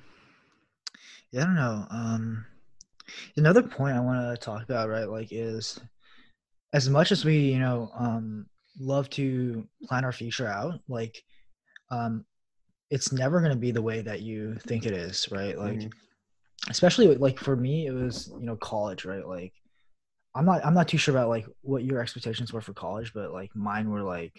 yeah, 1.32 1.42
I 1.42 1.46
don't 1.46 1.56
know. 1.56 1.88
Um, 1.90 2.46
another 3.36 3.64
point 3.64 3.96
I 3.96 4.00
want 4.00 4.40
to 4.40 4.44
talk 4.44 4.64
about, 4.64 4.90
right, 4.90 5.10
like, 5.10 5.30
is 5.32 5.80
as 6.74 6.90
much 6.90 7.12
as 7.12 7.26
we, 7.26 7.38
you 7.38 7.60
know, 7.60 7.92
um, 7.98 8.46
love 8.80 9.10
to 9.12 9.68
plan 9.84 10.06
our 10.06 10.12
future 10.12 10.48
out, 10.48 10.80
like, 10.88 11.22
um, 11.92 12.26
it's 12.90 13.12
never 13.12 13.40
going 13.40 13.52
to 13.52 13.58
be 13.58 13.72
the 13.72 13.82
way 13.82 14.02
that 14.02 14.22
you 14.22 14.56
think 14.68 14.86
it 14.86 14.94
is, 14.94 15.28
right? 15.32 15.58
Like, 15.58 15.80
mm-hmm. 15.80 16.70
especially 16.70 17.16
like 17.16 17.40
for 17.40 17.56
me, 17.56 17.88
it 17.88 17.92
was, 17.92 18.32
you 18.40 18.46
know, 18.46 18.56
college, 18.56 19.06
right? 19.06 19.26
Like, 19.26 19.54
I'm 20.36 20.46
not, 20.46 20.66
I'm 20.66 20.74
not 20.74 20.88
too 20.88 20.98
sure 20.98 21.16
about 21.16 21.30
like 21.30 21.46
what 21.62 21.84
your 21.84 22.02
expectations 22.02 22.54
were 22.54 22.62
for 22.62 22.74
college, 22.74 23.14
but 23.14 23.34
like 23.34 23.56
mine 23.56 23.90
were 23.90 24.04
like, 24.04 24.34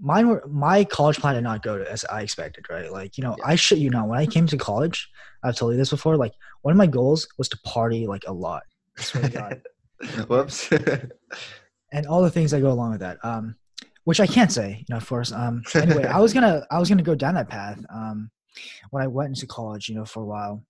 mine 0.00 0.28
were 0.28 0.44
my 0.46 0.84
college 0.84 1.18
plan 1.18 1.34
did 1.34 1.44
not 1.44 1.62
go 1.62 1.78
to 1.78 1.90
as 1.90 2.04
I 2.06 2.22
expected, 2.22 2.66
right? 2.70 2.90
Like, 2.92 3.16
you 3.16 3.24
know, 3.24 3.36
yeah. 3.38 3.46
I 3.46 3.54
shit 3.56 3.78
you 3.78 3.90
not. 3.90 4.08
When 4.08 4.18
I 4.18 4.26
came 4.26 4.46
to 4.48 4.56
college, 4.56 5.10
I've 5.42 5.56
told 5.56 5.72
you 5.72 5.78
this 5.78 5.90
before. 5.90 6.16
Like, 6.16 6.32
one 6.62 6.72
of 6.72 6.78
my 6.78 6.86
goals 6.86 7.28
was 7.38 7.48
to 7.50 7.58
party 7.58 8.06
like 8.06 8.24
a 8.26 8.32
lot. 8.32 8.62
Whoops. 10.28 10.70
and 11.92 12.06
all 12.06 12.22
the 12.22 12.30
things 12.30 12.50
that 12.50 12.60
go 12.60 12.70
along 12.70 12.92
with 12.92 13.00
that. 13.00 13.18
Um, 13.22 13.56
which 14.04 14.20
I 14.20 14.26
can't 14.26 14.52
say, 14.52 14.84
you 14.86 14.86
know, 14.90 14.98
of 14.98 15.08
course. 15.08 15.32
Um, 15.32 15.62
anyway, 15.74 16.04
I 16.04 16.20
was 16.20 16.34
gonna 16.34 16.66
I 16.70 16.78
was 16.78 16.88
gonna 16.88 17.02
go 17.02 17.14
down 17.14 17.34
that 17.34 17.48
path. 17.48 17.78
Um, 17.92 18.30
when 18.90 19.02
I 19.02 19.06
went 19.06 19.30
into 19.30 19.46
college, 19.46 19.88
you 19.88 19.94
know, 19.94 20.04
for 20.04 20.22
a 20.22 20.26
while. 20.26 20.64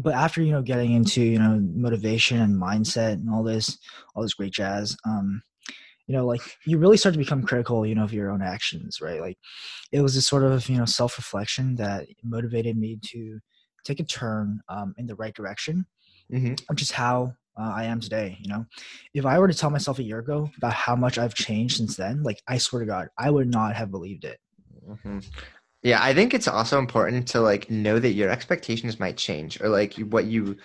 But 0.00 0.14
after 0.14 0.42
you 0.42 0.52
know 0.52 0.62
getting 0.62 0.92
into 0.92 1.22
you 1.22 1.38
know 1.38 1.58
motivation 1.60 2.40
and 2.40 2.60
mindset 2.60 3.14
and 3.14 3.28
all 3.28 3.42
this 3.42 3.78
all 4.14 4.22
this 4.22 4.34
great 4.34 4.52
jazz, 4.52 4.96
um, 5.04 5.42
you 6.06 6.14
know 6.14 6.26
like 6.26 6.42
you 6.66 6.78
really 6.78 6.96
start 6.96 7.14
to 7.14 7.18
become 7.18 7.42
critical 7.42 7.86
you 7.86 7.94
know 7.94 8.04
of 8.04 8.12
your 8.12 8.30
own 8.30 8.42
actions 8.42 9.00
right 9.00 9.20
like 9.20 9.38
it 9.92 10.00
was 10.00 10.14
this 10.14 10.26
sort 10.26 10.44
of 10.44 10.68
you 10.68 10.76
know 10.76 10.84
self-reflection 10.84 11.76
that 11.76 12.06
motivated 12.22 12.76
me 12.76 12.98
to 13.02 13.38
take 13.84 14.00
a 14.00 14.04
turn 14.04 14.60
um, 14.68 14.94
in 14.98 15.06
the 15.06 15.14
right 15.16 15.34
direction 15.34 15.86
mm-hmm. 16.32 16.54
which 16.68 16.82
is 16.82 16.90
how 16.90 17.32
uh, 17.58 17.72
i 17.74 17.84
am 17.84 18.00
today 18.00 18.38
you 18.40 18.48
know 18.48 18.64
if 19.14 19.26
i 19.26 19.38
were 19.38 19.48
to 19.48 19.54
tell 19.54 19.70
myself 19.70 19.98
a 19.98 20.02
year 20.02 20.18
ago 20.18 20.50
about 20.56 20.72
how 20.72 20.96
much 20.96 21.18
i've 21.18 21.34
changed 21.34 21.76
since 21.76 21.96
then 21.96 22.22
like 22.22 22.42
i 22.48 22.58
swear 22.58 22.80
to 22.80 22.86
god 22.86 23.08
i 23.18 23.30
would 23.30 23.48
not 23.48 23.74
have 23.74 23.90
believed 23.90 24.24
it 24.24 24.38
mm-hmm. 24.88 25.18
yeah 25.82 26.02
i 26.02 26.12
think 26.14 26.34
it's 26.34 26.48
also 26.48 26.78
important 26.78 27.26
to 27.26 27.40
like 27.40 27.70
know 27.70 27.98
that 27.98 28.12
your 28.12 28.30
expectations 28.30 29.00
might 29.00 29.16
change 29.16 29.60
or 29.60 29.68
like 29.68 29.94
what 29.94 30.26
you 30.26 30.56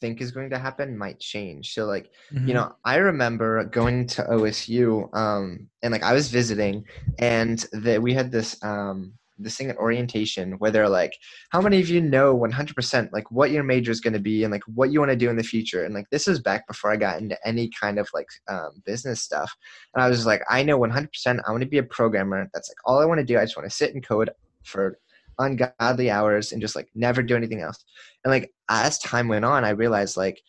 think 0.00 0.20
is 0.20 0.30
going 0.30 0.50
to 0.50 0.58
happen 0.58 0.96
might 0.96 1.18
change. 1.18 1.72
So 1.74 1.86
like, 1.86 2.10
mm-hmm. 2.32 2.48
you 2.48 2.54
know, 2.54 2.74
I 2.84 2.96
remember 2.96 3.64
going 3.64 4.06
to 4.08 4.22
OSU 4.24 5.14
um 5.16 5.68
and 5.82 5.92
like 5.92 6.02
I 6.02 6.12
was 6.12 6.28
visiting 6.28 6.84
and 7.18 7.64
that 7.72 8.02
we 8.02 8.14
had 8.14 8.30
this 8.30 8.62
um 8.62 9.14
this 9.38 9.56
thing 9.56 9.70
at 9.70 9.76
orientation 9.76 10.52
where 10.52 10.70
they're 10.70 10.88
like, 10.88 11.12
how 11.50 11.60
many 11.60 11.80
of 11.80 11.88
you 11.88 12.00
know 12.00 12.36
100% 12.36 13.12
like 13.12 13.30
what 13.30 13.50
your 13.50 13.62
major 13.62 13.90
is 13.90 14.00
going 14.00 14.12
to 14.12 14.18
be 14.20 14.44
and 14.44 14.52
like 14.52 14.62
what 14.64 14.90
you 14.90 14.98
want 14.98 15.10
to 15.10 15.16
do 15.16 15.30
in 15.30 15.36
the 15.36 15.42
future? 15.42 15.84
And 15.84 15.94
like, 15.94 16.08
this 16.10 16.28
is 16.28 16.40
back 16.40 16.66
before 16.66 16.92
I 16.92 16.96
got 16.96 17.20
into 17.20 17.38
any 17.46 17.70
kind 17.80 17.98
of 17.98 18.08
like 18.14 18.28
um, 18.48 18.82
business 18.84 19.22
stuff. 19.22 19.54
And 19.94 20.02
I 20.02 20.08
was 20.08 20.26
like, 20.26 20.42
I 20.48 20.62
know 20.62 20.78
100% 20.78 21.40
I 21.46 21.50
want 21.50 21.62
to 21.62 21.68
be 21.68 21.78
a 21.78 21.82
programmer. 21.82 22.48
That's 22.54 22.70
like 22.70 22.78
all 22.84 23.00
I 23.00 23.04
want 23.04 23.18
to 23.18 23.24
do. 23.24 23.38
I 23.38 23.44
just 23.44 23.56
want 23.56 23.68
to 23.68 23.76
sit 23.76 23.94
and 23.94 24.06
code 24.06 24.30
for 24.64 24.98
ungodly 25.38 26.10
hours 26.10 26.52
and 26.52 26.60
just 26.60 26.76
like 26.76 26.88
never 26.94 27.22
do 27.22 27.36
anything 27.36 27.60
else. 27.60 27.84
And 28.24 28.30
like 28.30 28.52
as 28.68 28.98
time 28.98 29.28
went 29.28 29.44
on, 29.44 29.64
I 29.64 29.70
realized 29.70 30.16
like, 30.16 30.40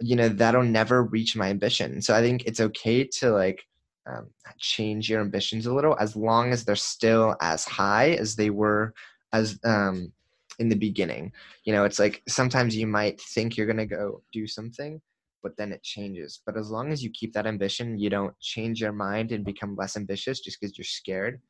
you 0.00 0.16
know, 0.16 0.28
that'll 0.28 0.62
never 0.62 1.04
reach 1.04 1.36
my 1.36 1.48
ambition. 1.48 2.00
So 2.00 2.14
I 2.14 2.22
think 2.22 2.44
it's 2.46 2.60
okay 2.60 3.04
to 3.18 3.30
like 3.32 3.64
um, 4.10 4.30
change 4.58 5.08
your 5.08 5.20
ambitions 5.20 5.66
a 5.66 5.74
little 5.74 5.96
as 5.98 6.16
long 6.16 6.52
as 6.52 6.64
they're 6.64 6.76
still 6.76 7.36
as 7.40 7.64
high 7.64 8.10
as 8.12 8.36
they 8.36 8.50
were 8.50 8.92
as 9.32 9.58
um, 9.64 10.12
in 10.58 10.68
the 10.68 10.76
beginning. 10.76 11.32
You 11.64 11.72
know, 11.72 11.84
it's 11.84 11.98
like 11.98 12.22
sometimes 12.28 12.76
you 12.76 12.86
might 12.86 13.20
think 13.20 13.56
you're 13.56 13.66
gonna 13.66 13.86
go 13.86 14.22
do 14.32 14.46
something, 14.46 15.00
but 15.42 15.56
then 15.56 15.72
it 15.72 15.82
changes. 15.82 16.40
But 16.44 16.56
as 16.56 16.70
long 16.70 16.92
as 16.92 17.02
you 17.02 17.10
keep 17.10 17.32
that 17.34 17.46
ambition, 17.46 17.98
you 17.98 18.10
don't 18.10 18.38
change 18.40 18.80
your 18.80 18.92
mind 18.92 19.32
and 19.32 19.44
become 19.44 19.76
less 19.76 19.96
ambitious 19.96 20.40
just 20.40 20.60
because 20.60 20.76
you're 20.76 20.84
scared 20.84 21.40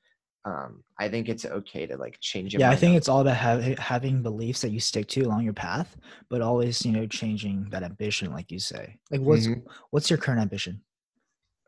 um, 0.44 0.82
I 0.98 1.08
think 1.08 1.28
it's 1.28 1.44
okay 1.44 1.86
to 1.86 1.96
like 1.96 2.18
change. 2.20 2.54
yeah, 2.54 2.70
I 2.70 2.76
think 2.76 2.92
up. 2.92 2.98
it's 2.98 3.08
all 3.08 3.20
about 3.20 3.36
have, 3.36 3.78
having 3.78 4.22
beliefs 4.22 4.62
that 4.62 4.70
you 4.70 4.80
stick 4.80 5.06
to 5.08 5.20
along 5.22 5.44
your 5.44 5.52
path, 5.52 5.96
but 6.30 6.40
always 6.40 6.84
you 6.84 6.92
know 6.92 7.06
changing 7.06 7.68
that 7.70 7.82
ambition, 7.82 8.32
like 8.32 8.50
you 8.50 8.58
say. 8.58 8.96
Like, 9.10 9.20
what's 9.20 9.46
mm-hmm. 9.46 9.60
what's 9.90 10.08
your 10.08 10.18
current 10.18 10.40
ambition? 10.40 10.80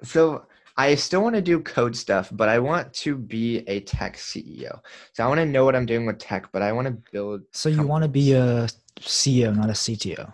So 0.02 0.46
I 0.76 0.94
still 0.94 1.22
want 1.22 1.34
to 1.34 1.42
do 1.42 1.60
code 1.60 1.94
stuff, 1.94 2.30
but 2.32 2.48
I 2.48 2.58
want 2.58 2.92
to 2.94 3.16
be 3.16 3.58
a 3.68 3.80
tech 3.80 4.16
CEO. 4.16 4.80
So 5.12 5.24
I 5.24 5.28
want 5.28 5.38
to 5.38 5.46
know 5.46 5.64
what 5.64 5.76
I'm 5.76 5.86
doing 5.86 6.06
with 6.06 6.18
tech, 6.18 6.50
but 6.52 6.62
I 6.62 6.72
want 6.72 6.86
to 6.86 6.96
build. 7.12 7.42
So 7.52 7.68
you 7.68 7.86
want 7.86 8.02
to 8.04 8.08
be 8.08 8.32
a 8.32 8.68
CEO, 9.00 9.54
not 9.54 9.68
a 9.68 9.74
CTO. 9.74 10.32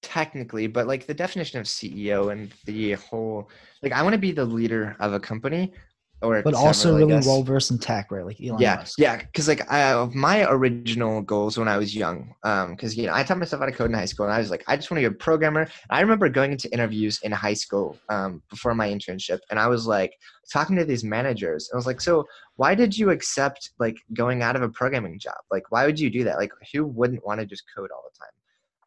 Technically, 0.00 0.68
but 0.68 0.86
like 0.86 1.06
the 1.06 1.14
definition 1.14 1.58
of 1.58 1.66
CEO 1.66 2.30
and 2.30 2.52
the 2.66 2.92
whole, 2.92 3.50
like 3.82 3.92
I 3.92 4.02
want 4.02 4.12
to 4.14 4.18
be 4.18 4.32
the 4.32 4.44
leader 4.44 4.96
of 5.00 5.12
a 5.12 5.20
company, 5.20 5.72
or 6.20 6.42
but 6.42 6.54
also 6.54 6.96
really 6.96 7.14
well 7.24 7.42
versed 7.42 7.70
in 7.70 7.78
tech, 7.78 8.10
right? 8.10 8.24
Like 8.24 8.40
Elon 8.40 8.60
yeah, 8.60 8.76
Musk. 8.76 8.98
yeah. 8.98 9.16
Because 9.16 9.46
like 9.46 9.70
I, 9.70 10.08
my 10.14 10.44
original 10.50 11.22
goals 11.22 11.56
when 11.56 11.68
I 11.68 11.78
was 11.78 11.94
young, 11.94 12.34
um, 12.42 12.70
because 12.70 12.96
you 12.96 13.06
know 13.06 13.14
I 13.14 13.22
taught 13.22 13.38
myself 13.38 13.60
how 13.60 13.66
to 13.66 13.72
code 13.72 13.90
in 13.90 13.94
high 13.94 14.04
school, 14.04 14.26
and 14.26 14.34
I 14.34 14.38
was 14.38 14.50
like, 14.50 14.64
I 14.66 14.76
just 14.76 14.90
want 14.90 15.02
to 15.02 15.08
be 15.08 15.14
a 15.14 15.18
programmer. 15.18 15.68
I 15.90 16.00
remember 16.00 16.28
going 16.28 16.52
into 16.52 16.72
interviews 16.72 17.20
in 17.22 17.30
high 17.30 17.54
school, 17.54 17.96
um, 18.08 18.42
before 18.50 18.74
my 18.74 18.88
internship, 18.88 19.38
and 19.50 19.60
I 19.60 19.68
was 19.68 19.86
like 19.86 20.12
talking 20.52 20.76
to 20.76 20.84
these 20.84 21.04
managers. 21.04 21.68
and 21.70 21.76
I 21.76 21.78
was 21.78 21.86
like, 21.86 22.00
so 22.00 22.24
why 22.56 22.74
did 22.74 22.96
you 22.96 23.10
accept 23.10 23.70
like 23.78 23.96
going 24.14 24.42
out 24.42 24.56
of 24.56 24.62
a 24.62 24.68
programming 24.68 25.18
job? 25.18 25.36
Like, 25.50 25.70
why 25.70 25.86
would 25.86 26.00
you 26.00 26.10
do 26.10 26.24
that? 26.24 26.38
Like, 26.38 26.52
who 26.72 26.86
wouldn't 26.86 27.24
want 27.24 27.40
to 27.40 27.46
just 27.46 27.64
code 27.74 27.90
all 27.94 28.02
the 28.12 28.18
time? 28.18 28.32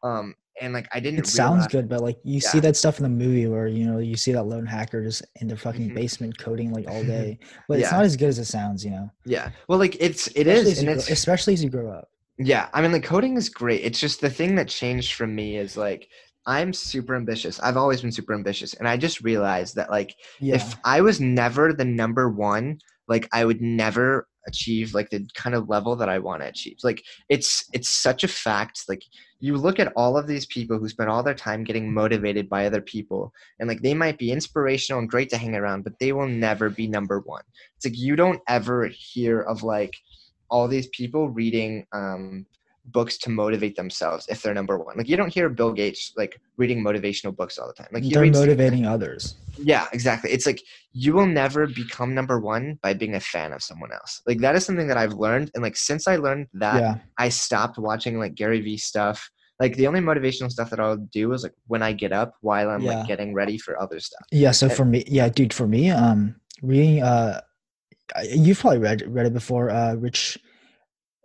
Um, 0.02 0.34
and 0.60 0.72
like 0.72 0.88
I 0.92 1.00
didn't. 1.00 1.20
It 1.20 1.26
sounds 1.26 1.66
good, 1.66 1.88
but 1.88 2.00
like 2.00 2.18
you 2.24 2.34
yeah. 2.34 2.48
see 2.48 2.60
that 2.60 2.76
stuff 2.76 2.98
in 2.98 3.02
the 3.02 3.08
movie 3.08 3.46
where 3.46 3.66
you 3.66 3.86
know 3.86 3.98
you 3.98 4.16
see 4.16 4.32
that 4.32 4.44
lone 4.44 4.66
hacker 4.66 5.02
just 5.02 5.24
in 5.40 5.48
their 5.48 5.56
fucking 5.56 5.86
mm-hmm. 5.86 5.94
basement 5.94 6.38
coding 6.38 6.72
like 6.72 6.88
all 6.88 7.02
day, 7.16 7.38
but 7.68 7.78
yeah. 7.78 7.84
it's 7.84 7.92
not 7.92 8.04
as 8.04 8.16
good 8.16 8.28
as 8.28 8.38
it 8.38 8.44
sounds, 8.44 8.84
you 8.84 8.90
know. 8.90 9.10
Yeah, 9.24 9.50
well, 9.68 9.78
like 9.78 9.96
it's 9.98 10.28
it 10.28 10.46
especially 10.46 10.72
is, 10.72 10.78
and 10.80 10.88
it's 10.88 11.06
grow, 11.06 11.12
especially 11.12 11.54
as 11.54 11.64
you 11.64 11.70
grow 11.70 11.90
up. 11.90 12.08
Yeah, 12.38 12.68
I 12.72 12.82
mean, 12.82 12.92
like 12.92 13.04
coding 13.04 13.36
is 13.36 13.48
great. 13.48 13.82
It's 13.82 14.00
just 14.00 14.20
the 14.20 14.30
thing 14.30 14.54
that 14.56 14.68
changed 14.68 15.14
for 15.14 15.26
me 15.26 15.56
is 15.56 15.76
like 15.76 16.08
I'm 16.46 16.72
super 16.72 17.14
ambitious. 17.14 17.60
I've 17.60 17.76
always 17.76 18.02
been 18.02 18.12
super 18.12 18.34
ambitious, 18.34 18.74
and 18.74 18.86
I 18.86 18.96
just 18.96 19.22
realized 19.22 19.76
that 19.76 19.90
like 19.90 20.14
yeah. 20.40 20.56
if 20.56 20.76
I 20.84 21.00
was 21.00 21.20
never 21.20 21.72
the 21.72 21.84
number 21.84 22.28
one, 22.28 22.78
like 23.08 23.28
I 23.32 23.44
would 23.44 23.60
never 23.60 24.28
achieve 24.46 24.92
like 24.92 25.08
the 25.10 25.26
kind 25.34 25.54
of 25.54 25.68
level 25.68 25.94
that 25.96 26.08
I 26.08 26.18
want 26.18 26.42
to 26.42 26.48
achieve. 26.48 26.76
Like 26.82 27.02
it's 27.28 27.64
it's 27.72 27.88
such 27.88 28.24
a 28.24 28.28
fact. 28.28 28.84
Like 28.88 29.02
you 29.42 29.56
look 29.56 29.80
at 29.80 29.92
all 29.96 30.16
of 30.16 30.28
these 30.28 30.46
people 30.46 30.78
who 30.78 30.88
spend 30.88 31.10
all 31.10 31.24
their 31.24 31.34
time 31.34 31.64
getting 31.64 31.92
motivated 31.92 32.48
by 32.48 32.64
other 32.64 32.80
people 32.80 33.34
and 33.58 33.68
like 33.68 33.82
they 33.82 33.92
might 33.92 34.16
be 34.16 34.30
inspirational 34.30 35.00
and 35.00 35.10
great 35.10 35.28
to 35.28 35.36
hang 35.36 35.56
around 35.56 35.82
but 35.82 35.98
they 35.98 36.12
will 36.12 36.28
never 36.28 36.70
be 36.70 36.86
number 36.86 37.18
one. 37.18 37.42
It's 37.76 37.84
like 37.84 37.98
you 37.98 38.14
don't 38.14 38.40
ever 38.46 38.86
hear 38.86 39.40
of 39.40 39.64
like 39.64 39.96
all 40.48 40.68
these 40.68 40.86
people 40.88 41.28
reading 41.28 41.84
um 41.92 42.46
books 42.86 43.16
to 43.16 43.30
motivate 43.30 43.76
themselves 43.76 44.26
if 44.28 44.42
they're 44.42 44.54
number 44.54 44.76
one. 44.78 44.96
Like 44.96 45.08
you 45.08 45.16
don't 45.16 45.32
hear 45.32 45.48
Bill 45.48 45.72
Gates 45.72 46.12
like 46.16 46.40
reading 46.56 46.82
motivational 46.82 47.34
books 47.34 47.56
all 47.56 47.66
the 47.68 47.72
time. 47.74 47.88
Like 47.92 48.02
he 48.02 48.12
They're 48.12 48.22
reads- 48.22 48.38
motivating 48.38 48.86
others. 48.86 49.36
yeah, 49.56 49.86
exactly. 49.92 50.30
It's 50.32 50.46
like 50.46 50.60
you 50.92 51.12
will 51.12 51.26
never 51.26 51.66
become 51.66 52.14
number 52.14 52.40
one 52.40 52.78
by 52.82 52.92
being 52.94 53.14
a 53.14 53.20
fan 53.20 53.52
of 53.52 53.62
someone 53.62 53.92
else. 53.92 54.20
Like 54.26 54.38
that 54.40 54.56
is 54.56 54.64
something 54.66 54.88
that 54.88 54.96
I've 54.96 55.14
learned, 55.14 55.50
and 55.54 55.62
like 55.62 55.76
since 55.76 56.08
I 56.08 56.16
learned 56.16 56.48
that, 56.54 56.80
yeah. 56.80 56.94
I 57.18 57.28
stopped 57.28 57.78
watching 57.78 58.18
like 58.18 58.34
Gary 58.34 58.60
Vee 58.60 58.76
stuff. 58.78 59.30
Like 59.60 59.76
the 59.76 59.86
only 59.86 60.00
motivational 60.00 60.50
stuff 60.50 60.70
that 60.70 60.80
I'll 60.80 60.96
do 60.96 61.32
is 61.34 61.44
like 61.44 61.54
when 61.68 61.82
I 61.84 61.92
get 61.92 62.10
up 62.12 62.34
while 62.40 62.68
I'm 62.68 62.80
Yeah. 62.82 62.98
like 62.98 63.06
getting 63.06 63.32
ready 63.32 63.58
for 63.58 63.80
other 63.80 64.00
stuff. 64.00 64.26
Yeah. 64.32 64.50
So 64.50 64.66
And- 64.66 64.74
for 64.76 64.84
me, 64.84 65.04
yeah, 65.06 65.28
dude, 65.28 65.54
for 65.54 65.68
me, 65.68 65.90
um, 65.90 66.34
reading, 66.62 67.00
uh, 67.02 67.42
you've 68.24 68.58
probably 68.58 68.80
read 68.80 69.02
read 69.06 69.26
it 69.26 69.32
before. 69.34 69.70
Uh, 69.70 69.94
Rich, 69.94 70.38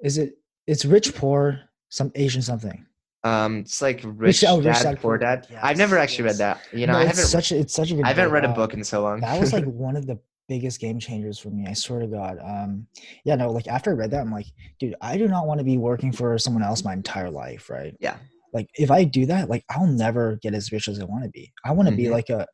is 0.04 0.20
it? 0.20 0.38
It's 0.68 0.86
Rich 0.86 1.16
Poor, 1.16 1.60
some 1.90 2.12
Asian 2.16 2.42
something. 2.42 2.86
Um, 3.24 3.60
it's 3.60 3.82
like 3.82 4.02
Rich, 4.04 4.44
oh, 4.48 4.58
Rich 4.58 4.66
Dad, 4.66 4.84
Dad, 4.84 5.00
Poor 5.02 5.18
Dad. 5.18 5.48
Dad. 5.50 5.60
I've 5.64 5.78
never 5.78 5.98
actually 5.98 6.26
yes. 6.26 6.34
read 6.34 6.38
that. 6.40 6.62
You 6.72 6.88
know, 6.88 6.94
No, 6.94 7.00
I 7.00 7.06
haven't. 7.06 7.26
such 7.26 7.52
a, 7.52 7.58
it's 7.60 7.74
such 7.74 7.92
a 7.92 7.96
good. 7.96 8.06
I 8.06 8.10
haven't 8.10 8.26
book. 8.26 8.34
read 8.34 8.46
a 8.46 8.50
book 8.54 8.74
in 8.74 8.84
so 8.84 9.02
long. 9.02 9.20
that 9.22 9.40
was 9.40 9.54
like 9.54 9.66
one 9.66 9.96
of 9.96 10.06
the 10.06 10.20
biggest 10.48 10.80
game 10.80 11.00
changers 11.00 11.40
for 11.40 11.50
me. 11.50 11.66
I 11.68 11.74
swear 11.74 12.00
to 12.02 12.08
God. 12.08 12.38
Um, 12.44 12.88
yeah, 13.26 13.36
no, 13.36 13.52
like 13.52 13.68
after 13.68 13.90
I 13.92 13.94
read 13.94 14.12
that, 14.12 14.22
I'm 14.22 14.32
like, 14.32 14.46
dude, 14.80 14.96
I 15.02 15.18
do 15.18 15.28
not 15.28 15.46
want 15.48 15.60
to 15.60 15.64
be 15.66 15.78
working 15.78 16.12
for 16.12 16.38
someone 16.38 16.64
else 16.64 16.84
my 16.86 16.94
entire 16.94 17.30
life, 17.30 17.70
right? 17.70 17.96
Yeah. 18.00 18.18
Like 18.54 18.70
if 18.76 18.92
I 18.92 19.04
do 19.04 19.26
that, 19.26 19.50
like 19.50 19.66
I'll 19.70 19.88
never 19.88 20.38
get 20.38 20.54
as 20.54 20.72
rich 20.72 20.88
as 20.88 21.00
I 21.02 21.04
want 21.06 21.24
to 21.26 21.30
be. 21.30 21.52
I 21.66 21.72
want 21.74 21.90
to 21.90 21.96
be 21.96 22.06
Mhm. 22.06 22.12
like 22.12 22.30
a 22.30 22.48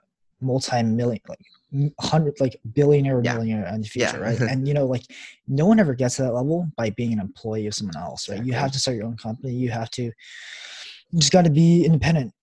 multi-million, 0.44 1.20
like 1.28 1.94
hundred, 2.00 2.40
like 2.40 2.60
billionaire 2.74 3.22
Yeah. 3.24 3.34
millionaire 3.36 3.68
in 3.74 3.82
the 3.82 3.90
Yeah. 3.96 4.12
future, 4.12 4.22
right? 4.22 4.40
and 4.50 4.68
you 4.68 4.74
know, 4.74 4.86
like 4.86 5.04
no 5.48 5.66
one 5.66 5.80
ever 5.80 5.94
gets 5.94 6.18
to 6.18 6.24
that 6.24 6.34
level 6.34 6.68
by 6.78 6.90
being 6.92 7.14
an 7.14 7.20
employee 7.20 7.68
of 7.68 7.74
someone 7.74 7.98
else, 7.98 8.30
right? 8.30 8.44
You 8.44 8.54
have 8.54 8.72
to 8.74 8.80
start 8.80 8.98
your 8.98 9.06
own 9.08 9.18
company. 9.18 9.54
You 9.54 9.70
have 9.72 9.90
to. 9.92 10.04
You 10.04 11.20
just 11.20 11.32
got 11.32 11.46
to 11.46 11.52
be 11.52 11.86
independent. 11.86 12.34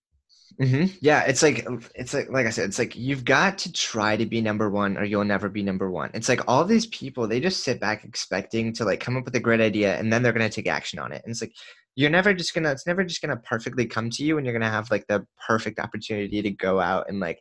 hmm 0.58 0.84
Yeah, 1.00 1.22
it's 1.24 1.42
like 1.42 1.66
it's 1.94 2.12
like 2.12 2.30
like 2.30 2.46
I 2.46 2.50
said, 2.50 2.68
it's 2.68 2.78
like 2.78 2.94
you've 2.96 3.24
got 3.24 3.58
to 3.58 3.72
try 3.72 4.16
to 4.16 4.26
be 4.26 4.40
number 4.40 4.68
one, 4.70 4.96
or 4.98 5.04
you'll 5.04 5.24
never 5.24 5.48
be 5.48 5.62
number 5.62 5.90
one. 5.90 6.10
It's 6.14 6.28
like 6.28 6.40
all 6.48 6.64
these 6.64 6.86
people 6.86 7.26
they 7.26 7.40
just 7.40 7.64
sit 7.64 7.80
back 7.80 8.04
expecting 8.04 8.72
to 8.74 8.84
like 8.84 9.00
come 9.00 9.16
up 9.16 9.24
with 9.24 9.34
a 9.36 9.40
great 9.40 9.60
idea, 9.60 9.96
and 9.98 10.12
then 10.12 10.22
they're 10.22 10.32
gonna 10.32 10.50
take 10.50 10.68
action 10.68 10.98
on 10.98 11.12
it. 11.12 11.22
And 11.24 11.30
it's 11.32 11.40
like 11.40 11.52
you're 11.96 12.10
never 12.10 12.34
just 12.34 12.54
gonna 12.54 12.70
it's 12.72 12.86
never 12.86 13.04
just 13.04 13.22
gonna 13.22 13.38
perfectly 13.38 13.86
come 13.86 14.10
to 14.10 14.24
you, 14.24 14.36
and 14.36 14.46
you're 14.46 14.52
gonna 14.52 14.70
have 14.70 14.90
like 14.90 15.06
the 15.06 15.26
perfect 15.46 15.78
opportunity 15.78 16.42
to 16.42 16.50
go 16.50 16.78
out 16.80 17.08
and 17.08 17.20
like 17.20 17.40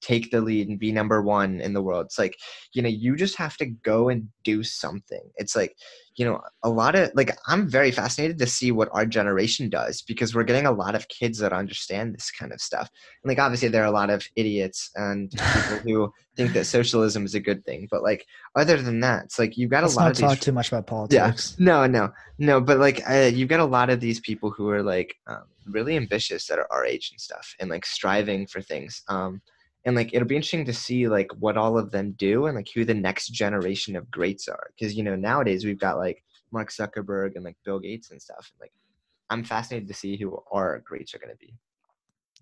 take 0.00 0.30
the 0.30 0.40
lead 0.40 0.68
and 0.68 0.78
be 0.78 0.92
number 0.92 1.22
one 1.22 1.60
in 1.60 1.72
the 1.72 1.82
world. 1.82 2.06
It's 2.06 2.18
like 2.18 2.36
you 2.72 2.82
know 2.82 2.88
you 2.88 3.16
just 3.16 3.36
have 3.36 3.56
to 3.58 3.66
go 3.66 4.08
and 4.08 4.28
do 4.44 4.62
something. 4.62 5.22
It's 5.36 5.56
like 5.56 5.74
you 6.18 6.24
know 6.24 6.40
a 6.64 6.68
lot 6.68 6.96
of 6.96 7.10
like 7.14 7.30
i'm 7.46 7.68
very 7.68 7.90
fascinated 7.90 8.38
to 8.38 8.46
see 8.46 8.72
what 8.72 8.88
our 8.92 9.06
generation 9.06 9.70
does 9.70 10.02
because 10.02 10.34
we're 10.34 10.42
getting 10.42 10.66
a 10.66 10.72
lot 10.72 10.94
of 10.94 11.08
kids 11.08 11.38
that 11.38 11.52
understand 11.52 12.12
this 12.12 12.30
kind 12.30 12.52
of 12.52 12.60
stuff 12.60 12.90
and 13.22 13.30
like 13.30 13.38
obviously 13.38 13.68
there 13.68 13.84
are 13.84 13.86
a 13.86 13.92
lot 13.92 14.10
of 14.10 14.26
idiots 14.36 14.90
and 14.96 15.30
people 15.54 15.78
who 15.84 16.12
think 16.36 16.52
that 16.52 16.64
socialism 16.64 17.24
is 17.24 17.34
a 17.34 17.40
good 17.40 17.64
thing 17.64 17.86
but 17.90 18.02
like 18.02 18.26
other 18.56 18.76
than 18.82 19.00
that 19.00 19.24
it's 19.24 19.38
like 19.38 19.56
you've 19.56 19.70
got 19.70 19.82
Let's 19.84 19.94
a 19.94 19.98
lot 19.98 20.04
not 20.06 20.10
of 20.12 20.18
talk 20.18 20.30
these 20.30 20.40
too 20.40 20.52
much 20.52 20.68
about 20.68 20.86
politics. 20.86 21.56
no 21.58 21.86
no 21.86 22.12
no 22.38 22.60
but 22.60 22.78
like 22.78 23.00
uh, 23.08 23.30
you've 23.32 23.48
got 23.48 23.60
a 23.60 23.64
lot 23.64 23.88
of 23.88 24.00
these 24.00 24.20
people 24.20 24.50
who 24.50 24.68
are 24.70 24.82
like 24.82 25.14
um, 25.28 25.44
really 25.66 25.96
ambitious 25.96 26.46
that 26.48 26.58
are 26.58 26.66
our 26.70 26.84
age 26.84 27.10
and 27.12 27.20
stuff 27.20 27.54
and 27.60 27.70
like 27.70 27.86
striving 27.86 28.46
for 28.46 28.60
things 28.60 29.02
um 29.08 29.40
and 29.88 29.96
like 29.96 30.12
it'll 30.12 30.28
be 30.28 30.36
interesting 30.36 30.66
to 30.66 30.72
see 30.72 31.08
like 31.08 31.30
what 31.38 31.56
all 31.56 31.78
of 31.78 31.90
them 31.90 32.12
do 32.18 32.46
and 32.46 32.54
like 32.54 32.68
who 32.74 32.84
the 32.84 32.92
next 32.92 33.28
generation 33.28 33.96
of 33.96 34.10
greats 34.10 34.46
are 34.46 34.70
because 34.78 34.94
you 34.94 35.02
know 35.02 35.16
nowadays 35.16 35.64
we've 35.64 35.80
got 35.80 35.96
like 35.96 36.22
mark 36.52 36.70
zuckerberg 36.70 37.34
and 37.36 37.44
like 37.44 37.56
bill 37.64 37.80
gates 37.80 38.10
and 38.10 38.20
stuff 38.20 38.52
and 38.52 38.60
like 38.60 38.72
i'm 39.30 39.42
fascinated 39.42 39.88
to 39.88 39.94
see 39.94 40.16
who 40.16 40.38
our 40.52 40.82
greats 40.84 41.14
are 41.14 41.18
going 41.18 41.32
to 41.32 41.38
be 41.38 41.54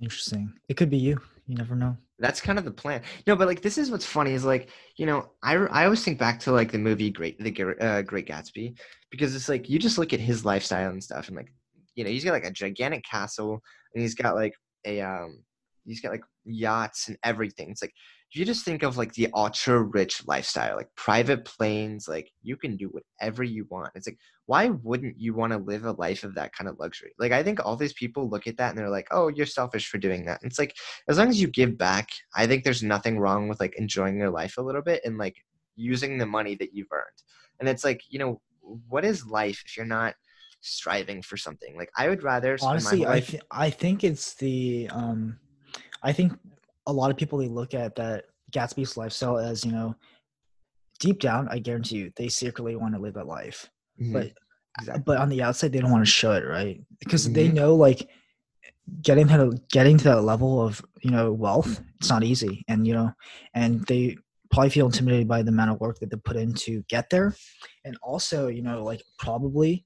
Interesting. 0.02 0.52
It 0.68 0.76
could 0.76 0.90
be 0.90 0.98
you. 0.98 1.18
You 1.46 1.56
never 1.56 1.74
know. 1.74 1.96
that's 2.18 2.40
kind 2.40 2.58
of 2.58 2.64
the 2.64 2.72
plan 2.72 3.00
no 3.28 3.36
but 3.36 3.46
like 3.46 3.62
this 3.62 3.78
is 3.78 3.90
what's 3.90 4.04
funny 4.04 4.32
is 4.32 4.44
like 4.44 4.68
you 4.96 5.06
know 5.06 5.30
i 5.44 5.54
i 5.54 5.84
always 5.84 6.02
think 6.02 6.18
back 6.18 6.40
to 6.40 6.50
like 6.50 6.72
the 6.72 6.78
movie 6.78 7.08
great 7.08 7.38
the 7.38 7.76
uh, 7.80 8.02
great 8.02 8.26
gatsby 8.26 8.76
because 9.12 9.36
it's 9.36 9.48
like 9.48 9.68
you 9.70 9.78
just 9.78 9.96
look 9.96 10.12
at 10.12 10.18
his 10.18 10.44
lifestyle 10.44 10.90
and 10.90 11.04
stuff 11.04 11.28
and 11.28 11.36
like 11.36 11.52
you 11.94 12.02
know 12.02 12.10
he's 12.10 12.24
got 12.24 12.32
like 12.32 12.44
a 12.44 12.50
gigantic 12.50 13.04
castle 13.04 13.60
and 13.94 14.02
he's 14.02 14.16
got 14.16 14.34
like 14.34 14.54
a 14.86 15.00
um 15.00 15.38
he's 15.86 16.00
got 16.00 16.12
like 16.12 16.24
yachts 16.44 17.08
and 17.08 17.16
everything. 17.22 17.70
It's 17.70 17.82
like 17.82 17.94
if 18.30 18.38
you 18.38 18.44
just 18.44 18.64
think 18.64 18.82
of 18.82 18.96
like 18.96 19.12
the 19.14 19.28
ultra 19.34 19.80
rich 19.80 20.26
lifestyle 20.26 20.76
like 20.76 20.88
private 20.96 21.44
planes 21.44 22.08
like 22.08 22.30
you 22.42 22.56
can 22.56 22.76
do 22.76 22.88
whatever 22.88 23.44
you 23.44 23.66
want. 23.70 23.92
It's 23.94 24.06
like 24.06 24.18
why 24.46 24.68
wouldn't 24.68 25.18
you 25.18 25.34
want 25.34 25.52
to 25.52 25.58
live 25.58 25.84
a 25.84 25.92
life 25.92 26.24
of 26.24 26.34
that 26.34 26.52
kind 26.52 26.68
of 26.68 26.78
luxury? 26.78 27.12
Like 27.18 27.32
i 27.32 27.42
think 27.42 27.64
all 27.64 27.76
these 27.76 27.92
people 27.92 28.28
look 28.28 28.46
at 28.46 28.56
that 28.56 28.70
and 28.70 28.78
they're 28.78 28.90
like 28.90 29.08
oh 29.10 29.28
you're 29.28 29.46
selfish 29.46 29.88
for 29.88 29.98
doing 29.98 30.26
that. 30.26 30.42
And 30.42 30.50
it's 30.50 30.58
like 30.58 30.74
as 31.08 31.18
long 31.18 31.28
as 31.28 31.40
you 31.40 31.48
give 31.48 31.78
back 31.78 32.08
i 32.34 32.46
think 32.46 32.64
there's 32.64 32.82
nothing 32.82 33.18
wrong 33.18 33.48
with 33.48 33.60
like 33.60 33.74
enjoying 33.78 34.18
your 34.18 34.30
life 34.30 34.56
a 34.58 34.62
little 34.62 34.82
bit 34.82 35.02
and 35.04 35.18
like 35.18 35.36
using 35.76 36.18
the 36.18 36.26
money 36.26 36.54
that 36.56 36.74
you've 36.74 36.92
earned. 36.92 37.22
And 37.60 37.68
it's 37.68 37.84
like 37.84 38.02
you 38.08 38.18
know 38.18 38.40
what 38.88 39.04
is 39.04 39.26
life 39.26 39.62
if 39.64 39.76
you're 39.76 39.86
not 39.86 40.14
striving 40.60 41.22
for 41.22 41.36
something? 41.36 41.76
Like 41.76 41.90
i 41.96 42.08
would 42.08 42.22
rather 42.22 42.58
spend 42.58 42.70
honestly 42.70 43.04
my 43.04 43.12
i 43.14 43.20
th- 43.20 43.42
i 43.50 43.70
think 43.70 44.02
it's 44.02 44.34
the 44.34 44.88
um 44.92 45.38
i 46.02 46.12
think 46.12 46.32
a 46.86 46.92
lot 46.92 47.10
of 47.10 47.16
people 47.16 47.38
they 47.38 47.48
look 47.48 47.74
at 47.74 47.94
that 47.96 48.24
gatsby's 48.52 48.96
lifestyle 48.96 49.38
as 49.38 49.64
you 49.64 49.72
know 49.72 49.94
deep 50.98 51.20
down 51.20 51.48
i 51.50 51.58
guarantee 51.58 51.96
you 51.96 52.12
they 52.16 52.28
secretly 52.28 52.76
want 52.76 52.94
to 52.94 53.00
live 53.00 53.14
that 53.14 53.26
life. 53.26 53.68
Mhm, 54.00 54.12
but 54.12 54.32
exactly. 54.78 55.02
but 55.06 55.18
on 55.18 55.28
the 55.28 55.42
outside 55.42 55.72
they 55.72 55.80
don't 55.80 55.90
want 55.90 56.04
to 56.04 56.10
show 56.10 56.32
it 56.32 56.44
right? 56.44 56.80
Because 56.98 57.30
they 57.32 57.48
Mhm. 57.48 57.54
know 57.54 57.74
like 57.74 58.08
getting 59.02 59.26
to 59.28 59.52
getting 59.72 59.98
to 59.98 60.04
that 60.04 60.22
level 60.22 60.60
of 60.60 60.84
you 61.02 61.10
know 61.10 61.32
wealth 61.32 61.80
it's 61.98 62.08
not 62.10 62.22
easy. 62.24 62.64
And 62.68 62.86
you 62.86 62.94
know 62.94 63.12
and 63.54 63.84
they 63.86 64.16
probably 64.50 64.70
feel 64.70 64.86
intimidated 64.86 65.26
by 65.28 65.42
the 65.42 65.48
amount 65.50 65.72
of 65.72 65.80
work 65.80 65.98
that 65.98 66.10
they 66.10 66.16
put 66.16 66.36
in 66.36 66.54
to 66.54 66.82
get 66.88 67.10
there. 67.10 67.34
And 67.84 67.96
also 68.02 68.48
you 68.48 68.62
know 68.62 68.84
like 68.84 69.02
probably 69.18 69.84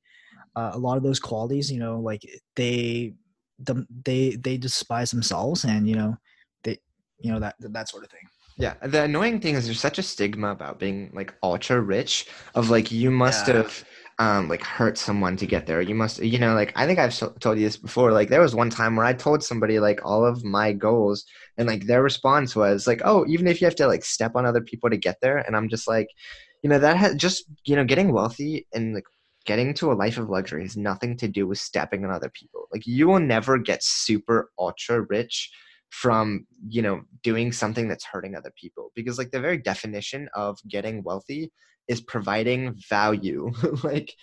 uh, 0.56 0.70
a 0.74 0.78
lot 0.78 0.96
of 0.96 1.02
those 1.02 1.20
qualities 1.20 1.70
you 1.70 1.78
know 1.78 2.00
like 2.00 2.22
they 2.56 3.14
the, 3.62 3.86
they 4.04 4.36
they 4.36 4.56
despise 4.58 5.10
themselves 5.10 5.64
and 5.64 5.88
you 5.88 5.96
know 5.96 6.16
they 6.64 6.78
you 7.20 7.32
know 7.32 7.40
that 7.40 7.56
that 7.60 7.88
sort 7.88 8.04
of 8.04 8.10
thing 8.10 8.28
Yeah, 8.56 8.74
the 8.82 9.04
annoying 9.04 9.40
thing 9.40 9.54
is 9.54 9.64
there's 9.64 9.80
such 9.80 9.98
a 9.98 10.02
stigma 10.02 10.50
about 10.50 10.78
being 10.78 11.10
like 11.14 11.34
ultra 11.42 11.80
rich 11.80 12.26
of 12.54 12.68
like 12.68 12.90
you 12.92 13.10
must 13.10 13.46
Yeah. 13.46 13.46
have 13.46 13.84
um 14.18 14.48
like 14.48 14.62
hurt 14.62 14.98
someone 14.98 15.36
to 15.38 15.46
get 15.46 15.66
there. 15.66 15.80
You 15.80 15.94
must 15.94 16.18
you 16.18 16.38
know 16.38 16.54
like 16.54 16.72
I 16.76 16.86
think 16.86 16.98
I've 16.98 17.14
so- 17.14 17.30
told 17.40 17.58
you 17.58 17.64
this 17.64 17.78
before. 17.78 18.12
Like 18.12 18.28
there 18.28 18.40
was 18.42 18.54
one 18.54 18.68
time 18.68 18.96
where 18.96 19.06
I 19.06 19.14
told 19.14 19.42
somebody 19.42 19.78
like 19.80 20.04
all 20.04 20.26
of 20.26 20.44
my 20.44 20.72
goals 20.74 21.24
and 21.56 21.66
like 21.68 21.86
their 21.86 22.02
response 22.02 22.54
was 22.54 22.86
like, 22.86 23.00
"Oh, 23.04 23.24
even 23.28 23.46
if 23.48 23.60
you 23.60 23.66
have 23.66 23.76
to 23.76 23.86
like 23.86 24.04
step 24.04 24.32
on 24.34 24.44
other 24.44 24.60
people 24.60 24.90
to 24.90 24.96
get 24.98 25.16
there." 25.22 25.38
And 25.38 25.56
I'm 25.56 25.68
just 25.70 25.88
like, 25.88 26.08
you 26.62 26.68
know, 26.68 26.78
that 26.78 26.96
has 26.98 27.14
just 27.14 27.44
you 27.64 27.76
know 27.76 27.84
getting 27.84 28.12
wealthy 28.12 28.66
and 28.74 28.94
like 28.94 29.04
getting 29.46 29.74
to 29.74 29.90
a 29.90 29.94
life 29.94 30.18
of 30.18 30.28
luxury 30.28 30.62
has 30.62 30.76
nothing 30.76 31.16
to 31.16 31.28
do 31.28 31.46
with 31.46 31.58
stepping 31.58 32.04
on 32.04 32.10
other 32.10 32.30
people. 32.30 32.68
Like 32.72 32.86
you 32.86 33.08
will 33.08 33.20
never 33.20 33.58
get 33.58 33.82
super 33.82 34.50
ultra 34.58 35.02
rich 35.02 35.50
from 35.90 36.46
you 36.68 36.82
know 36.82 37.02
doing 37.22 37.50
something 37.50 37.88
that's 37.88 38.04
hurting 38.04 38.36
other 38.36 38.52
people 38.60 38.92
because 38.94 39.18
like 39.18 39.32
the 39.32 39.40
very 39.40 39.58
definition 39.58 40.28
of 40.34 40.56
getting 40.68 41.02
wealthy 41.02 41.50
is 41.88 42.00
providing 42.00 42.74
value. 42.88 43.50
Like 43.82 44.14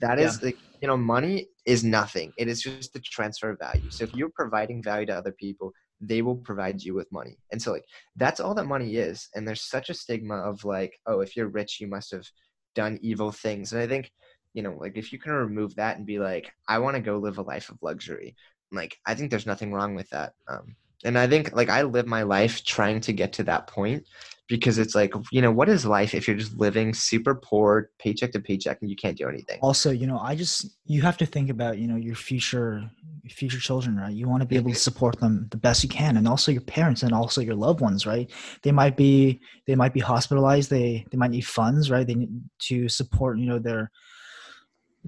that 0.00 0.18
is 0.18 0.42
like 0.42 0.56
you 0.80 0.88
know 0.88 0.96
money 0.96 1.48
is 1.66 1.84
nothing. 1.84 2.32
It 2.38 2.48
is 2.48 2.62
just 2.62 2.92
the 2.92 3.00
transfer 3.00 3.50
of 3.50 3.58
value. 3.58 3.90
So 3.90 4.04
if 4.04 4.14
you're 4.14 4.32
providing 4.34 4.82
value 4.82 5.06
to 5.06 5.16
other 5.16 5.32
people 5.32 5.72
they 6.04 6.20
will 6.20 6.36
provide 6.36 6.82
you 6.82 6.94
with 6.94 7.06
money. 7.12 7.38
And 7.52 7.62
so 7.62 7.70
like 7.70 7.84
that's 8.16 8.40
all 8.40 8.54
that 8.54 8.66
money 8.66 8.96
is. 8.96 9.28
And 9.36 9.46
there's 9.46 9.62
such 9.62 9.88
a 9.88 9.94
stigma 9.94 10.34
of 10.34 10.64
like 10.64 10.98
oh 11.06 11.20
if 11.20 11.36
you're 11.36 11.48
rich 11.48 11.78
you 11.80 11.86
must 11.86 12.10
have 12.10 12.26
done 12.74 12.98
evil 13.02 13.30
things. 13.30 13.72
And 13.72 13.80
i 13.80 13.86
think 13.86 14.10
you 14.54 14.62
know 14.62 14.76
like 14.78 14.96
if 14.96 15.12
you 15.12 15.18
can 15.18 15.32
remove 15.32 15.74
that 15.76 15.96
and 15.96 16.06
be 16.06 16.18
like 16.18 16.52
i 16.68 16.78
want 16.78 16.94
to 16.96 17.02
go 17.02 17.18
live 17.18 17.38
a 17.38 17.42
life 17.42 17.68
of 17.68 17.78
luxury 17.82 18.36
like 18.70 18.96
i 19.06 19.14
think 19.14 19.30
there's 19.30 19.46
nothing 19.46 19.72
wrong 19.72 19.94
with 19.94 20.08
that 20.10 20.32
um 20.48 20.74
and 21.04 21.18
i 21.18 21.26
think 21.26 21.54
like 21.54 21.68
i 21.68 21.82
live 21.82 22.06
my 22.06 22.22
life 22.22 22.64
trying 22.64 23.00
to 23.00 23.12
get 23.12 23.32
to 23.32 23.42
that 23.42 23.66
point 23.66 24.04
because 24.52 24.78
it's 24.78 24.94
like 24.94 25.14
you 25.30 25.40
know 25.40 25.50
what 25.50 25.68
is 25.68 25.86
life 25.86 26.14
if 26.14 26.28
you're 26.28 26.36
just 26.36 26.58
living 26.58 26.92
super 26.92 27.34
poor 27.34 27.90
paycheck 27.98 28.32
to 28.32 28.40
paycheck 28.40 28.78
and 28.82 28.90
you 28.90 28.96
can't 28.96 29.16
do 29.16 29.26
anything? 29.26 29.58
Also 29.62 29.90
you 29.90 30.06
know 30.06 30.18
i 30.18 30.34
just 30.34 30.76
you 30.84 31.00
have 31.00 31.16
to 31.16 31.26
think 31.26 31.48
about 31.48 31.78
you 31.78 31.86
know 31.86 31.96
your 31.96 32.14
future 32.14 32.90
future 33.30 33.58
children 33.58 33.96
right? 33.96 34.12
You 34.12 34.28
want 34.28 34.42
to 34.42 34.46
be 34.46 34.56
able 34.56 34.70
to 34.70 34.76
support 34.76 35.18
them 35.20 35.46
the 35.50 35.56
best 35.56 35.82
you 35.82 35.88
can 35.88 36.16
and 36.16 36.28
also 36.28 36.52
your 36.52 36.62
parents 36.62 37.02
and 37.02 37.14
also 37.14 37.40
your 37.40 37.54
loved 37.54 37.80
ones 37.80 38.06
right? 38.06 38.30
They 38.62 38.72
might 38.72 38.96
be 38.96 39.40
they 39.66 39.74
might 39.74 39.94
be 39.94 40.00
hospitalized 40.00 40.68
they 40.70 41.06
they 41.10 41.16
might 41.16 41.30
need 41.30 41.46
funds 41.46 41.90
right? 41.90 42.06
They 42.06 42.14
need 42.14 42.42
to 42.68 42.88
support 42.88 43.38
you 43.38 43.46
know 43.46 43.58
their 43.58 43.90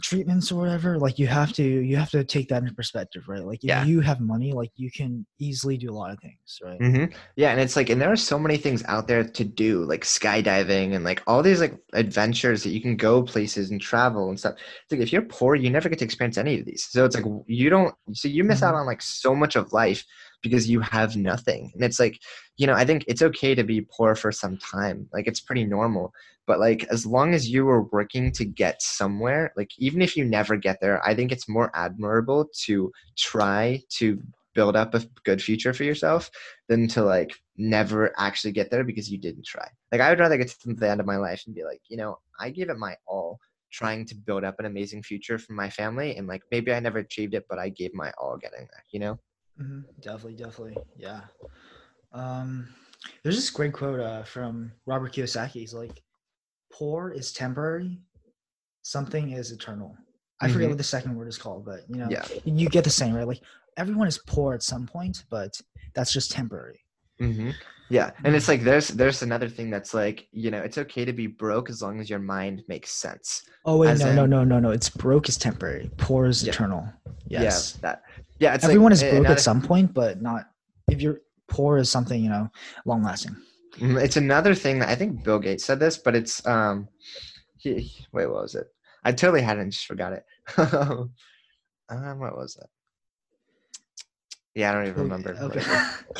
treatments 0.03 0.51
or 0.51 0.57
whatever 0.61 0.99
like 0.99 1.19
you 1.19 1.27
have 1.27 1.53
to 1.53 1.63
you 1.63 1.97
have 1.97 2.11
to 2.11 2.25
take 2.25 2.49
that 2.49 2.63
into 2.63 2.75
perspective 2.75 3.23
right 3.29 3.45
like 3.45 3.65
if 3.65 3.69
Yeah. 3.69 3.85
you 3.85 4.01
have 4.01 4.21
money 4.21 4.53
like 4.53 4.71
you 4.77 4.91
can 4.91 5.27
easily 5.39 5.77
do 5.77 5.91
a 5.91 5.95
lot 5.95 6.11
of 6.11 6.19
things 6.21 6.59
right 6.63 6.83
hmm 6.83 7.05
Yeah, 7.37 7.53
and 7.53 7.61
it's 7.61 7.77
like, 7.77 7.89
and 7.89 8.01
there 8.01 8.11
are 8.11 8.17
so 8.17 8.37
many 8.37 8.57
things 8.57 8.83
out 8.89 9.07
there 9.07 9.23
to 9.23 9.45
do, 9.45 9.85
like 9.85 10.03
skydiving 10.03 10.95
and 10.95 11.05
like 11.05 11.23
all 11.29 11.41
these 11.41 11.61
like 11.61 11.79
adventures 11.93 12.65
that 12.65 12.71
you 12.71 12.81
can 12.81 12.97
go 12.97 13.23
places 13.23 13.71
and 13.71 13.81
travel 13.81 14.29
and 14.29 14.39
stuff. 14.39 14.55
It's 14.57 14.91
like 14.93 15.01
if 15.01 15.13
you're 15.13 15.23
poor, 15.23 15.55
you 15.55 15.71
never 15.71 15.89
get 15.89 16.01
to 16.01 16.05
experience 16.05 16.37
any 16.37 16.59
of 16.59 16.67
these. 16.67 16.85
So 16.91 17.05
it's 17.05 17.15
like 17.15 17.25
you 17.47 17.71
don't, 17.71 17.95
so 18.13 18.27
you 18.27 18.43
miss 18.43 18.63
out 18.65 18.75
Mhm. 18.75 18.75
on 18.75 18.87
like 18.87 19.03
so 19.03 19.37
much 19.37 19.55
of 19.55 19.73
life 19.73 20.05
because 20.45 20.69
you 20.69 20.79
have 20.79 21.17
nothing. 21.17 21.73
And 21.75 21.83
it's 21.83 21.99
like, 21.99 22.21
you 22.57 22.69
know, 22.69 22.75
I 22.75 22.85
think 22.85 23.05
it's 23.09 23.23
okay 23.23 23.57
to 23.57 23.65
be 23.65 23.81
poor 23.81 24.15
for 24.15 24.31
some 24.31 24.59
time. 24.59 25.09
Like 25.13 25.27
it's 25.27 25.41
pretty 25.41 25.65
normal. 25.65 26.13
But 26.47 26.61
like 26.61 26.85
as 26.85 27.07
long 27.07 27.35
as 27.35 27.49
you 27.49 27.67
are 27.69 27.83
working 27.85 28.31
to 28.33 28.45
get 28.45 28.83
somewhere, 28.83 29.53
like 29.57 29.71
even 29.79 30.03
if 30.03 30.17
you 30.17 30.25
never 30.25 30.57
get 30.57 30.81
there, 30.81 31.05
I 31.05 31.15
think 31.15 31.33
it's 31.33 31.49
more 31.49 31.73
admirable 31.75 32.49
to 32.67 32.93
try 33.17 33.81
to 33.99 34.21
build 34.55 34.77
up 34.77 34.95
a 34.95 35.03
good 35.25 35.43
future 35.43 35.73
for 35.73 35.83
yourself 35.83 36.31
than 36.69 36.87
to 36.89 37.03
like 37.03 37.33
never 37.57 38.13
actually 38.19 38.53
get 38.53 38.71
there 38.71 38.85
because 38.85 39.11
you 39.11 39.19
didn't 39.19 39.47
try. 39.47 39.67
Like 39.91 40.03
I 40.03 40.11
would 40.11 40.21
rather 40.21 40.37
get 40.37 40.49
to 40.49 40.75
the 40.75 40.91
end 40.91 41.01
of 41.01 41.07
my 41.07 41.17
life 41.17 41.43
and 41.47 41.55
be 41.55 41.65
like, 41.65 41.81
you 41.89 41.97
know, 41.97 42.19
I 42.39 42.51
gave 42.51 42.69
it 42.69 42.79
my 42.79 42.95
all 43.07 43.39
trying 43.73 44.05
to 44.05 44.15
build 44.15 44.45
up 44.45 44.61
an 44.61 44.67
amazing 44.67 45.03
future 45.03 45.39
for 45.39 45.55
my 45.55 45.69
family 45.69 46.17
and 46.17 46.29
like 46.29 46.43
maybe 46.53 46.73
I 46.73 46.79
never 46.81 46.99
achieved 46.99 47.35
it, 47.35 47.47
but 47.49 47.59
I 47.59 47.71
gave 47.71 47.93
my 47.95 48.13
all 48.19 48.37
getting 48.37 48.69
there, 48.71 48.85
you 48.93 49.01
know? 49.01 49.19
Hmm 49.57 49.81
Definitely, 50.01 50.35
definitely, 50.37 50.79
yeah. 50.97 51.23
Um, 52.13 52.69
there's 53.23 53.37
this 53.37 53.51
great 53.51 53.73
quote 53.73 54.01
uh, 54.01 54.23
from 54.25 54.73
Robert 54.87 55.13
Kiyosaki. 55.13 55.51
He's 55.61 55.75
like, 55.75 56.03
"Poor 56.73 57.11
is 57.11 57.33
temporary, 57.33 58.01
something 58.83 59.31
is 59.33 59.53
eternal." 59.53 59.97
I 60.41 60.49
forget 60.49 60.67
Mhm. 60.67 60.71
what 60.71 60.79
the 60.79 60.85
second 60.85 61.17
word 61.17 61.29
is 61.29 61.39
called, 61.39 61.65
but 61.65 61.81
you 61.89 61.97
know, 61.99 62.11
Yeah. 62.11 62.27
you 62.45 62.69
get 62.69 62.85
the 62.85 62.91
same, 62.91 63.15
right? 63.15 63.27
Like 63.27 63.43
everyone 63.77 64.09
is 64.09 64.19
poor 64.19 64.55
at 64.55 64.63
some 64.63 64.87
point, 64.87 65.25
but 65.31 65.61
that's 65.95 66.13
just 66.13 66.31
temporary. 66.33 66.81
hmm 67.19 67.51
Yeah, 67.95 68.11
and 68.25 68.35
it's 68.35 68.49
like 68.49 68.63
there's 68.65 68.89
there's 68.89 69.23
another 69.23 69.49
thing 69.49 69.71
that's 69.71 69.95
like 69.95 70.27
you 70.33 70.51
know 70.51 70.61
it's 70.67 70.79
okay 70.79 71.05
to 71.05 71.13
be 71.13 71.29
broke 71.29 71.71
as 71.71 71.81
long 71.81 72.01
as 72.01 72.11
your 72.11 72.19
mind 72.19 72.65
makes 72.67 72.91
sense. 72.91 73.43
Oh 73.65 73.77
wait, 73.79 73.91
As 73.91 74.01
no, 74.01 74.13
no, 74.13 74.25
in- 74.25 74.31
no, 74.31 74.43
no, 74.43 74.59
no. 74.59 74.71
It's 74.73 74.91
broke 74.91 75.29
is 75.29 75.37
temporary. 75.39 75.91
Poor 75.97 76.27
is 76.27 76.43
Yeah. 76.43 76.51
eternal. 76.53 76.83
Yes. 77.29 77.75
Yeah, 77.77 77.81
that. 77.83 78.03
Yeah, 78.41 78.55
it's 78.55 78.65
Everyone 78.65 78.91
like, 78.91 78.97
is 78.97 79.03
broke 79.03 79.15
another- 79.21 79.35
at 79.35 79.41
some 79.41 79.63
point, 79.63 79.95
but 79.95 80.21
not 80.21 80.51
if 80.89 81.01
you're 81.01 81.21
poor 81.47 81.79
is 81.79 81.89
something 81.89 82.21
you 82.21 82.31
know 82.31 82.51
long 82.85 83.05
lasting. 83.05 83.37
Mhm, 83.79 84.03
It's 84.03 84.17
another 84.17 84.55
thing 84.57 84.81
that 84.81 84.89
I 84.89 84.97
think 84.97 85.23
Bill 85.23 85.39
Gates 85.39 85.65
said 85.65 85.79
this, 85.79 85.97
but 85.97 86.17
it's 86.17 86.45
um, 86.47 86.89
he, 87.59 87.93
wait, 88.13 88.27
what 88.27 88.43
was 88.43 88.55
it? 88.57 88.67
I 89.05 89.13
totally 89.13 89.43
had 89.43 89.59
it 89.59 89.63
and 89.63 89.71
just 89.73 89.87
forgot 89.87 90.13
it. 90.15 90.25
um, 90.59 92.19
what 92.19 92.37
was 92.37 92.57
it? 92.61 92.69
Yeah, 94.55 94.71
I 94.71 94.75
don't 94.75 94.87
even 94.87 95.03
remember. 95.03 95.37
Okay. 95.41 95.61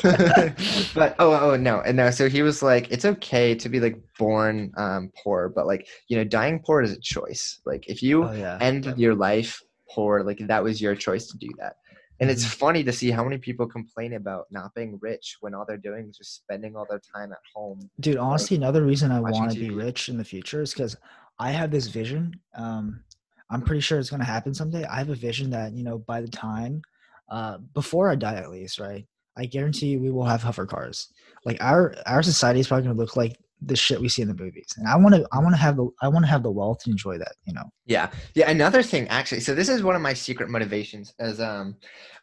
but 0.93 1.15
oh, 1.19 1.51
oh 1.51 1.55
no, 1.55 1.81
and 1.81 1.97
no. 1.97 2.11
So 2.11 2.27
he 2.29 2.41
was 2.41 2.61
like, 2.61 2.91
it's 2.91 3.05
okay 3.05 3.55
to 3.55 3.69
be 3.69 3.79
like 3.79 3.97
born 4.19 4.71
um 4.77 5.11
poor, 5.23 5.49
but 5.49 5.67
like 5.67 5.87
you 6.07 6.17
know, 6.17 6.23
dying 6.23 6.59
poor 6.65 6.81
is 6.81 6.91
a 6.91 6.99
choice. 6.99 7.61
Like 7.65 7.87
if 7.87 8.01
you 8.03 8.25
oh 8.25 8.31
yeah. 8.33 8.57
end 8.59 8.93
your 8.97 9.15
life 9.15 9.61
poor, 9.89 10.23
like 10.23 10.39
that 10.47 10.63
was 10.63 10.81
your 10.81 10.95
choice 10.95 11.27
to 11.27 11.37
do 11.37 11.49
that. 11.59 11.75
And 12.19 12.29
it's 12.29 12.43
Mm-hmm. 12.43 12.57
funny 12.59 12.83
to 12.83 12.91
see 12.93 13.11
how 13.11 13.23
many 13.23 13.37
people 13.37 13.67
complain 13.67 14.13
about 14.13 14.45
not 14.51 14.73
being 14.73 14.97
rich 15.01 15.37
when 15.41 15.53
all 15.53 15.65
they're 15.67 15.77
doing 15.77 16.09
is 16.09 16.17
just 16.17 16.35
spending 16.35 16.75
all 16.75 16.85
their 16.89 17.01
time 17.13 17.31
at 17.31 17.39
home 17.53 17.89
Dude, 17.99 18.17
honestly, 18.17 18.57
another 18.57 18.83
reason 18.83 19.11
I 19.11 19.19
want 19.21 19.51
to 19.51 19.57
be 19.57 19.69
rich 19.71 20.09
in 20.09 20.17
the 20.17 20.23
future 20.25 20.61
is 20.61 20.73
because 20.73 20.97
I 21.39 21.51
have 21.51 21.71
this 21.71 21.87
vision. 21.87 22.39
Um, 22.55 23.03
I'm 23.49 23.61
pretty 23.61 23.81
sure 23.81 23.99
it's 23.99 24.09
going 24.09 24.19
to 24.21 24.25
happen 24.25 24.53
someday. 24.53 24.83
I 24.85 24.97
have 24.97 25.09
a 25.09 25.15
vision 25.15 25.49
that, 25.51 25.73
you 25.73 25.83
know, 25.83 25.99
by 25.99 26.21
the 26.21 26.27
time, 26.27 26.81
uh, 27.29 27.57
before 27.73 28.09
I 28.09 28.15
die 28.15 28.35
at 28.35 28.51
least, 28.51 28.79
right? 28.79 29.05
I 29.37 29.45
guarantee 29.45 29.97
we 29.97 30.11
will 30.11 30.25
have 30.25 30.43
hover 30.43 30.65
cars. 30.65 31.09
Like 31.45 31.61
our 31.61 31.93
our 32.05 32.23
society 32.23 32.59
is 32.59 32.67
probably 32.67 32.85
going 32.85 32.95
to 32.95 33.01
look 33.01 33.15
like 33.15 33.37
the 33.61 33.75
shit 33.75 33.99
we 33.99 34.09
see 34.09 34.21
in 34.21 34.27
the 34.27 34.33
movies, 34.33 34.67
and 34.77 34.87
I 34.87 34.95
want 34.95 35.15
to 35.15 35.27
I 35.31 35.39
want 35.39 35.53
to 35.53 35.61
have 35.61 35.75
the 35.77 35.89
I 36.01 36.07
want 36.07 36.25
to 36.25 36.31
have 36.31 36.43
the 36.43 36.51
wealth 36.51 36.83
to 36.83 36.91
enjoy 36.91 37.17
that. 37.17 37.33
You 37.45 37.53
know. 37.53 37.63
Yeah. 37.85 38.09
Yeah. 38.33 38.49
Another 38.49 38.81
thing, 38.81 39.07
actually, 39.09 39.41
so 39.41 39.53
this 39.53 39.69
is 39.69 39.83
one 39.83 39.95
of 39.95 40.01
my 40.01 40.13
secret 40.13 40.49
motivations. 40.49 41.13
As 41.19 41.39
um, 41.39 41.75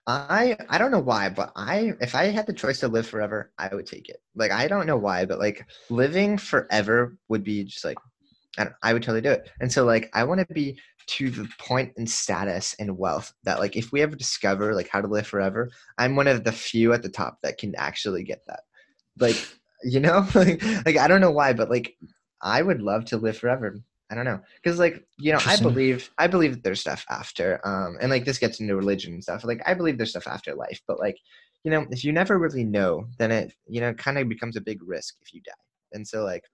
I 0.06 0.56
I 0.68 0.78
don't 0.78 0.90
know 0.90 1.00
why, 1.00 1.28
but 1.28 1.52
I 1.54 1.92
if 2.00 2.14
I 2.14 2.24
had 2.26 2.46
the 2.46 2.52
choice 2.52 2.80
to 2.80 2.88
live 2.88 3.06
forever, 3.06 3.52
I 3.58 3.72
would 3.74 3.86
take 3.86 4.08
it. 4.08 4.18
Like 4.34 4.50
I 4.50 4.66
don't 4.66 4.86
know 4.86 4.96
why, 4.96 5.24
but 5.24 5.38
like 5.38 5.64
living 5.90 6.38
forever 6.38 7.16
would 7.28 7.44
be 7.44 7.64
just 7.64 7.84
like 7.84 7.98
I 8.58 8.64
don't. 8.64 8.76
I 8.82 8.92
would 8.92 9.02
totally 9.02 9.22
do 9.22 9.30
it. 9.30 9.50
And 9.60 9.72
so 9.72 9.84
like 9.84 10.10
I 10.14 10.24
want 10.24 10.40
to 10.46 10.54
be 10.54 10.78
to 11.06 11.30
the 11.30 11.48
point 11.58 11.92
in 11.96 12.06
status 12.06 12.76
and 12.78 12.98
wealth 12.98 13.32
that 13.44 13.58
like 13.58 13.76
if 13.76 13.92
we 13.92 14.02
ever 14.02 14.14
discover 14.14 14.74
like 14.74 14.88
how 14.88 15.00
to 15.00 15.08
live 15.08 15.26
forever, 15.26 15.70
I'm 15.98 16.16
one 16.16 16.28
of 16.28 16.44
the 16.44 16.52
few 16.52 16.92
at 16.92 17.02
the 17.02 17.08
top 17.08 17.38
that 17.42 17.58
can 17.58 17.74
actually 17.76 18.24
get 18.24 18.42
that. 18.46 18.60
Like 19.18 19.36
you 19.84 20.00
know, 20.00 20.26
like, 20.34 20.62
like 20.84 20.96
I 20.96 21.08
don't 21.08 21.20
know 21.20 21.30
why, 21.30 21.52
but 21.52 21.70
like 21.70 21.96
I 22.42 22.62
would 22.62 22.82
love 22.82 23.04
to 23.06 23.16
live 23.16 23.38
forever. 23.38 23.76
I 24.10 24.14
don't 24.14 24.26
know, 24.26 24.40
because 24.62 24.78
like 24.78 25.02
you 25.18 25.32
know, 25.32 25.40
I 25.46 25.56
believe 25.56 26.10
I 26.18 26.26
believe 26.26 26.52
that 26.52 26.62
there's 26.62 26.80
stuff 26.80 27.06
after, 27.08 27.66
um, 27.66 27.96
and 28.00 28.10
like 28.10 28.26
this 28.26 28.38
gets 28.38 28.60
into 28.60 28.76
religion 28.76 29.14
and 29.14 29.22
stuff. 29.22 29.44
Like 29.44 29.62
I 29.64 29.72
believe 29.72 29.96
there's 29.96 30.10
stuff 30.10 30.26
after 30.26 30.54
life, 30.54 30.82
but 30.86 30.98
like 30.98 31.16
you 31.64 31.70
know, 31.70 31.86
if 31.90 32.04
you 32.04 32.12
never 32.12 32.38
really 32.38 32.64
know, 32.64 33.06
then 33.18 33.32
it 33.32 33.54
you 33.66 33.80
know 33.80 33.94
kind 33.94 34.18
of 34.18 34.28
becomes 34.28 34.56
a 34.56 34.60
big 34.60 34.80
risk 34.82 35.14
if 35.22 35.32
you 35.32 35.40
die. 35.40 35.52
And 35.94 36.06
so 36.06 36.24
like 36.24 36.44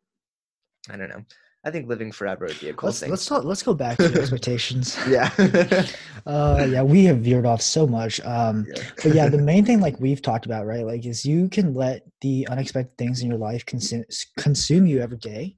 I 0.88 0.96
don't 0.96 1.08
know. 1.08 1.24
I 1.68 1.70
think 1.70 1.86
living 1.86 2.12
forever 2.12 2.46
would 2.46 2.58
be 2.58 2.70
a 2.70 2.72
cool 2.72 2.88
let's 2.88 3.00
thing. 3.00 3.10
let's 3.10 3.26
talk, 3.26 3.44
let's 3.44 3.62
go 3.62 3.74
back 3.74 3.98
to 3.98 4.06
expectations. 4.20 4.98
yeah. 5.08 5.30
Uh, 6.26 6.66
yeah, 6.68 6.82
we 6.82 7.04
have 7.04 7.20
veered 7.20 7.46
off 7.46 7.62
so 7.62 7.86
much. 7.86 8.20
Um, 8.20 8.66
but 9.02 9.14
yeah, 9.14 9.30
the 9.30 9.38
main 9.38 9.64
thing 9.64 9.80
like 9.80 9.98
we've 9.98 10.20
talked 10.20 10.44
about, 10.44 10.66
right? 10.66 10.84
Like, 10.84 11.06
is 11.06 11.24
you 11.24 11.48
can 11.48 11.72
let 11.72 12.02
the 12.20 12.46
unexpected 12.50 12.98
things 12.98 13.22
in 13.22 13.30
your 13.30 13.38
life 13.38 13.64
consume 13.64 14.04
consume 14.36 14.86
you 14.86 15.00
every 15.00 15.16
day, 15.16 15.56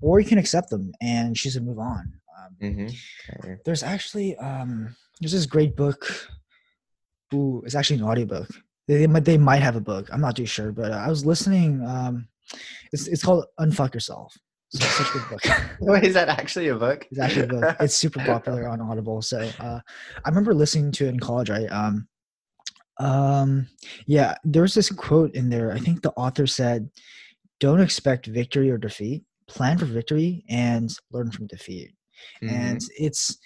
or 0.00 0.18
you 0.18 0.26
can 0.26 0.38
accept 0.38 0.70
them 0.70 0.92
and 1.02 1.36
choose 1.36 1.52
to 1.52 1.60
move 1.60 1.78
on. 1.78 2.14
Um, 2.38 2.72
hmm 2.72 2.86
there's 3.66 3.82
actually 3.82 4.38
um, 4.38 4.96
there's 5.20 5.32
this 5.32 5.44
great 5.44 5.76
book. 5.76 6.30
Ooh, 7.34 7.62
it's 7.66 7.74
actually 7.74 7.98
an 7.98 8.06
audiobook. 8.06 8.48
They, 8.88 8.98
they 8.98 9.06
might 9.06 9.26
they 9.26 9.36
might 9.36 9.62
have 9.62 9.76
a 9.76 9.80
book. 9.80 10.08
I'm 10.10 10.22
not 10.22 10.36
too 10.36 10.46
sure, 10.46 10.72
but 10.72 10.92
uh, 10.92 10.96
I 10.96 11.08
was 11.08 11.26
listening. 11.26 11.84
Um, 11.86 12.28
it's 12.90 13.06
it's 13.06 13.22
called 13.22 13.44
Unfuck 13.58 13.92
Yourself. 13.92 14.34
So 14.72 14.84
it's 14.84 14.94
such 14.96 15.08
a 15.08 15.18
good 15.18 15.28
book. 15.28 15.42
Wait, 15.80 16.04
is 16.04 16.14
that 16.14 16.28
actually 16.28 16.68
a 16.68 16.76
book? 16.76 17.06
It's 17.10 17.20
actually 17.20 17.44
a 17.44 17.48
book. 17.48 17.76
It's 17.80 17.96
super 17.96 18.24
popular 18.24 18.68
on 18.68 18.80
Audible. 18.80 19.20
So 19.20 19.48
uh, 19.58 19.80
I 20.24 20.28
remember 20.28 20.54
listening 20.54 20.92
to 20.92 21.06
it 21.06 21.08
in 21.08 21.18
college, 21.20 21.50
right? 21.50 21.70
Um, 21.72 22.06
um, 23.00 23.66
yeah, 24.06 24.34
there 24.44 24.62
was 24.62 24.74
this 24.74 24.90
quote 24.90 25.34
in 25.34 25.48
there. 25.50 25.72
I 25.72 25.78
think 25.78 26.02
the 26.02 26.12
author 26.12 26.46
said, 26.46 26.88
"Don't 27.58 27.80
expect 27.80 28.26
victory 28.26 28.70
or 28.70 28.78
defeat. 28.78 29.24
Plan 29.48 29.76
for 29.78 29.86
victory 29.86 30.44
and 30.48 30.94
learn 31.10 31.32
from 31.32 31.46
defeat." 31.48 31.92
Mhm. 32.42 32.50
And 32.50 32.80
it's 32.96 33.38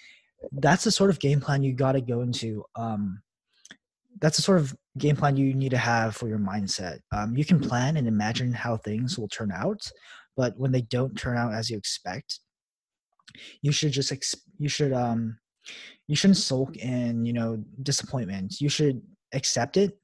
that's 0.51 0.83
the 0.83 0.91
sort 0.91 1.09
of 1.09 1.19
game 1.19 1.39
plan 1.39 1.63
you 1.63 1.73
got 1.73 1.93
to 1.93 2.01
go 2.01 2.21
into. 2.21 2.63
Um, 2.75 3.21
that's 4.21 4.37
the 4.37 4.43
sort 4.43 4.59
of 4.59 4.75
game 4.97 5.15
plan 5.15 5.37
you 5.37 5.53
need 5.53 5.71
to 5.71 5.77
have 5.77 6.15
for 6.15 6.27
your 6.27 6.37
mindset. 6.37 6.99
Um, 7.11 7.35
you 7.35 7.45
can 7.45 7.59
plan 7.59 7.97
and 7.97 8.07
imagine 8.07 8.53
how 8.53 8.77
things 8.77 9.17
will 9.17 9.27
turn 9.27 9.51
out, 9.51 9.81
but 10.35 10.57
when 10.57 10.71
they 10.71 10.81
don't 10.81 11.17
turn 11.17 11.37
out 11.37 11.53
as 11.53 11.69
you 11.69 11.77
expect, 11.77 12.39
you 13.61 13.71
should 13.71 13.91
just 13.91 14.11
ex- 14.11 14.35
you 14.57 14.69
should 14.69 14.93
um 14.93 15.37
you 16.07 16.15
shouldn't 16.15 16.37
sulk 16.37 16.77
in 16.77 17.25
you 17.25 17.33
know 17.33 17.63
disappointment. 17.83 18.59
You 18.61 18.69
should 18.69 19.01
accept 19.33 19.77
it 19.77 19.97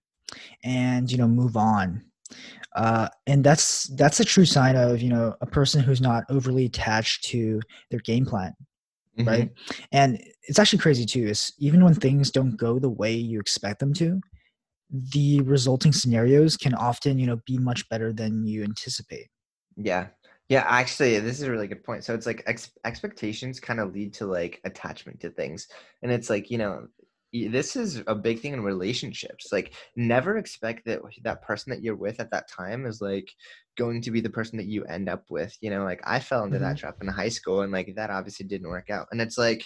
and 0.63 1.11
you 1.11 1.17
know 1.17 1.27
move 1.27 1.55
on. 1.57 2.03
Uh, 2.75 3.09
and 3.27 3.43
that's 3.43 3.83
that's 3.95 4.19
a 4.21 4.25
true 4.25 4.45
sign 4.45 4.75
of 4.75 5.01
you 5.01 5.09
know 5.09 5.35
a 5.41 5.45
person 5.45 5.81
who's 5.81 6.01
not 6.01 6.23
overly 6.29 6.65
attached 6.65 7.23
to 7.25 7.59
their 7.89 7.99
game 8.01 8.25
plan 8.25 8.53
Mhm. 9.19 9.27
right? 9.27 9.49
And 9.91 10.23
it's 10.43 10.57
actually 10.57 10.79
crazy 10.79 11.05
too. 11.05 11.27
Is 11.27 11.53
even 11.59 11.83
when 11.83 11.93
things 11.93 12.31
don't 12.31 12.55
go 12.55 12.79
the 12.79 12.89
way 12.89 13.13
you 13.13 13.39
expect 13.41 13.79
them 13.79 13.93
to, 13.95 14.21
the 14.89 15.41
resulting 15.41 15.91
scenarios 15.91 16.55
can 16.57 16.73
often, 16.73 17.19
you 17.19 17.27
know, 17.27 17.39
be 17.45 17.57
much 17.57 17.87
better 17.89 18.13
than 18.13 18.45
you 18.45 18.63
anticipate. 18.63 19.27
Yeah. 19.75 20.07
Yeah, 20.51 20.65
actually, 20.67 21.17
this 21.19 21.37
is 21.37 21.43
a 21.43 21.51
really 21.51 21.67
good 21.67 21.83
point. 21.83 22.03
So 22.03 22.13
it's 22.13 22.25
like 22.25 22.43
ex- 22.45 22.71
expectations 22.83 23.59
kind 23.61 23.79
of 23.79 23.93
lead 23.93 24.13
to 24.15 24.25
like 24.25 24.59
attachment 24.65 25.21
to 25.21 25.29
things. 25.29 25.67
And 26.03 26.11
it's 26.11 26.29
like, 26.29 26.51
you 26.51 26.57
know, 26.57 26.87
this 27.31 27.77
is 27.77 28.03
a 28.07 28.15
big 28.15 28.41
thing 28.41 28.51
in 28.53 28.61
relationships. 28.61 29.53
Like 29.53 29.73
never 29.95 30.37
expect 30.37 30.85
that 30.85 30.99
that 31.23 31.41
person 31.41 31.71
that 31.71 31.81
you're 31.81 31.95
with 31.95 32.19
at 32.19 32.31
that 32.31 32.49
time 32.49 32.85
is 32.85 33.01
like 33.01 33.31
going 33.77 34.01
to 34.01 34.11
be 34.11 34.19
the 34.19 34.29
person 34.29 34.57
that 34.57 34.67
you 34.67 34.83
end 34.85 35.07
up 35.07 35.23
with. 35.29 35.55
You 35.61 35.69
know, 35.69 35.85
like 35.85 36.01
I 36.05 36.19
fell 36.19 36.43
into 36.43 36.59
that 36.59 36.77
trap 36.77 36.97
in 37.01 37.07
high 37.07 37.29
school 37.29 37.61
and 37.61 37.71
like 37.71 37.95
that 37.95 38.09
obviously 38.09 38.45
didn't 38.45 38.69
work 38.69 38.89
out. 38.89 39.07
And 39.11 39.21
it's 39.21 39.37
like 39.37 39.65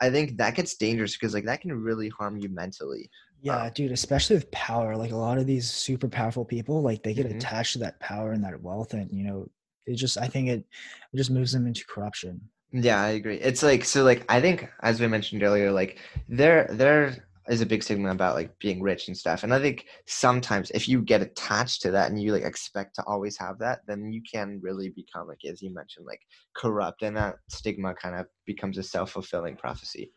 I 0.00 0.10
think 0.10 0.38
that 0.38 0.56
gets 0.56 0.76
dangerous 0.76 1.16
because 1.16 1.34
like 1.34 1.46
that 1.46 1.62
can 1.62 1.72
really 1.72 2.10
harm 2.10 2.38
you 2.38 2.50
mentally. 2.50 3.10
Yeah, 3.40 3.70
dude, 3.70 3.92
especially 3.92 4.36
with 4.36 4.50
power. 4.50 4.96
Like 4.96 5.12
a 5.12 5.16
lot 5.16 5.38
of 5.38 5.46
these 5.46 5.70
super 5.70 6.08
powerful 6.08 6.44
people, 6.44 6.82
like 6.82 7.02
they 7.02 7.14
get 7.14 7.26
Mhm. 7.26 7.36
attached 7.36 7.74
to 7.74 7.78
that 7.80 8.00
power 8.00 8.32
and 8.32 8.42
that 8.44 8.60
wealth, 8.62 8.94
and 8.94 9.10
you 9.12 9.24
know, 9.24 9.48
it 9.88 9.96
just 9.96 10.18
I 10.18 10.28
think 10.28 10.48
it, 10.48 10.64
it 11.12 11.16
just 11.16 11.30
moves 11.30 11.52
them 11.52 11.66
into 11.66 11.84
corruption. 11.86 12.40
Yeah, 12.72 13.00
I 13.02 13.10
agree. 13.10 13.36
It's 13.36 13.62
like 13.62 13.84
so 13.84 14.04
like 14.04 14.24
I 14.28 14.40
think 14.40 14.68
as 14.82 15.00
we 15.00 15.06
mentioned 15.06 15.42
earlier, 15.42 15.72
like 15.72 15.98
there 16.28 16.68
there 16.70 17.28
is 17.48 17.62
a 17.62 17.66
big 17.66 17.82
stigma 17.82 18.10
about 18.10 18.34
like 18.34 18.58
being 18.58 18.82
rich 18.82 19.08
and 19.08 19.16
stuff. 19.16 19.42
And 19.42 19.54
I 19.54 19.58
think 19.58 19.86
sometimes 20.06 20.70
if 20.72 20.86
you 20.86 21.00
get 21.00 21.22
attached 21.22 21.80
to 21.82 21.90
that 21.92 22.10
and 22.10 22.20
you 22.20 22.32
like 22.32 22.42
expect 22.44 22.94
to 22.96 23.04
always 23.04 23.38
have 23.38 23.58
that, 23.60 23.80
then 23.86 24.12
you 24.12 24.20
can 24.30 24.60
really 24.62 24.90
become 24.90 25.26
like 25.26 25.44
as 25.50 25.62
you 25.62 25.72
mentioned, 25.72 26.06
like 26.06 26.20
corrupt 26.54 27.02
and 27.02 27.16
that 27.16 27.36
stigma 27.48 27.94
kind 27.94 28.14
of 28.16 28.26
becomes 28.44 28.76
a 28.76 28.82
self 28.82 29.12
fulfilling 29.12 29.56
prophecy. 29.56 30.12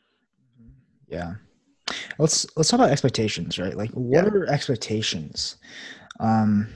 Yeah. 1.08 1.36
Let's 2.20 2.46
let's 2.58 2.70
talk 2.70 2.80
about 2.80 2.92
expectations, 2.92 3.58
right? 3.60 3.76
Like 3.76 3.92
what 3.92 4.26
Yeah. 4.26 4.32
are 4.32 4.46
expectations? 4.48 5.56
Um 6.20 6.68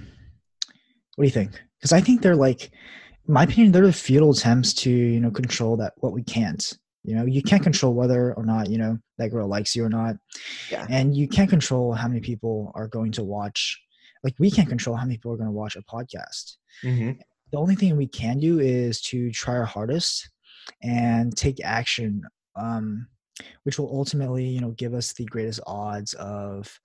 what 1.15 1.23
do 1.23 1.27
you 1.27 1.33
think? 1.33 1.61
Because 1.85 1.93
I 1.93 2.01
think 2.01 2.23
they're 2.23 2.35
like 2.35 2.71
in 3.27 3.33
my 3.35 3.43
opinion, 3.43 3.71
they're 3.71 3.85
the 3.85 3.93
futile 3.93 4.31
attempts 4.31 4.73
to, 4.73 4.89
you 4.89 5.19
know, 5.19 5.29
control 5.29 5.77
that 5.77 5.93
what 5.97 6.13
we 6.13 6.23
can't. 6.23 6.73
You 7.03 7.13
know, 7.13 7.25
you 7.25 7.43
can't 7.43 7.61
control 7.61 7.93
whether 7.93 8.33
or 8.33 8.43
not, 8.43 8.71
you 8.71 8.79
know, 8.79 8.97
that 9.19 9.29
girl 9.29 9.47
likes 9.47 9.75
you 9.75 9.85
or 9.85 9.89
not. 9.89 10.15
Yeah. 10.71 10.87
And 10.89 11.15
you 11.15 11.27
can't 11.27 11.47
control 11.47 11.93
how 11.93 12.07
many 12.07 12.21
people 12.21 12.71
are 12.73 12.87
going 12.87 13.11
to 13.11 13.23
watch 13.23 13.79
like 14.23 14.33
we 14.39 14.49
can't 14.49 14.67
control 14.67 14.95
how 14.95 15.05
many 15.05 15.17
people 15.17 15.33
are 15.33 15.37
going 15.37 15.45
to 15.45 15.51
watch 15.51 15.75
a 15.75 15.83
podcast. 15.83 16.55
hmm 16.81 17.11
The 17.51 17.59
only 17.59 17.75
thing 17.75 17.95
we 17.95 18.07
can 18.07 18.39
do 18.39 18.59
is 18.59 18.99
to 19.01 19.29
try 19.29 19.53
our 19.53 19.65
hardest 19.65 20.27
and 20.81 21.37
take 21.37 21.63
action 21.63 22.23
um, 22.55 23.05
which 23.61 23.77
will 23.77 23.95
ultimately 23.95 24.45
you 24.45 24.59
know 24.59 24.71
give 24.71 24.95
us 24.95 25.13
the 25.13 25.25
greatest 25.25 25.59
odds 25.67 26.13
of 26.15 26.79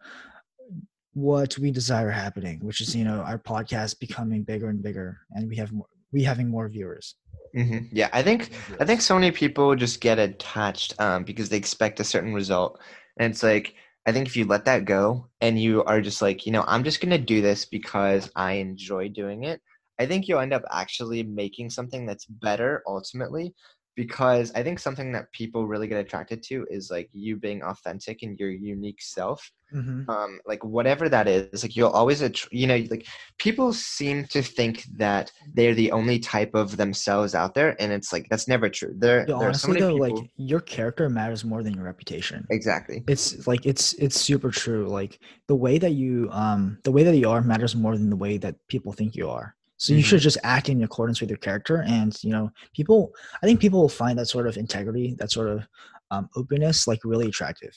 what 1.14 1.59
we 1.59 1.70
desire 1.70 2.11
happening 2.11 2.59
which 2.62 2.81
is 2.81 2.94
you 2.94 3.05
know 3.05 3.20
our 3.23 3.38
podcast 3.38 3.99
becoming 3.99 4.42
bigger 4.42 4.68
and 4.68 4.83
bigger 4.83 5.18
and 5.33 5.49
we 5.49 5.57
have 5.57 5.73
more 5.73 5.87
we 6.12 6.23
having 6.23 6.49
more 6.49 6.68
viewers 6.68 7.16
hmm 7.55 7.79
Yeah, 7.92 8.09
I 8.12 8.23
think 8.23 8.51
I 8.79 8.85
think 8.85 9.01
so 9.01 9.14
many 9.14 9.31
people 9.33 9.75
just 9.75 10.01
get 10.01 10.18
attached 10.18 10.94
um, 11.01 11.25
because 11.25 11.49
they 11.49 11.57
expect 11.57 12.01
a 12.01 12.05
certain 12.05 12.33
result, 12.33 12.79
and 13.18 13.33
it's 13.33 13.42
like 13.42 13.75
I 14.07 14.12
think 14.12 14.27
if 14.29 14.37
you 14.37 14.44
let 14.44 14.64
that 14.66 14.85
go 14.85 15.29
and 15.40 15.61
you 15.61 15.83
are 15.85 16.01
just 16.01 16.23
like 16.23 16.46
you 16.46 16.53
know 16.53 16.64
I'm 16.66 16.85
just 16.85 17.01
gonna 17.01 17.18
do 17.18 17.42
this 17.42 17.64
because 17.64 18.31
I 18.37 18.55
enjoy 18.55 19.09
doing 19.09 19.44
it, 19.44 19.61
I 19.99 20.07
think 20.07 20.29
you'll 20.29 20.40
end 20.40 20.53
up 20.53 20.62
actually 20.70 21.23
making 21.25 21.70
something 21.70 22.07
that's 22.07 22.27
better 22.27 22.83
ultimately. 22.87 23.55
Because 23.96 24.53
I 24.55 24.62
think 24.62 24.79
something 24.79 25.12
that 25.12 25.31
people 25.33 25.66
really 25.66 25.88
get 25.88 25.98
attracted 25.98 26.42
to 26.44 26.66
is 26.70 26.90
like 26.90 27.09
you 27.12 27.37
being 27.37 27.62
authentic 27.62 28.22
and 28.22 28.38
your 28.38 28.50
unique 28.50 29.03
self. 29.03 29.50
mm-hmm. 29.74 30.11
um 30.11 30.40
like 30.46 30.62
whatever 30.64 31.09
that 31.09 31.29
is 31.29 31.62
like 31.62 31.76
you'll 31.76 31.90
always 31.90 32.22
attr- 32.22 32.48
you 32.50 32.66
know 32.66 32.79
like 32.90 33.07
people 33.38 33.72
seem 33.72 34.24
to 34.24 34.42
think 34.42 34.85
that 34.96 35.31
they're 35.55 35.74
the 35.74 35.92
only 35.92 36.18
type 36.18 36.55
of 36.55 36.76
themselves 36.76 37.35
out 37.35 37.55
there 37.55 37.76
and 37.81 37.92
it's 37.92 38.12
like 38.12 38.26
that's 38.31 38.48
never 38.48 38.68
true. 38.68 38.94
There 38.98 39.20
Yo, 39.29 39.38
there 39.38 39.48
are 39.48 39.55
so 39.55 39.68
honestly 39.68 39.72
many 39.72 39.81
though 39.81 40.05
people 40.05 40.22
like 40.22 40.31
your 40.37 40.61
character 40.61 41.09
matters 41.09 41.44
more 41.44 41.62
than 41.62 41.74
your 41.74 41.85
reputation. 41.85 42.46
Exactly. 42.50 43.05
It's 43.07 43.46
like 43.46 43.64
it's 43.64 43.92
it's 43.94 44.20
super 44.20 44.50
true. 44.50 44.88
Like 44.88 45.18
the 45.46 45.57
way 45.57 45.79
that 45.79 45.92
you 45.92 46.29
um 46.33 46.79
the 46.85 46.92
way 46.92 47.03
that 47.05 47.16
you 47.16 47.29
are 47.31 47.42
matters 47.42 47.74
more 47.76 47.96
than 47.96 48.11
the 48.11 48.16
way 48.16 48.38
that 48.38 48.57
people 48.68 48.92
think 48.92 49.14
you 49.14 49.29
are 49.29 49.55
so 49.80 49.94
you 49.94 50.00
Mhm. 50.00 50.04
should 50.04 50.20
just 50.20 50.38
act 50.44 50.68
in 50.68 50.82
accordance 50.84 51.20
with 51.20 51.30
your 51.30 51.38
character 51.38 51.82
and 51.82 52.22
you 52.22 52.30
know 52.30 52.50
people 52.74 53.12
i 53.42 53.46
think 53.46 53.58
people 53.60 53.80
will 53.80 53.88
find 54.02 54.18
that 54.18 54.26
sort 54.26 54.46
of 54.46 54.56
integrity 54.56 55.16
that 55.18 55.32
sort 55.32 55.48
of 55.48 55.66
um, 56.12 56.28
openness 56.36 56.86
like 56.86 57.00
really 57.04 57.28
attractive 57.28 57.74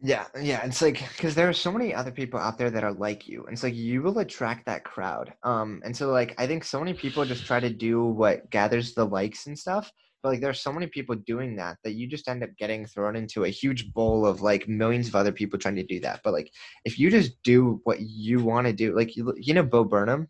yeah 0.00 0.24
yeah 0.40 0.64
it's 0.64 0.82
like 0.82 0.98
because 1.16 1.34
there 1.34 1.48
are 1.48 1.52
so 1.52 1.70
many 1.70 1.94
other 1.94 2.10
people 2.10 2.38
out 2.38 2.58
there 2.58 2.70
that 2.70 2.84
are 2.84 2.92
like 2.94 3.28
you 3.28 3.44
and 3.44 3.52
it's 3.54 3.62
like 3.62 3.74
you 3.74 4.02
will 4.02 4.18
attract 4.18 4.66
that 4.66 4.84
crowd 4.84 5.32
um 5.44 5.80
and 5.84 5.96
so 5.96 6.10
like 6.10 6.34
i 6.38 6.46
think 6.46 6.64
so 6.64 6.78
many 6.80 6.92
people 6.92 7.24
just 7.24 7.46
try 7.46 7.60
to 7.60 7.70
do 7.70 8.04
what 8.04 8.50
gathers 8.50 8.92
the 8.94 9.04
likes 9.04 9.46
and 9.46 9.58
stuff 9.58 9.90
but 10.22 10.30
like 10.30 10.40
there's 10.40 10.60
so 10.60 10.72
many 10.72 10.86
people 10.86 11.14
doing 11.26 11.54
that 11.54 11.76
that 11.84 11.92
you 11.92 12.06
just 12.08 12.28
end 12.28 12.42
up 12.42 12.50
getting 12.58 12.84
thrown 12.86 13.14
into 13.14 13.44
a 13.44 13.48
huge 13.48 13.92
bowl 13.92 14.26
of 14.26 14.40
like 14.40 14.66
millions 14.66 15.06
of 15.06 15.14
other 15.14 15.32
people 15.32 15.58
trying 15.58 15.76
to 15.76 15.84
do 15.84 16.00
that 16.00 16.20
but 16.24 16.32
like 16.32 16.50
if 16.84 16.98
you 16.98 17.10
just 17.10 17.40
do 17.44 17.80
what 17.84 18.00
you 18.00 18.42
want 18.42 18.66
to 18.66 18.72
do 18.72 18.96
like 18.96 19.14
you, 19.16 19.32
you 19.36 19.54
know 19.54 19.62
bo 19.62 19.84
burnham 19.84 20.28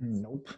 nope. 0.00 0.50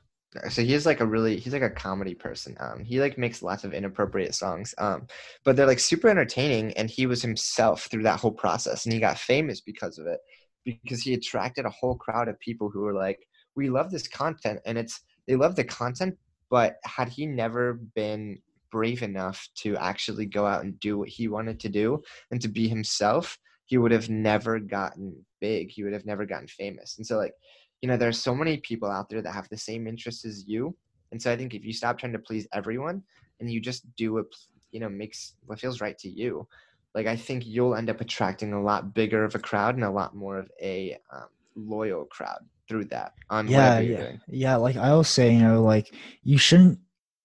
So 0.50 0.62
he's 0.62 0.84
like 0.84 1.00
a 1.00 1.06
really 1.06 1.38
he's 1.38 1.52
like 1.54 1.62
a 1.62 1.70
comedy 1.70 2.14
person. 2.14 2.56
Um 2.60 2.84
he 2.84 3.00
like 3.00 3.16
makes 3.18 3.42
lots 3.42 3.64
of 3.64 3.72
inappropriate 3.72 4.34
songs 4.34 4.74
um 4.78 5.06
but 5.44 5.56
they're 5.56 5.66
like 5.66 5.78
super 5.78 6.08
entertaining 6.08 6.76
and 6.76 6.90
he 6.90 7.06
was 7.06 7.22
himself 7.22 7.88
through 7.90 8.02
that 8.02 8.20
whole 8.20 8.32
process 8.32 8.84
and 8.84 8.92
he 8.92 9.00
got 9.00 9.18
famous 9.18 9.60
because 9.60 9.98
of 9.98 10.06
it 10.06 10.20
because 10.64 11.00
he 11.00 11.14
attracted 11.14 11.64
a 11.64 11.70
whole 11.70 11.96
crowd 11.96 12.28
of 12.28 12.38
people 12.40 12.70
who 12.70 12.80
were 12.80 12.94
like 12.94 13.18
we 13.56 13.70
love 13.70 13.90
this 13.90 14.06
content 14.06 14.60
and 14.66 14.76
it's 14.76 15.00
they 15.26 15.34
love 15.34 15.56
the 15.56 15.64
content 15.64 16.14
but 16.50 16.76
had 16.84 17.08
he 17.08 17.26
never 17.26 17.74
been 17.94 18.38
brave 18.70 19.02
enough 19.02 19.48
to 19.54 19.76
actually 19.78 20.26
go 20.26 20.46
out 20.46 20.62
and 20.62 20.78
do 20.78 20.98
what 20.98 21.08
he 21.08 21.26
wanted 21.26 21.58
to 21.58 21.68
do 21.70 22.02
and 22.30 22.40
to 22.40 22.48
be 22.48 22.68
himself 22.68 23.38
he 23.64 23.78
would 23.78 23.92
have 23.92 24.10
never 24.10 24.58
gotten 24.58 25.24
big 25.40 25.70
he 25.70 25.82
would 25.82 25.92
have 25.92 26.04
never 26.04 26.26
gotten 26.26 26.46
famous 26.48 26.96
and 26.98 27.06
so 27.06 27.16
like 27.16 27.32
you 27.82 27.88
know 27.88 27.96
there's 27.96 28.20
so 28.20 28.34
many 28.34 28.56
people 28.58 28.90
out 28.90 29.08
there 29.08 29.22
that 29.22 29.32
have 29.32 29.48
the 29.48 29.56
same 29.56 29.86
interests 29.86 30.24
as 30.24 30.44
you 30.46 30.74
and 31.12 31.20
so 31.20 31.32
i 31.32 31.36
think 31.36 31.54
if 31.54 31.64
you 31.64 31.72
stop 31.72 31.98
trying 31.98 32.12
to 32.12 32.18
please 32.18 32.46
everyone 32.52 33.02
and 33.40 33.50
you 33.50 33.60
just 33.60 33.84
do 33.96 34.12
what 34.12 34.26
you 34.72 34.80
know 34.80 34.88
makes 34.88 35.34
what 35.46 35.60
feels 35.60 35.80
right 35.80 35.98
to 35.98 36.08
you 36.08 36.46
like 36.94 37.06
i 37.06 37.16
think 37.16 37.46
you'll 37.46 37.74
end 37.74 37.90
up 37.90 38.00
attracting 38.00 38.52
a 38.52 38.62
lot 38.62 38.94
bigger 38.94 39.24
of 39.24 39.34
a 39.34 39.38
crowd 39.38 39.74
and 39.74 39.84
a 39.84 39.90
lot 39.90 40.14
more 40.14 40.38
of 40.38 40.50
a 40.62 40.96
um, 41.12 41.28
loyal 41.56 42.04
crowd 42.06 42.40
through 42.68 42.84
that 42.84 43.14
on 43.30 43.48
yeah 43.48 43.78
yeah. 43.78 43.96
doing. 43.96 44.20
Yeah 44.28 44.56
like 44.56 44.76
i 44.76 44.90
always 44.90 45.08
say 45.08 45.32
you 45.32 45.40
know 45.40 45.62
like 45.62 45.94
you 46.22 46.38
shouldn't 46.38 46.78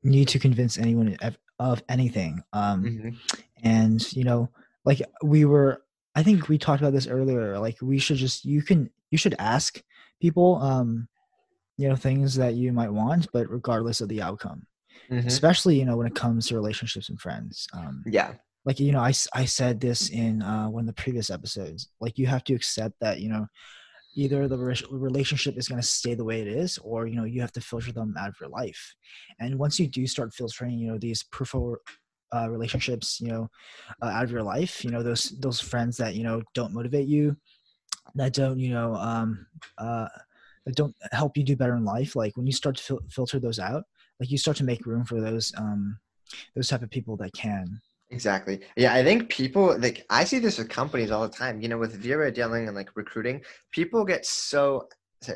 need 0.03 0.27
to 0.29 0.39
convince 0.39 0.77
anyone 0.77 1.17
of, 1.59 1.81
anything 1.87 2.43
um 2.53 2.83
hmm 2.83 3.09
and 3.63 4.11
you 4.13 4.23
know 4.23 4.49
like 4.85 5.01
we 5.23 5.45
were 5.45 5.81
i 6.15 6.21
think 6.21 6.49
we 6.49 6.57
talked 6.57 6.81
about 6.81 6.93
this 6.93 7.07
earlier 7.07 7.57
like 7.57 7.77
we 7.81 7.97
should 7.97 8.17
just 8.17 8.45
you 8.45 8.61
can 8.61 8.89
you 9.09 9.17
should 9.17 9.35
ask 9.39 9.81
people 10.23 10.55
um 10.61 11.07
you 11.77 11.87
know 11.87 11.95
things 11.95 12.35
that 12.35 12.53
you 12.53 12.71
might 12.71 12.91
want 13.01 13.27
but 13.33 13.49
regardless 13.49 14.01
of 14.01 14.09
the 14.09 14.21
outcome. 14.21 14.61
Hmm 15.09 15.27
especially 15.33 15.75
you 15.79 15.85
know 15.85 15.97
when 15.97 16.07
it 16.07 16.15
comes 16.15 16.47
to 16.47 16.55
relationships 16.55 17.09
and 17.09 17.19
friends 17.19 17.67
um 17.73 18.03
yeah. 18.05 18.29
like 18.63 18.79
you 18.79 18.91
know 18.93 19.03
i, 19.11 19.13
I 19.41 19.45
said 19.45 19.81
this 19.81 20.09
in 20.09 20.41
uh 20.41 20.67
one 20.75 20.83
of 20.83 20.91
the 20.91 21.01
previous 21.03 21.29
episodes 21.29 21.89
like 21.99 22.17
you 22.17 22.25
have 22.27 22.43
to 22.45 22.53
accept 22.53 22.95
that 23.01 23.19
you 23.19 23.29
know 23.29 23.45
either 24.15 24.47
the 24.47 24.57
re- 24.57 24.89
relationship 24.91 25.57
is 25.57 25.67
going 25.67 25.81
to 25.81 25.87
stay 25.87 26.13
the 26.13 26.23
way 26.23 26.41
it 26.41 26.47
is 26.47 26.77
or 26.79 27.07
you 27.07 27.15
know 27.15 27.23
you 27.23 27.41
have 27.41 27.51
to 27.53 27.61
filter 27.61 27.91
them 27.91 28.15
out 28.17 28.29
of 28.29 28.35
your 28.39 28.49
life. 28.49 28.95
And 29.39 29.57
once 29.57 29.79
you 29.79 29.87
do 29.87 30.05
start 30.07 30.33
filtering 30.33 30.77
you 30.77 30.87
know 30.87 30.97
these 30.97 31.23
prefer 31.23 31.77
uh, 32.35 32.49
relationships 32.49 33.19
you 33.21 33.27
know 33.27 33.47
uh, 34.01 34.07
out 34.07 34.23
of 34.23 34.31
your 34.31 34.41
life 34.41 34.83
you 34.83 34.89
know 34.89 35.03
those 35.03 35.25
those 35.39 35.59
friends 35.59 35.97
that 35.97 36.15
you 36.15 36.23
know 36.23 36.41
don't 36.55 36.73
motivate 36.73 37.07
you 37.07 37.37
that 38.15 38.33
don't 38.33 38.59
you 38.59 38.69
know 38.69 38.95
um 38.95 39.45
uh 39.77 40.07
that 40.65 40.75
don't 40.75 40.95
help 41.11 41.35
you 41.37 41.43
do 41.43 41.55
better 41.55 41.75
in 41.75 41.83
life 41.83 42.15
like 42.15 42.35
when 42.37 42.45
you 42.45 42.53
start 42.53 42.75
to 42.77 42.83
fil- 42.83 43.03
filter 43.09 43.39
those 43.39 43.59
out 43.59 43.83
like 44.19 44.31
you 44.31 44.37
start 44.37 44.57
to 44.57 44.63
make 44.63 44.85
room 44.85 45.05
for 45.05 45.19
those 45.19 45.51
um 45.57 45.97
those 46.55 46.67
type 46.67 46.81
of 46.81 46.89
people 46.89 47.17
that 47.17 47.33
can 47.33 47.81
Exactly. 48.13 48.59
Yeah, 48.77 48.93
I 48.93 49.03
think 49.03 49.29
people 49.29 49.75
like 49.79 50.05
I 50.11 50.23
see 50.23 50.37
this 50.37 50.59
with 50.59 50.69
companies 50.69 51.09
all 51.09 51.27
the 51.27 51.33
time. 51.33 51.61
You 51.61 51.67
know, 51.67 51.79
with 51.79 51.95
Vera 51.95 52.31
dealing 52.31 52.67
and 52.67 52.75
like 52.75 52.91
recruiting, 52.95 53.41
people 53.71 54.05
get 54.05 54.23
so 54.23 54.87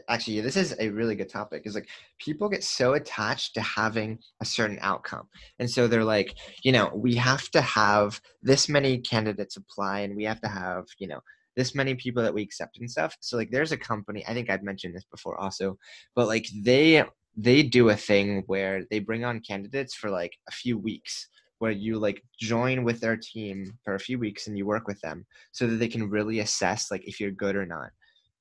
actually 0.10 0.42
this 0.42 0.56
is 0.56 0.76
a 0.80 0.90
really 0.90 1.16
good 1.16 1.30
topic. 1.30 1.64
Is 1.66 1.74
like 1.74 1.90
people 2.20 2.50
get 2.50 2.64
so 2.64 2.94
attached 2.94 3.56
to 3.56 3.62
having 3.62 4.20
a 4.42 4.46
certain 4.46 4.78
outcome. 4.82 5.28
And 5.58 5.70
so 5.70 5.88
they're 5.88 6.04
like, 6.04 6.36
you 6.64 6.72
know, 6.72 6.92
we 6.94 7.16
have 7.16 7.50
to 7.52 7.62
have 7.62 8.22
this 8.44 8.70
many 8.70 9.00
candidates 9.00 9.58
apply 9.58 10.02
and 10.02 10.16
we 10.16 10.26
have 10.26 10.42
to 10.42 10.48
have, 10.48 10.86
you 11.00 11.08
know, 11.08 11.22
this 11.58 11.76
many 11.76 11.96
people 11.96 12.24
that 12.24 12.34
we 12.34 12.44
accept 12.44 12.78
and 12.78 12.90
stuff. 12.90 13.18
So 13.20 13.36
like 13.36 13.50
there's 13.52 13.74
a 13.74 13.78
company, 13.78 14.24
I 14.28 14.34
think 14.34 14.50
I've 14.50 14.64
mentioned 14.64 14.96
this 14.96 15.06
before 15.12 15.38
also, 15.38 15.78
but 16.16 16.28
like 16.28 16.48
they 16.64 17.04
they 17.36 17.64
do 17.64 17.90
a 17.90 17.96
thing 17.96 18.44
where 18.48 18.84
they 18.90 19.00
bring 19.00 19.26
on 19.26 19.42
candidates 19.42 19.94
for 19.94 20.10
like 20.10 20.34
a 20.48 20.52
few 20.52 20.78
weeks 20.78 21.28
where 21.60 21.72
you 21.72 21.98
like 21.98 22.24
join 22.40 22.84
with 22.84 23.00
their 23.00 23.18
team 23.18 23.74
for 23.84 23.96
a 23.96 24.00
few 24.00 24.18
weeks 24.20 24.48
and 24.48 24.58
you 24.58 24.66
work 24.66 24.88
with 24.88 25.00
them 25.02 25.26
so 25.52 25.68
that 25.68 25.78
they 25.78 25.88
can 25.88 26.10
really 26.10 26.40
assess 26.40 26.90
like 26.90 27.08
if 27.08 27.20
you're 27.20 27.32
good 27.32 27.56
or 27.56 27.66
not 27.66 27.90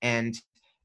and 0.02 0.34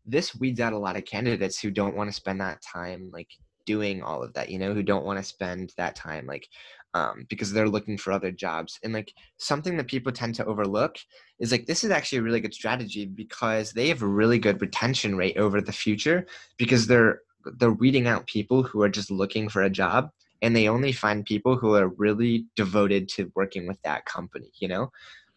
this 0.06 0.36
weeds 0.36 0.60
out 0.60 0.74
a 0.74 0.78
lot 0.78 0.98
of 0.98 1.06
candidates 1.06 1.60
who 1.60 1.72
don't 1.72 1.96
want 1.96 2.10
to 2.10 2.16
spend 2.16 2.40
that 2.40 2.62
time 2.62 3.10
like 3.14 3.30
doing 3.66 4.02
all 4.02 4.24
of 4.24 4.34
that 4.34 4.50
you 4.50 4.60
know 4.60 4.74
who 4.74 4.84
don't 4.84 5.06
want 5.06 5.20
to 5.20 5.24
spend 5.24 5.72
that 5.78 5.96
time 5.96 6.26
like 6.26 6.48
um, 6.94 7.26
because 7.30 7.52
they're 7.54 7.70
looking 7.70 7.98
for 7.98 8.12
other 8.12 8.32
jobs. 8.32 8.80
And 8.84 8.94
like 8.94 9.14
something 9.38 9.78
that 9.78 9.88
people 9.88 10.12
tend 10.12 10.36
to 10.36 10.46
overlook 10.46 10.98
is 11.40 11.52
like 11.52 11.66
this 11.66 11.84
is 11.84 11.92
actually 11.92 12.20
a 12.20 12.24
really 12.24 12.40
good 12.42 12.54
strategy 12.54 13.06
because 13.06 13.72
they 13.74 13.88
have 13.88 14.02
a 14.02 14.08
really 14.08 14.40
good 14.40 14.62
retention 14.62 15.16
rate 15.16 15.38
over 15.38 15.62
the 15.62 15.72
future 15.72 16.28
because 16.58 16.88
they're 16.88 17.22
they're 17.58 17.72
weeding 17.72 18.08
out 18.08 18.28
people 18.28 18.62
who 18.64 18.82
are 18.84 18.90
just 18.90 19.10
looking 19.10 19.50
for 19.50 19.64
a 19.64 19.70
job 19.70 20.10
and 20.42 20.56
they 20.56 20.68
only 20.68 20.92
find 20.92 21.26
people 21.26 21.56
who 21.56 21.76
are 21.76 21.88
really 21.90 22.46
devoted 22.56 23.08
to 23.10 23.32
working 23.36 23.68
with 23.68 23.82
that 23.84 24.06
company 24.06 24.52
you 24.60 24.68
know? 24.68 24.92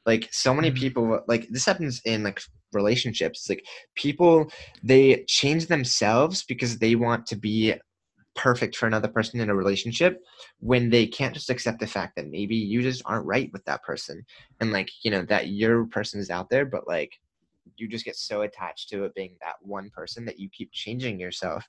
Like 0.07 0.29
so 0.33 0.53
many 0.53 0.71
Mhm. 0.71 0.77
people 0.77 1.21
like 1.29 1.49
this 1.51 1.65
happens 1.65 2.01
in 2.05 2.25
like 2.25 2.43
relationships. 2.73 3.41
It's 3.41 3.49
like 3.49 3.65
people 3.95 4.51
they 4.83 5.25
change 5.29 5.67
themselves 5.69 6.45
because 6.45 6.79
they 6.79 6.95
want 6.95 7.27
to 7.27 7.37
be 7.37 7.75
perfect 8.35 8.77
for 8.77 8.87
another 8.87 9.09
person 9.09 9.41
in 9.41 9.51
a 9.51 9.55
relationship 9.55 10.23
when 10.61 10.91
they 10.91 11.07
can't 11.07 11.35
just 11.35 11.51
accept 11.51 11.79
the 11.79 11.87
fact 11.87 12.17
that 12.17 12.29
maybe 12.29 12.57
you 12.57 12.83
just 12.83 13.03
aren't 13.07 13.27
right 13.27 13.51
with 13.53 13.65
that 13.65 13.83
person 13.83 14.25
and 14.61 14.73
like 14.73 14.91
you 15.03 15.11
know 15.11 15.23
that 15.23 15.49
your 15.49 15.87
person 15.87 16.21
is 16.21 16.31
out 16.31 16.51
there 16.51 16.65
but 16.65 16.87
like 16.89 17.21
you 17.77 17.89
just 17.89 18.05
get 18.05 18.17
so 18.17 18.43
attached 18.43 18.89
to 18.89 19.05
it 19.05 19.15
being 19.15 19.37
that 19.41 19.55
one 19.63 19.91
person 19.91 20.25
that 20.25 20.39
you 20.39 20.49
keep 20.51 20.71
changing 20.73 21.19
yourself 21.19 21.65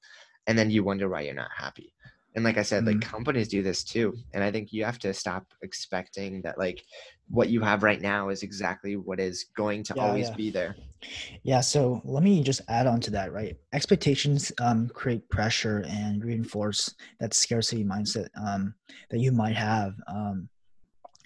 and 0.47 0.57
then 0.57 0.70
you 0.70 0.84
wonder 0.84 1.07
why 1.09 1.22
you're 1.22 1.34
not 1.34 1.51
happy 1.55 1.93
and 2.36 2.43
like 2.43 2.57
i 2.57 2.61
said 2.61 2.83
mm-hmm. 2.83 2.99
like 2.99 3.01
companies 3.01 3.47
do 3.47 3.63
this 3.63 3.83
too 3.83 4.15
and 4.33 4.43
i 4.43 4.51
think 4.51 4.71
you 4.71 4.83
have 4.83 4.99
to 4.99 5.13
stop 5.13 5.45
expecting 5.61 6.41
that 6.41 6.57
like 6.57 6.83
what 7.29 7.49
you 7.49 7.61
have 7.61 7.83
right 7.83 8.01
now 8.01 8.29
is 8.29 8.43
exactly 8.43 8.95
what 8.95 9.19
is 9.19 9.45
going 9.55 9.83
to 9.83 9.93
yeah, 9.95 10.03
always 10.03 10.29
yeah. 10.29 10.36
be 10.36 10.49
there 10.49 10.75
yeah 11.43 11.61
so 11.61 12.01
let 12.03 12.23
me 12.23 12.43
just 12.43 12.61
add 12.67 12.88
on 12.88 12.99
to 12.99 13.11
that 13.11 13.33
right 13.33 13.57
expectations 13.73 14.51
um, 14.59 14.89
create 14.89 15.27
pressure 15.29 15.83
and 15.88 16.23
reinforce 16.23 16.93
that 17.19 17.33
scarcity 17.33 17.83
mindset 17.83 18.27
um, 18.45 18.73
that 19.09 19.19
you 19.19 19.31
might 19.31 19.55
have 19.55 19.93
um, 20.07 20.47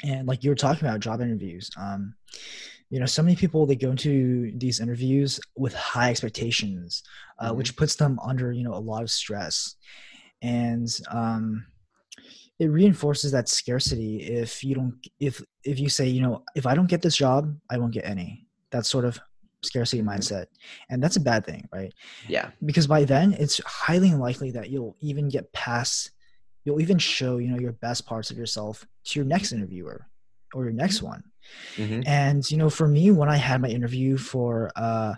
and 0.03 0.27
like 0.27 0.43
you 0.43 0.49
were 0.49 0.55
talking 0.55 0.87
about 0.87 0.99
job 0.99 1.21
interviews 1.21 1.69
um, 1.77 2.13
you 2.89 2.99
know 2.99 3.05
so 3.05 3.21
many 3.21 3.35
people 3.35 3.65
they 3.65 3.75
go 3.75 3.91
into 3.91 4.51
these 4.55 4.79
interviews 4.79 5.39
with 5.55 5.73
high 5.73 6.09
expectations 6.09 7.03
uh, 7.39 7.47
mm-hmm. 7.47 7.57
which 7.57 7.75
puts 7.75 7.95
them 7.95 8.19
under 8.23 8.51
you 8.51 8.63
know 8.63 8.73
a 8.73 8.75
lot 8.75 9.03
of 9.03 9.11
stress 9.11 9.75
and 10.41 10.87
um, 11.11 11.65
it 12.59 12.67
reinforces 12.67 13.31
that 13.31 13.49
scarcity. 13.49 14.17
If 14.17 14.63
you 14.63 14.75
don't 14.75 14.95
if 15.19 15.41
if 15.63 15.79
you 15.79 15.89
say 15.89 16.07
you 16.07 16.21
know 16.21 16.43
if 16.55 16.65
i 16.65 16.73
don't 16.75 16.89
get 16.89 17.01
this 17.01 17.15
job 17.15 17.55
i 17.69 17.77
won't 17.77 17.93
get 17.93 18.05
any. 18.05 18.45
That 18.71 18.85
sort 18.85 19.05
of 19.05 19.19
scarcity 19.63 20.01
mm-hmm. 20.01 20.09
mindset. 20.09 20.45
And 20.89 21.01
that's 21.03 21.15
a 21.15 21.21
bad 21.21 21.45
thing 21.45 21.67
right? 21.73 21.93
Yeah. 22.27 22.51
Because 22.63 22.87
by 22.87 23.03
then 23.03 23.33
it's 23.33 23.59
highly 23.65 24.09
unlikely 24.09 24.51
that 24.51 24.69
you'll 24.69 24.95
even 25.01 25.29
get 25.29 25.51
past 25.53 26.11
you'll 26.65 26.81
even 26.81 26.97
show 26.97 27.37
you 27.37 27.47
know 27.47 27.59
your 27.59 27.71
best 27.73 28.05
parts 28.05 28.31
of 28.31 28.37
yourself 28.37 28.85
to 29.05 29.19
your 29.19 29.25
next 29.25 29.51
interviewer 29.51 30.07
or 30.53 30.63
your 30.63 30.73
next 30.73 31.01
one. 31.01 31.23
Mm-hmm. 31.77 32.01
and 32.05 32.51
you 32.51 32.57
know 32.57 32.69
for 32.69 32.87
me 32.87 33.09
when 33.09 33.27
i 33.27 33.37
had 33.37 33.59
my 33.59 33.69
interview 33.69 34.17
for 34.17 34.69
uh 34.75 35.15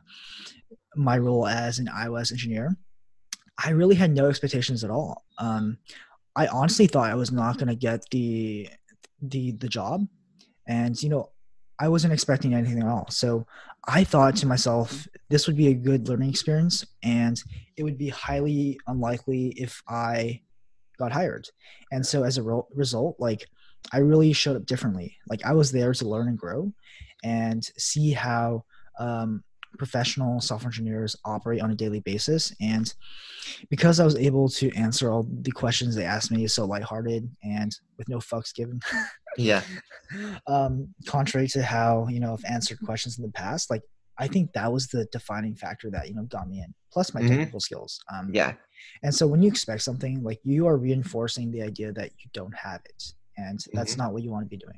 my 0.96 1.18
role 1.18 1.46
as 1.46 1.80
an 1.80 1.88
ios 1.88 2.32
engineer 2.32 2.78
I 3.58 3.72
really 3.72 3.96
had 3.96 4.12
no 4.12 4.28
expectations 4.28 4.84
at 4.84 4.90
all. 4.90 5.24
Um, 5.38 5.78
I 6.36 6.48
honestly 6.48 6.88
thought 6.88 7.12
I 7.12 7.16
was 7.16 7.32
not 7.32 7.58
going 7.58 7.68
to 7.68 7.76
get 7.76 8.04
the 8.12 8.70
the 9.22 9.52
the 9.52 9.68
job, 9.68 10.08
and 10.68 11.02
you 11.02 11.10
know, 11.10 11.30
I 11.80 11.90
wasn't 11.90 12.14
expecting 12.14 12.54
anything 12.54 12.82
at 12.82 12.88
all. 12.88 13.08
So 13.10 13.46
I 13.88 14.04
thought 14.04 14.36
to 14.38 14.48
myself, 14.48 15.08
this 15.30 15.48
would 15.48 15.58
be 15.58 15.68
a 15.68 15.74
good 15.74 16.08
learning 16.08 16.30
experience, 16.30 16.86
and 17.04 17.42
it 17.78 17.84
would 17.84 17.98
be 17.98 18.10
highly 18.10 18.80
unlikely 18.88 19.50
if 19.58 19.82
I 19.88 20.42
got 20.98 21.12
hired. 21.12 21.50
And 21.92 22.06
so 22.06 22.24
as 22.24 22.38
a 22.38 22.44
ro- 22.44 22.68
result, 22.74 23.16
like 23.20 23.48
I 23.92 23.98
really 23.98 24.32
showed 24.34 24.56
up 24.56 24.66
differently. 24.66 25.18
Like 25.28 25.46
I 25.46 25.54
was 25.54 25.72
there 25.72 25.94
to 25.94 26.08
learn 26.08 26.28
and 26.28 26.38
grow, 26.38 26.72
and 27.24 27.64
see 27.78 28.12
how 28.12 28.64
um, 29.00 29.44
professional 29.82 30.40
software 30.40 30.68
engineers 30.68 31.16
operate 31.26 31.60
on 31.60 31.72
a 31.72 31.76
daily 31.76 32.02
basis. 32.02 32.54
And 32.62 32.94
because 33.72 34.00
I 34.00 34.06
was 34.06 34.16
able 34.16 34.48
to 34.50 34.70
answer 34.76 35.12
all 35.12 35.26
the 35.28 35.50
questions 35.50 35.96
they 35.96 36.06
asked 36.06 36.30
me 36.30 36.46
so 36.46 36.66
lighthearted 36.66 37.28
and 37.44 37.76
with 37.98 38.08
no 38.08 38.20
fucks 38.20 38.54
given. 38.54 38.80
yeah. 39.40 39.64
Um, 40.46 40.94
contrary 41.08 41.48
to 41.48 41.64
how, 41.64 42.08
you 42.12 42.20
know, 42.20 42.34
I've 42.34 42.46
answered 42.46 42.78
questions 42.86 43.18
in 43.18 43.24
the 43.24 43.32
past, 43.32 43.72
like 43.72 43.82
I 44.20 44.28
think 44.28 44.54
that 44.54 44.72
was 44.72 44.86
the 44.86 45.06
defining 45.06 45.56
factor 45.56 45.90
that, 45.90 46.08
you 46.08 46.14
know, 46.14 46.26
got 46.26 46.48
me 46.48 46.60
in, 46.60 46.76
plus 46.94 47.16
my 47.16 47.22
mm-hmm. 47.22 47.30
technical 47.30 47.60
skills. 47.60 48.00
Um, 48.14 48.30
yeah. 48.32 48.54
And 49.02 49.16
so 49.16 49.26
when 49.26 49.42
you 49.42 49.48
expect 49.48 49.82
something, 49.82 50.22
like 50.22 50.42
you 50.44 50.68
are 50.68 50.78
reinforcing 50.78 51.50
the 51.50 51.64
idea 51.64 51.92
that 51.94 52.12
you 52.20 52.30
don't 52.34 52.56
have 52.56 52.82
it. 52.86 53.04
And 53.36 53.60
that's 53.74 53.94
mm-hmm. 53.94 54.04
not 54.04 54.14
what 54.14 54.22
you 54.22 54.30
want 54.30 54.46
to 54.46 54.50
be 54.50 54.58
doing. 54.58 54.78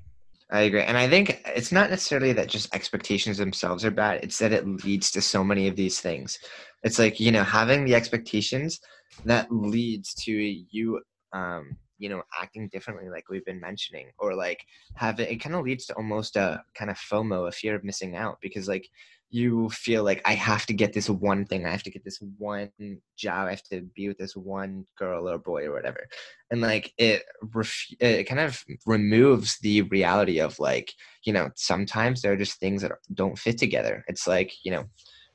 I 0.53 0.61
agree. 0.61 0.83
And 0.83 0.97
I 0.97 1.09
think 1.09 1.41
it's 1.47 1.71
not 1.71 1.89
necessarily 1.89 2.31
that 2.33 2.47
just 2.47 2.73
expectations 2.75 3.39
themselves 3.39 3.83
are 3.83 3.91
bad, 3.91 4.23
it's 4.23 4.37
that 4.37 4.53
it 4.53 4.67
leads 4.85 5.09
to 5.11 5.21
so 5.21 5.43
many 5.43 5.67
of 5.67 5.75
these 5.75 5.99
things. 5.99 6.37
It's 6.83 6.99
like, 6.99 7.19
you 7.19 7.31
know, 7.31 7.43
having 7.43 7.85
the 7.85 7.95
expectations 7.95 8.79
that 9.25 9.51
leads 9.51 10.13
to 10.25 10.31
you 10.31 11.01
um, 11.33 11.75
you 11.97 12.09
know, 12.09 12.21
acting 12.39 12.69
differently 12.69 13.09
like 13.09 13.29
we've 13.29 13.45
been 13.45 13.59
mentioning 13.59 14.07
or 14.17 14.35
like 14.35 14.65
have 14.95 15.19
it, 15.19 15.29
it 15.29 15.37
kind 15.37 15.55
of 15.55 15.63
leads 15.63 15.85
to 15.85 15.93
almost 15.95 16.35
a 16.35 16.63
kind 16.75 16.91
of 16.91 16.97
FOMO, 16.97 17.47
a 17.47 17.51
fear 17.51 17.75
of 17.75 17.83
missing 17.83 18.15
out 18.15 18.37
because 18.41 18.67
like 18.67 18.87
you 19.33 19.67
feel 19.69 20.03
like 20.03 20.21
I 20.25 20.35
have 20.35 20.67
to 20.67 20.75
get 20.75 20.93
this 20.93 21.09
one 21.09 21.45
thing, 21.45 21.65
I 21.65 21.71
have 21.71 21.81
to 21.83 21.89
get 21.89 22.03
this 22.05 22.21
one 22.37 22.69
job, 23.17 23.47
I 23.47 23.49
have 23.49 23.63
to 23.63 23.81
be 23.95 24.07
with 24.07 24.19
this 24.19 24.35
one 24.35 24.85
girl 24.95 25.27
or 25.27 25.39
boy 25.39 25.65
or 25.65 25.73
whatever, 25.73 26.07
and 26.51 26.61
like 26.61 26.93
it, 26.99 27.23
ref- 27.53 27.95
it 27.99 28.25
kind 28.25 28.39
of 28.39 28.63
removes 28.85 29.57
the 29.61 29.81
reality 29.83 30.39
of 30.39 30.59
like 30.59 30.93
you 31.23 31.33
know 31.33 31.49
sometimes 31.55 32.21
there 32.21 32.31
are 32.31 32.37
just 32.37 32.59
things 32.59 32.83
that 32.83 32.91
don't 33.15 33.39
fit 33.39 33.57
together. 33.57 34.03
It's 34.07 34.27
like 34.27 34.53
you 34.63 34.71
know, 34.71 34.85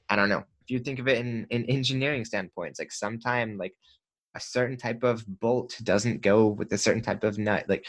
I 0.08 0.14
don't 0.14 0.28
know. 0.28 0.44
If 0.62 0.70
you 0.70 0.78
think 0.78 1.00
of 1.00 1.08
it 1.08 1.18
in 1.18 1.48
in 1.50 1.64
engineering 1.64 2.24
standpoints, 2.24 2.78
like 2.78 2.92
sometimes 2.92 3.58
like 3.58 3.74
a 4.38 4.40
certain 4.40 4.76
type 4.76 5.02
of 5.02 5.24
bolt 5.40 5.76
doesn't 5.82 6.22
go 6.22 6.46
with 6.46 6.72
a 6.72 6.78
certain 6.78 7.02
type 7.02 7.24
of 7.24 7.38
nut, 7.38 7.64
like 7.68 7.84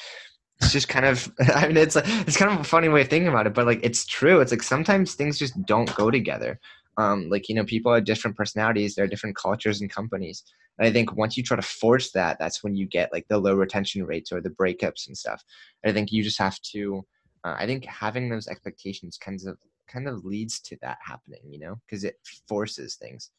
it's 0.61 0.73
just 0.73 0.89
kind 0.89 1.05
of 1.05 1.31
i 1.55 1.67
mean 1.67 1.77
it's 1.77 1.95
like, 1.95 2.05
it's 2.27 2.37
kind 2.37 2.51
of 2.51 2.59
a 2.59 2.63
funny 2.63 2.89
way 2.89 3.01
of 3.01 3.07
thinking 3.07 3.29
about 3.29 3.47
it 3.47 3.53
but 3.53 3.65
like 3.65 3.79
it's 3.83 4.05
true 4.05 4.41
it's 4.41 4.51
like 4.51 4.63
sometimes 4.63 5.13
things 5.13 5.39
just 5.39 5.55
don't 5.65 5.93
go 5.95 6.11
together. 6.11 6.59
Um 6.97 7.29
like 7.29 7.47
you 7.47 7.55
know 7.55 7.63
people 7.63 7.93
have 7.93 8.03
different 8.03 8.35
personalities 8.35 8.95
there 8.95 9.05
are 9.05 9.13
different 9.13 9.37
cultures 9.37 9.79
and 9.79 9.89
companies 9.89 10.43
and 10.77 10.87
i 10.87 10.91
think 10.91 11.15
once 11.15 11.37
you 11.37 11.43
try 11.43 11.55
to 11.55 11.61
force 11.61 12.11
that 12.11 12.37
that's 12.39 12.61
when 12.63 12.75
you 12.75 12.85
get 12.87 13.13
like 13.13 13.25
the 13.29 13.37
low 13.37 13.55
retention 13.55 14.05
rates 14.05 14.31
or 14.33 14.41
the 14.41 14.49
breakups 14.61 15.07
and 15.07 15.17
stuff. 15.17 15.41
And 15.81 15.91
i 15.91 15.93
think 15.93 16.11
you 16.11 16.21
just 16.23 16.39
have 16.39 16.59
to 16.73 17.05
uh, 17.45 17.55
i 17.57 17.65
think 17.65 17.85
having 17.85 18.29
those 18.29 18.47
expectations 18.47 19.17
kind 19.17 19.39
of 19.47 19.57
kind 19.87 20.07
of 20.09 20.25
leads 20.25 20.59
to 20.67 20.77
that 20.81 20.97
happening 21.01 21.41
you 21.49 21.59
know 21.59 21.75
because 21.85 22.03
it 22.03 22.15
forces 22.47 22.95
things 22.95 23.31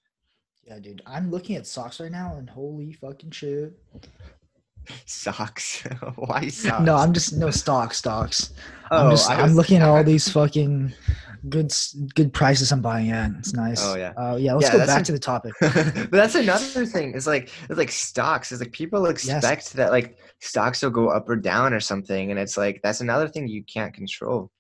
yeah, 0.65 0.79
dude. 0.79 1.03
I'm 1.07 1.31
looking 1.31 1.57
at 1.57 1.67
socks 1.67 2.01
right 2.01 2.11
now, 2.11 2.37
and 2.37 2.49
holy 2.49 2.93
fucking 2.93 3.31
shit! 3.31 3.79
Socks. 5.05 5.83
Why 6.17 6.49
socks? 6.49 6.83
No, 6.85 6.97
I'm 6.97 7.13
just 7.13 7.37
no 7.37 7.51
stock 7.51 7.95
stocks. 7.95 8.53
Oh, 8.91 9.05
I'm, 9.05 9.11
just, 9.11 9.31
I'm 9.31 9.55
looking 9.55 9.79
at 9.79 9.83
all 9.83 10.03
these 10.13 10.29
fucking 10.29 10.93
good 11.49 11.73
good 12.15 12.33
prices 12.33 12.73
I'm 12.73 12.83
buying 12.83 13.11
at. 13.11 13.31
It's 13.39 13.53
nice. 13.53 13.83
Oh 13.85 13.97
yeah. 13.97 14.13
Uh, 14.17 14.37
yeah. 14.37 14.55
Let's 14.55 14.69
yeah, 14.69 14.79
go 14.79 14.87
back 14.87 15.03
a, 15.03 15.05
to 15.05 15.13
the 15.13 15.19
topic. 15.19 15.53
but 15.61 16.11
that's 16.11 16.35
another 16.35 16.87
thing. 16.87 17.15
It's 17.15 17.27
like 17.27 17.51
it's 17.69 17.79
like 17.79 17.91
stocks. 17.91 18.53
It's 18.53 18.61
like 18.61 18.73
people 18.73 19.07
expect 19.07 19.43
yes. 19.43 19.73
that 19.73 19.91
like 19.91 20.19
stocks 20.41 20.83
will 20.83 20.91
go 20.91 21.09
up 21.09 21.29
or 21.29 21.37
down 21.37 21.73
or 21.73 21.81
something, 21.81 22.31
and 22.31 22.39
it's 22.39 22.57
like 22.57 22.81
that's 22.83 23.01
another 23.01 23.29
thing 23.29 23.49
you 23.49 23.65
can't 23.65 23.95
control. 23.95 24.51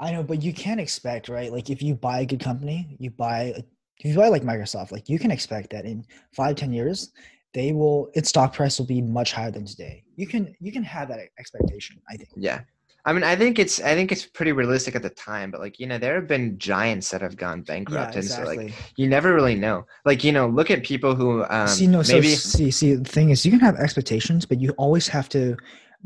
I 0.00 0.10
know, 0.10 0.22
but 0.22 0.42
you 0.42 0.52
can't 0.52 0.80
expect, 0.80 1.28
right? 1.28 1.52
Like 1.52 1.70
if 1.70 1.80
you 1.82 1.94
buy 1.94 2.20
a 2.20 2.26
good 2.26 2.40
company, 2.40 2.96
you 2.98 3.10
buy 3.10 3.62
if 4.00 4.10
you 4.10 4.16
buy 4.16 4.28
like 4.28 4.42
Microsoft, 4.42 4.92
like 4.92 5.08
you 5.08 5.18
can 5.18 5.30
expect 5.30 5.70
that 5.70 5.84
in 5.84 6.04
five, 6.32 6.56
ten 6.56 6.72
years, 6.72 7.12
they 7.52 7.72
will 7.72 8.10
its 8.14 8.28
stock 8.28 8.52
price 8.52 8.78
will 8.78 8.86
be 8.86 9.00
much 9.00 9.32
higher 9.32 9.50
than 9.50 9.64
today. 9.64 10.04
You 10.16 10.26
can 10.26 10.54
you 10.60 10.72
can 10.72 10.82
have 10.82 11.08
that 11.08 11.20
expectation. 11.38 12.00
I 12.08 12.16
think. 12.16 12.30
Yeah, 12.36 12.60
I 13.06 13.12
mean, 13.12 13.22
I 13.22 13.36
think 13.36 13.58
it's 13.58 13.80
I 13.80 13.94
think 13.94 14.12
it's 14.12 14.24
pretty 14.24 14.52
realistic 14.52 14.94
at 14.96 15.02
the 15.02 15.10
time, 15.10 15.50
but 15.50 15.60
like 15.60 15.78
you 15.78 15.86
know, 15.86 15.98
there 15.98 16.14
have 16.14 16.26
been 16.26 16.58
giants 16.58 17.10
that 17.10 17.20
have 17.20 17.36
gone 17.36 17.60
bankrupt, 17.60 18.14
yeah, 18.14 18.20
exactly. 18.20 18.56
and 18.56 18.70
so 18.72 18.78
like 18.78 18.92
you 18.96 19.08
never 19.08 19.34
really 19.34 19.54
know. 19.54 19.84
Like 20.06 20.24
you 20.24 20.32
know, 20.32 20.48
look 20.48 20.70
at 20.70 20.82
people 20.82 21.14
who 21.14 21.44
um, 21.50 21.68
see 21.68 21.86
no 21.86 22.02
maybe 22.08 22.34
so, 22.34 22.58
see 22.58 22.70
see 22.70 22.94
the 22.94 23.04
thing 23.04 23.28
is 23.28 23.44
you 23.44 23.50
can 23.50 23.60
have 23.60 23.76
expectations, 23.76 24.46
but 24.46 24.58
you 24.58 24.70
always 24.78 25.06
have 25.08 25.28
to 25.30 25.54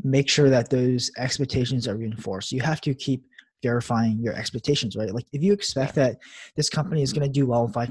make 0.03 0.27
sure 0.29 0.49
that 0.49 0.69
those 0.69 1.09
expectations 1.17 1.87
are 1.87 1.95
reinforced. 1.95 2.51
You 2.51 2.61
have 2.61 2.81
to 2.81 2.93
keep 2.93 3.25
verifying 3.61 4.19
your 4.21 4.33
expectations, 4.33 4.95
right? 4.95 5.13
Like 5.13 5.25
if 5.33 5.43
you 5.43 5.53
expect 5.53 5.95
that 5.95 6.17
this 6.55 6.69
company 6.69 7.01
is 7.01 7.13
going 7.13 7.27
to 7.27 7.31
do 7.31 7.45
well 7.45 7.65
in 7.65 7.73
five, 7.73 7.89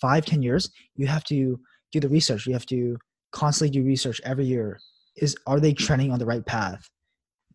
five, 0.00 0.24
10 0.24 0.42
years, 0.42 0.70
you 0.96 1.06
have 1.06 1.24
to 1.24 1.58
do 1.92 2.00
the 2.00 2.08
research. 2.08 2.46
You 2.46 2.52
have 2.52 2.66
to 2.66 2.96
constantly 3.32 3.78
do 3.80 3.86
research 3.86 4.20
every 4.24 4.44
year. 4.44 4.78
Is 5.16 5.36
are 5.46 5.60
they 5.60 5.72
trending 5.72 6.12
on 6.12 6.18
the 6.18 6.26
right 6.26 6.44
path? 6.44 6.88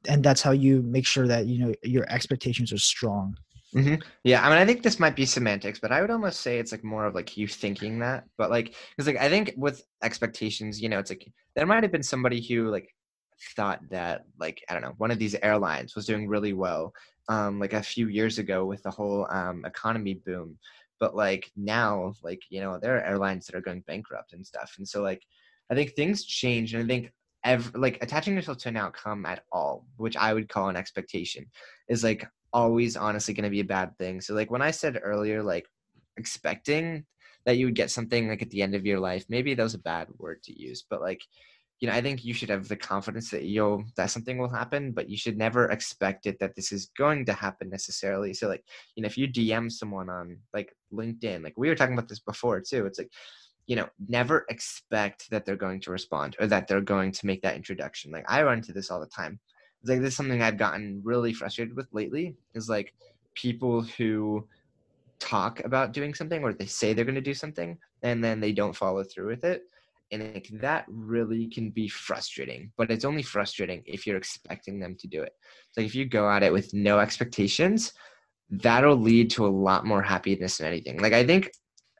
And 0.07 0.23
that's 0.23 0.41
how 0.41 0.51
you 0.51 0.81
make 0.81 1.07
sure 1.07 1.27
that 1.27 1.45
you 1.45 1.59
know 1.59 1.73
your 1.83 2.05
expectations 2.09 2.73
are 2.73 2.77
strong. 2.77 3.35
Mm-hmm. 3.73 3.95
Yeah, 4.23 4.45
I 4.45 4.49
mean, 4.49 4.59
I 4.59 4.65
think 4.65 4.83
this 4.83 4.99
might 4.99 5.15
be 5.15 5.25
semantics, 5.25 5.79
but 5.79 5.91
I 5.91 6.01
would 6.01 6.11
almost 6.11 6.41
say 6.41 6.59
it's 6.59 6.71
like 6.71 6.83
more 6.83 7.05
of 7.05 7.15
like 7.15 7.35
you 7.37 7.47
thinking 7.47 7.99
that. 7.99 8.25
But 8.37 8.51
like, 8.51 8.75
because 8.95 9.07
like 9.07 9.21
I 9.21 9.29
think 9.29 9.53
with 9.57 9.83
expectations, 10.03 10.81
you 10.81 10.89
know, 10.89 10.99
it's 10.99 11.09
like 11.09 11.31
there 11.55 11.65
might 11.65 11.83
have 11.83 11.91
been 11.91 12.03
somebody 12.03 12.41
who 12.41 12.69
like 12.69 12.89
thought 13.55 13.79
that 13.89 14.25
like 14.39 14.63
I 14.69 14.73
don't 14.73 14.83
know 14.83 14.93
one 14.97 15.11
of 15.11 15.19
these 15.19 15.35
airlines 15.41 15.95
was 15.95 16.05
doing 16.05 16.27
really 16.27 16.53
well, 16.53 16.93
um, 17.29 17.59
like 17.59 17.73
a 17.73 17.83
few 17.83 18.07
years 18.07 18.39
ago 18.39 18.65
with 18.65 18.83
the 18.83 18.91
whole 18.91 19.27
um, 19.29 19.63
economy 19.65 20.15
boom, 20.25 20.57
but 20.99 21.15
like 21.15 21.51
now 21.55 22.13
like 22.23 22.41
you 22.49 22.61
know 22.61 22.79
there 22.81 22.95
are 22.97 23.03
airlines 23.03 23.45
that 23.45 23.55
are 23.55 23.61
going 23.61 23.81
bankrupt 23.87 24.31
and 24.31 24.45
stuff 24.45 24.75
and 24.77 24.87
so 24.87 25.01
like 25.01 25.21
i 25.69 25.75
think 25.75 25.91
things 25.91 26.23
change 26.23 26.73
and 26.73 26.81
i 26.81 26.87
think 26.87 27.11
every, 27.43 27.77
like 27.77 28.01
attaching 28.01 28.35
yourself 28.35 28.57
to 28.57 28.69
an 28.69 28.77
outcome 28.77 29.25
at 29.25 29.43
all 29.51 29.85
which 29.97 30.15
i 30.15 30.33
would 30.33 30.47
call 30.47 30.69
an 30.69 30.77
expectation 30.77 31.45
is 31.89 32.05
like 32.05 32.25
always 32.53 32.95
honestly 32.95 33.33
going 33.33 33.43
to 33.43 33.49
be 33.49 33.59
a 33.59 33.65
bad 33.65 33.97
thing. 33.97 34.21
So 34.21 34.33
like 34.33 34.51
when 34.51 34.61
i 34.61 34.71
said 34.71 34.99
earlier 35.03 35.43
like 35.43 35.65
expecting 36.17 37.05
that 37.45 37.57
you 37.57 37.65
would 37.65 37.75
get 37.75 37.91
something 37.91 38.29
like 38.29 38.41
at 38.41 38.49
the 38.51 38.61
end 38.61 38.75
of 38.75 38.85
your 38.85 38.99
life 38.99 39.25
maybe 39.27 39.53
that 39.53 39.63
was 39.63 39.73
a 39.73 39.79
bad 39.79 40.07
word 40.17 40.41
to 40.43 40.57
use 40.57 40.85
but 40.89 41.01
like 41.01 41.21
you 41.83 41.89
know, 41.89 41.95
I 41.95 42.01
think 42.01 42.23
you 42.23 42.33
should 42.33 42.47
have 42.47 42.69
the 42.69 42.77
confidence 42.77 43.29
that 43.31 43.43
you'll 43.43 43.83
that 43.97 44.09
something 44.09 44.37
will 44.37 44.47
happen, 44.47 44.93
but 44.93 45.09
you 45.09 45.17
should 45.17 45.37
never 45.37 45.65
expect 45.65 46.25
it 46.27 46.39
that 46.39 46.55
this 46.55 46.71
is 46.71 46.89
going 46.97 47.25
to 47.25 47.33
happen 47.33 47.69
necessarily. 47.69 48.33
So 48.33 48.47
like, 48.47 48.63
you 48.95 49.03
know, 49.03 49.07
if 49.07 49.17
you 49.17 49.27
DM 49.27 49.69
someone 49.69 50.09
on 50.09 50.37
like 50.53 50.73
LinkedIn, 50.93 51.43
like 51.43 51.57
we 51.57 51.67
were 51.67 51.75
talking 51.75 51.93
about 51.93 52.07
this 52.07 52.21
before 52.21 52.61
too, 52.61 52.85
it's 52.85 52.99
like, 52.99 53.11
you 53.67 53.75
know, 53.75 53.89
never 54.07 54.45
expect 54.47 55.29
that 55.29 55.43
they're 55.43 55.57
going 55.57 55.81
to 55.81 55.91
respond 55.91 56.37
or 56.39 56.47
that 56.47 56.69
they're 56.69 56.79
going 56.79 57.11
to 57.11 57.25
make 57.25 57.41
that 57.41 57.57
introduction. 57.57 58.13
Like 58.13 58.31
I 58.31 58.43
run 58.43 58.59
into 58.59 58.71
this 58.71 58.89
all 58.89 59.01
the 59.01 59.07
time. 59.07 59.37
It's 59.81 59.89
like 59.89 59.99
this 59.99 60.11
is 60.11 60.15
something 60.15 60.41
I've 60.41 60.57
gotten 60.57 61.01
really 61.03 61.33
frustrated 61.33 61.75
with 61.75 61.89
lately. 61.91 62.33
Is 62.53 62.69
like 62.69 62.93
people 63.33 63.81
who 63.81 64.47
talk 65.19 65.59
about 65.65 65.91
doing 65.91 66.13
something 66.13 66.45
or 66.45 66.53
they 66.53 66.65
say 66.65 66.93
they're 66.93 67.03
going 67.03 67.15
to 67.15 67.19
do 67.19 67.33
something 67.33 67.77
and 68.03 68.23
then 68.23 68.39
they 68.39 68.53
don't 68.53 68.73
follow 68.73 69.03
through 69.03 69.27
with 69.27 69.43
it 69.43 69.63
and 70.13 70.33
like 70.33 70.49
that 70.53 70.85
really 70.87 71.47
can 71.47 71.69
be 71.69 71.87
frustrating 71.87 72.71
but 72.77 72.91
it's 72.91 73.05
only 73.05 73.23
frustrating 73.23 73.81
if 73.85 74.05
you're 74.05 74.17
expecting 74.17 74.79
them 74.79 74.95
to 74.95 75.07
do 75.07 75.21
it 75.21 75.33
so 75.71 75.81
if 75.81 75.93
you 75.93 76.05
go 76.05 76.29
at 76.29 76.43
it 76.43 76.53
with 76.53 76.73
no 76.73 76.99
expectations 76.99 77.93
that'll 78.49 78.95
lead 78.97 79.29
to 79.29 79.45
a 79.45 79.47
lot 79.47 79.85
more 79.85 80.01
happiness 80.01 80.57
than 80.57 80.67
anything 80.67 80.99
like 81.01 81.13
i 81.13 81.25
think 81.25 81.51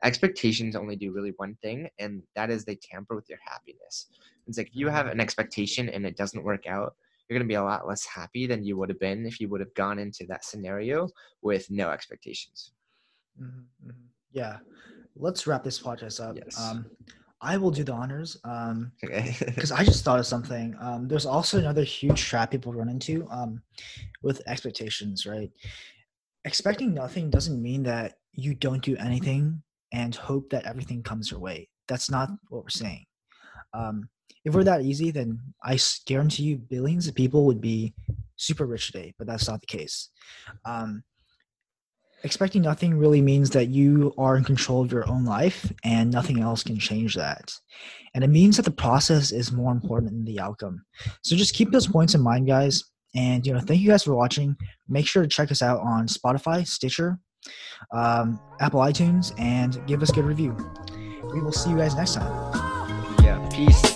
expectations 0.03 0.76
only 0.76 0.95
do 0.95 1.11
really 1.11 1.34
one 1.38 1.55
thing 1.61 1.89
and 1.99 2.22
that 2.36 2.49
is 2.49 2.66
they 2.66 2.76
tamper 2.76 3.16
with 3.16 3.30
your 3.30 3.39
happiness 3.43 4.07
it's 4.47 4.57
like 4.57 4.68
if 4.68 4.76
you 4.76 4.88
have 4.88 5.07
an 5.07 5.20
expectation 5.20 5.89
and 5.89 6.05
it 6.05 6.18
doesn't 6.18 6.43
work 6.43 6.68
out 6.68 6.95
you're 7.28 7.39
going 7.39 7.47
to 7.47 7.51
be 7.51 7.55
a 7.55 7.64
lot 7.64 7.88
less 7.88 8.05
happy 8.05 8.45
than 8.45 8.66
you 8.66 8.76
would 8.78 8.89
have 8.89 8.99
been 8.99 9.26
if 9.26 9.39
you 9.39 9.47
would 9.47 9.61
have 9.61 9.74
gone 9.76 9.97
into 9.97 10.26
that 10.28 10.43
scenario 10.43 11.07
with 11.41 11.72
no 11.72 11.89
expectations 11.89 12.74
Mm-hmm, 13.41 13.89
mm-hmm. 13.89 14.05
Yeah. 14.32 14.57
Let's 15.16 15.45
wrap 15.47 15.64
this 15.64 15.80
podcast 15.80 16.24
up. 16.24 16.36
Yes. 16.36 16.59
Um, 16.59 16.86
I 17.43 17.57
will 17.57 17.71
do 17.71 17.83
the 17.83 17.91
honors 17.91 18.37
um, 18.45 18.93
okay 19.03 19.35
because 19.45 19.71
I 19.71 19.83
just 19.83 20.03
thought 20.03 20.19
of 20.19 20.25
something. 20.25 20.75
Um, 20.79 21.07
there's 21.07 21.25
also 21.25 21.59
another 21.59 21.83
huge 21.83 22.23
trap 22.23 22.51
people 22.51 22.73
run 22.73 22.89
into 22.89 23.27
um, 23.29 23.61
with 24.21 24.41
expectations, 24.47 25.25
right? 25.25 25.51
Expecting 26.45 26.93
nothing 26.93 27.29
doesn't 27.29 27.61
mean 27.61 27.83
that 27.83 28.13
you 28.31 28.55
don't 28.55 28.81
do 28.81 28.95
anything 28.97 29.61
and 29.91 30.15
hope 30.15 30.49
that 30.49 30.65
everything 30.65 31.03
comes 31.03 31.29
your 31.29 31.39
way. 31.39 31.69
That's 31.87 32.09
not 32.09 32.29
what 32.49 32.63
we're 32.63 32.69
saying. 32.69 33.05
Um, 33.73 34.09
if 34.45 34.53
we're 34.53 34.63
that 34.63 34.81
easy, 34.81 35.11
then 35.11 35.39
I 35.63 35.77
guarantee 36.05 36.43
you 36.43 36.57
billions 36.57 37.07
of 37.07 37.15
people 37.15 37.45
would 37.45 37.61
be 37.61 37.93
super 38.37 38.65
rich 38.65 38.87
today, 38.87 39.13
but 39.17 39.27
that's 39.27 39.47
not 39.47 39.61
the 39.61 39.67
case. 39.67 40.09
Um, 40.65 41.03
expecting 42.24 42.61
nothing 42.61 42.97
really 42.97 43.21
means 43.21 43.49
that 43.51 43.67
you 43.67 44.13
are 44.17 44.38
in 44.38 44.43
control 44.43 44.82
of 44.82 44.91
your 44.91 45.07
own 45.09 45.26
life 45.26 45.71
and 45.84 46.11
nothing 46.11 46.39
else 46.39 46.63
can 46.63 46.80
change 46.80 47.15
that. 47.15 47.53
And 48.13 48.24
it 48.24 48.30
means 48.30 48.57
that 48.57 48.63
the 48.63 48.71
process 48.71 49.32
is 49.32 49.51
more 49.51 49.71
important 49.71 50.11
than 50.11 50.26
the 50.26 50.39
outcome. 50.39 50.86
So 51.24 51.36
just 51.36 51.55
keep 51.55 51.71
those 51.71 51.88
points 51.88 52.15
in 52.15 52.21
mind, 52.21 52.47
guys. 52.47 52.84
And 53.15 53.45
you 53.45 53.53
know, 53.53 53.59
thank 53.59 53.82
you 53.82 53.89
guys 53.89 54.03
for 54.03 54.15
watching. 54.15 54.55
Make 54.88 55.07
sure 55.07 55.21
to 55.24 55.30
check 55.30 55.51
us 55.51 55.61
out 55.61 55.80
on 55.82 56.07
Spotify, 56.07 56.65
Stitcher, 56.65 57.19
um, 57.91 58.39
Apple 58.59 58.80
iTunes, 58.80 59.38
and 59.39 59.86
give 59.88 60.01
us 60.01 60.09
a 60.09 60.13
good 60.13 60.26
review. 60.26 60.55
We 61.34 61.41
will 61.41 61.51
see 61.51 61.69
you 61.69 61.78
guys 61.78 61.95
next 61.95 62.15
time. 62.15 63.15
yeah 63.24 63.47
peace 63.49 63.92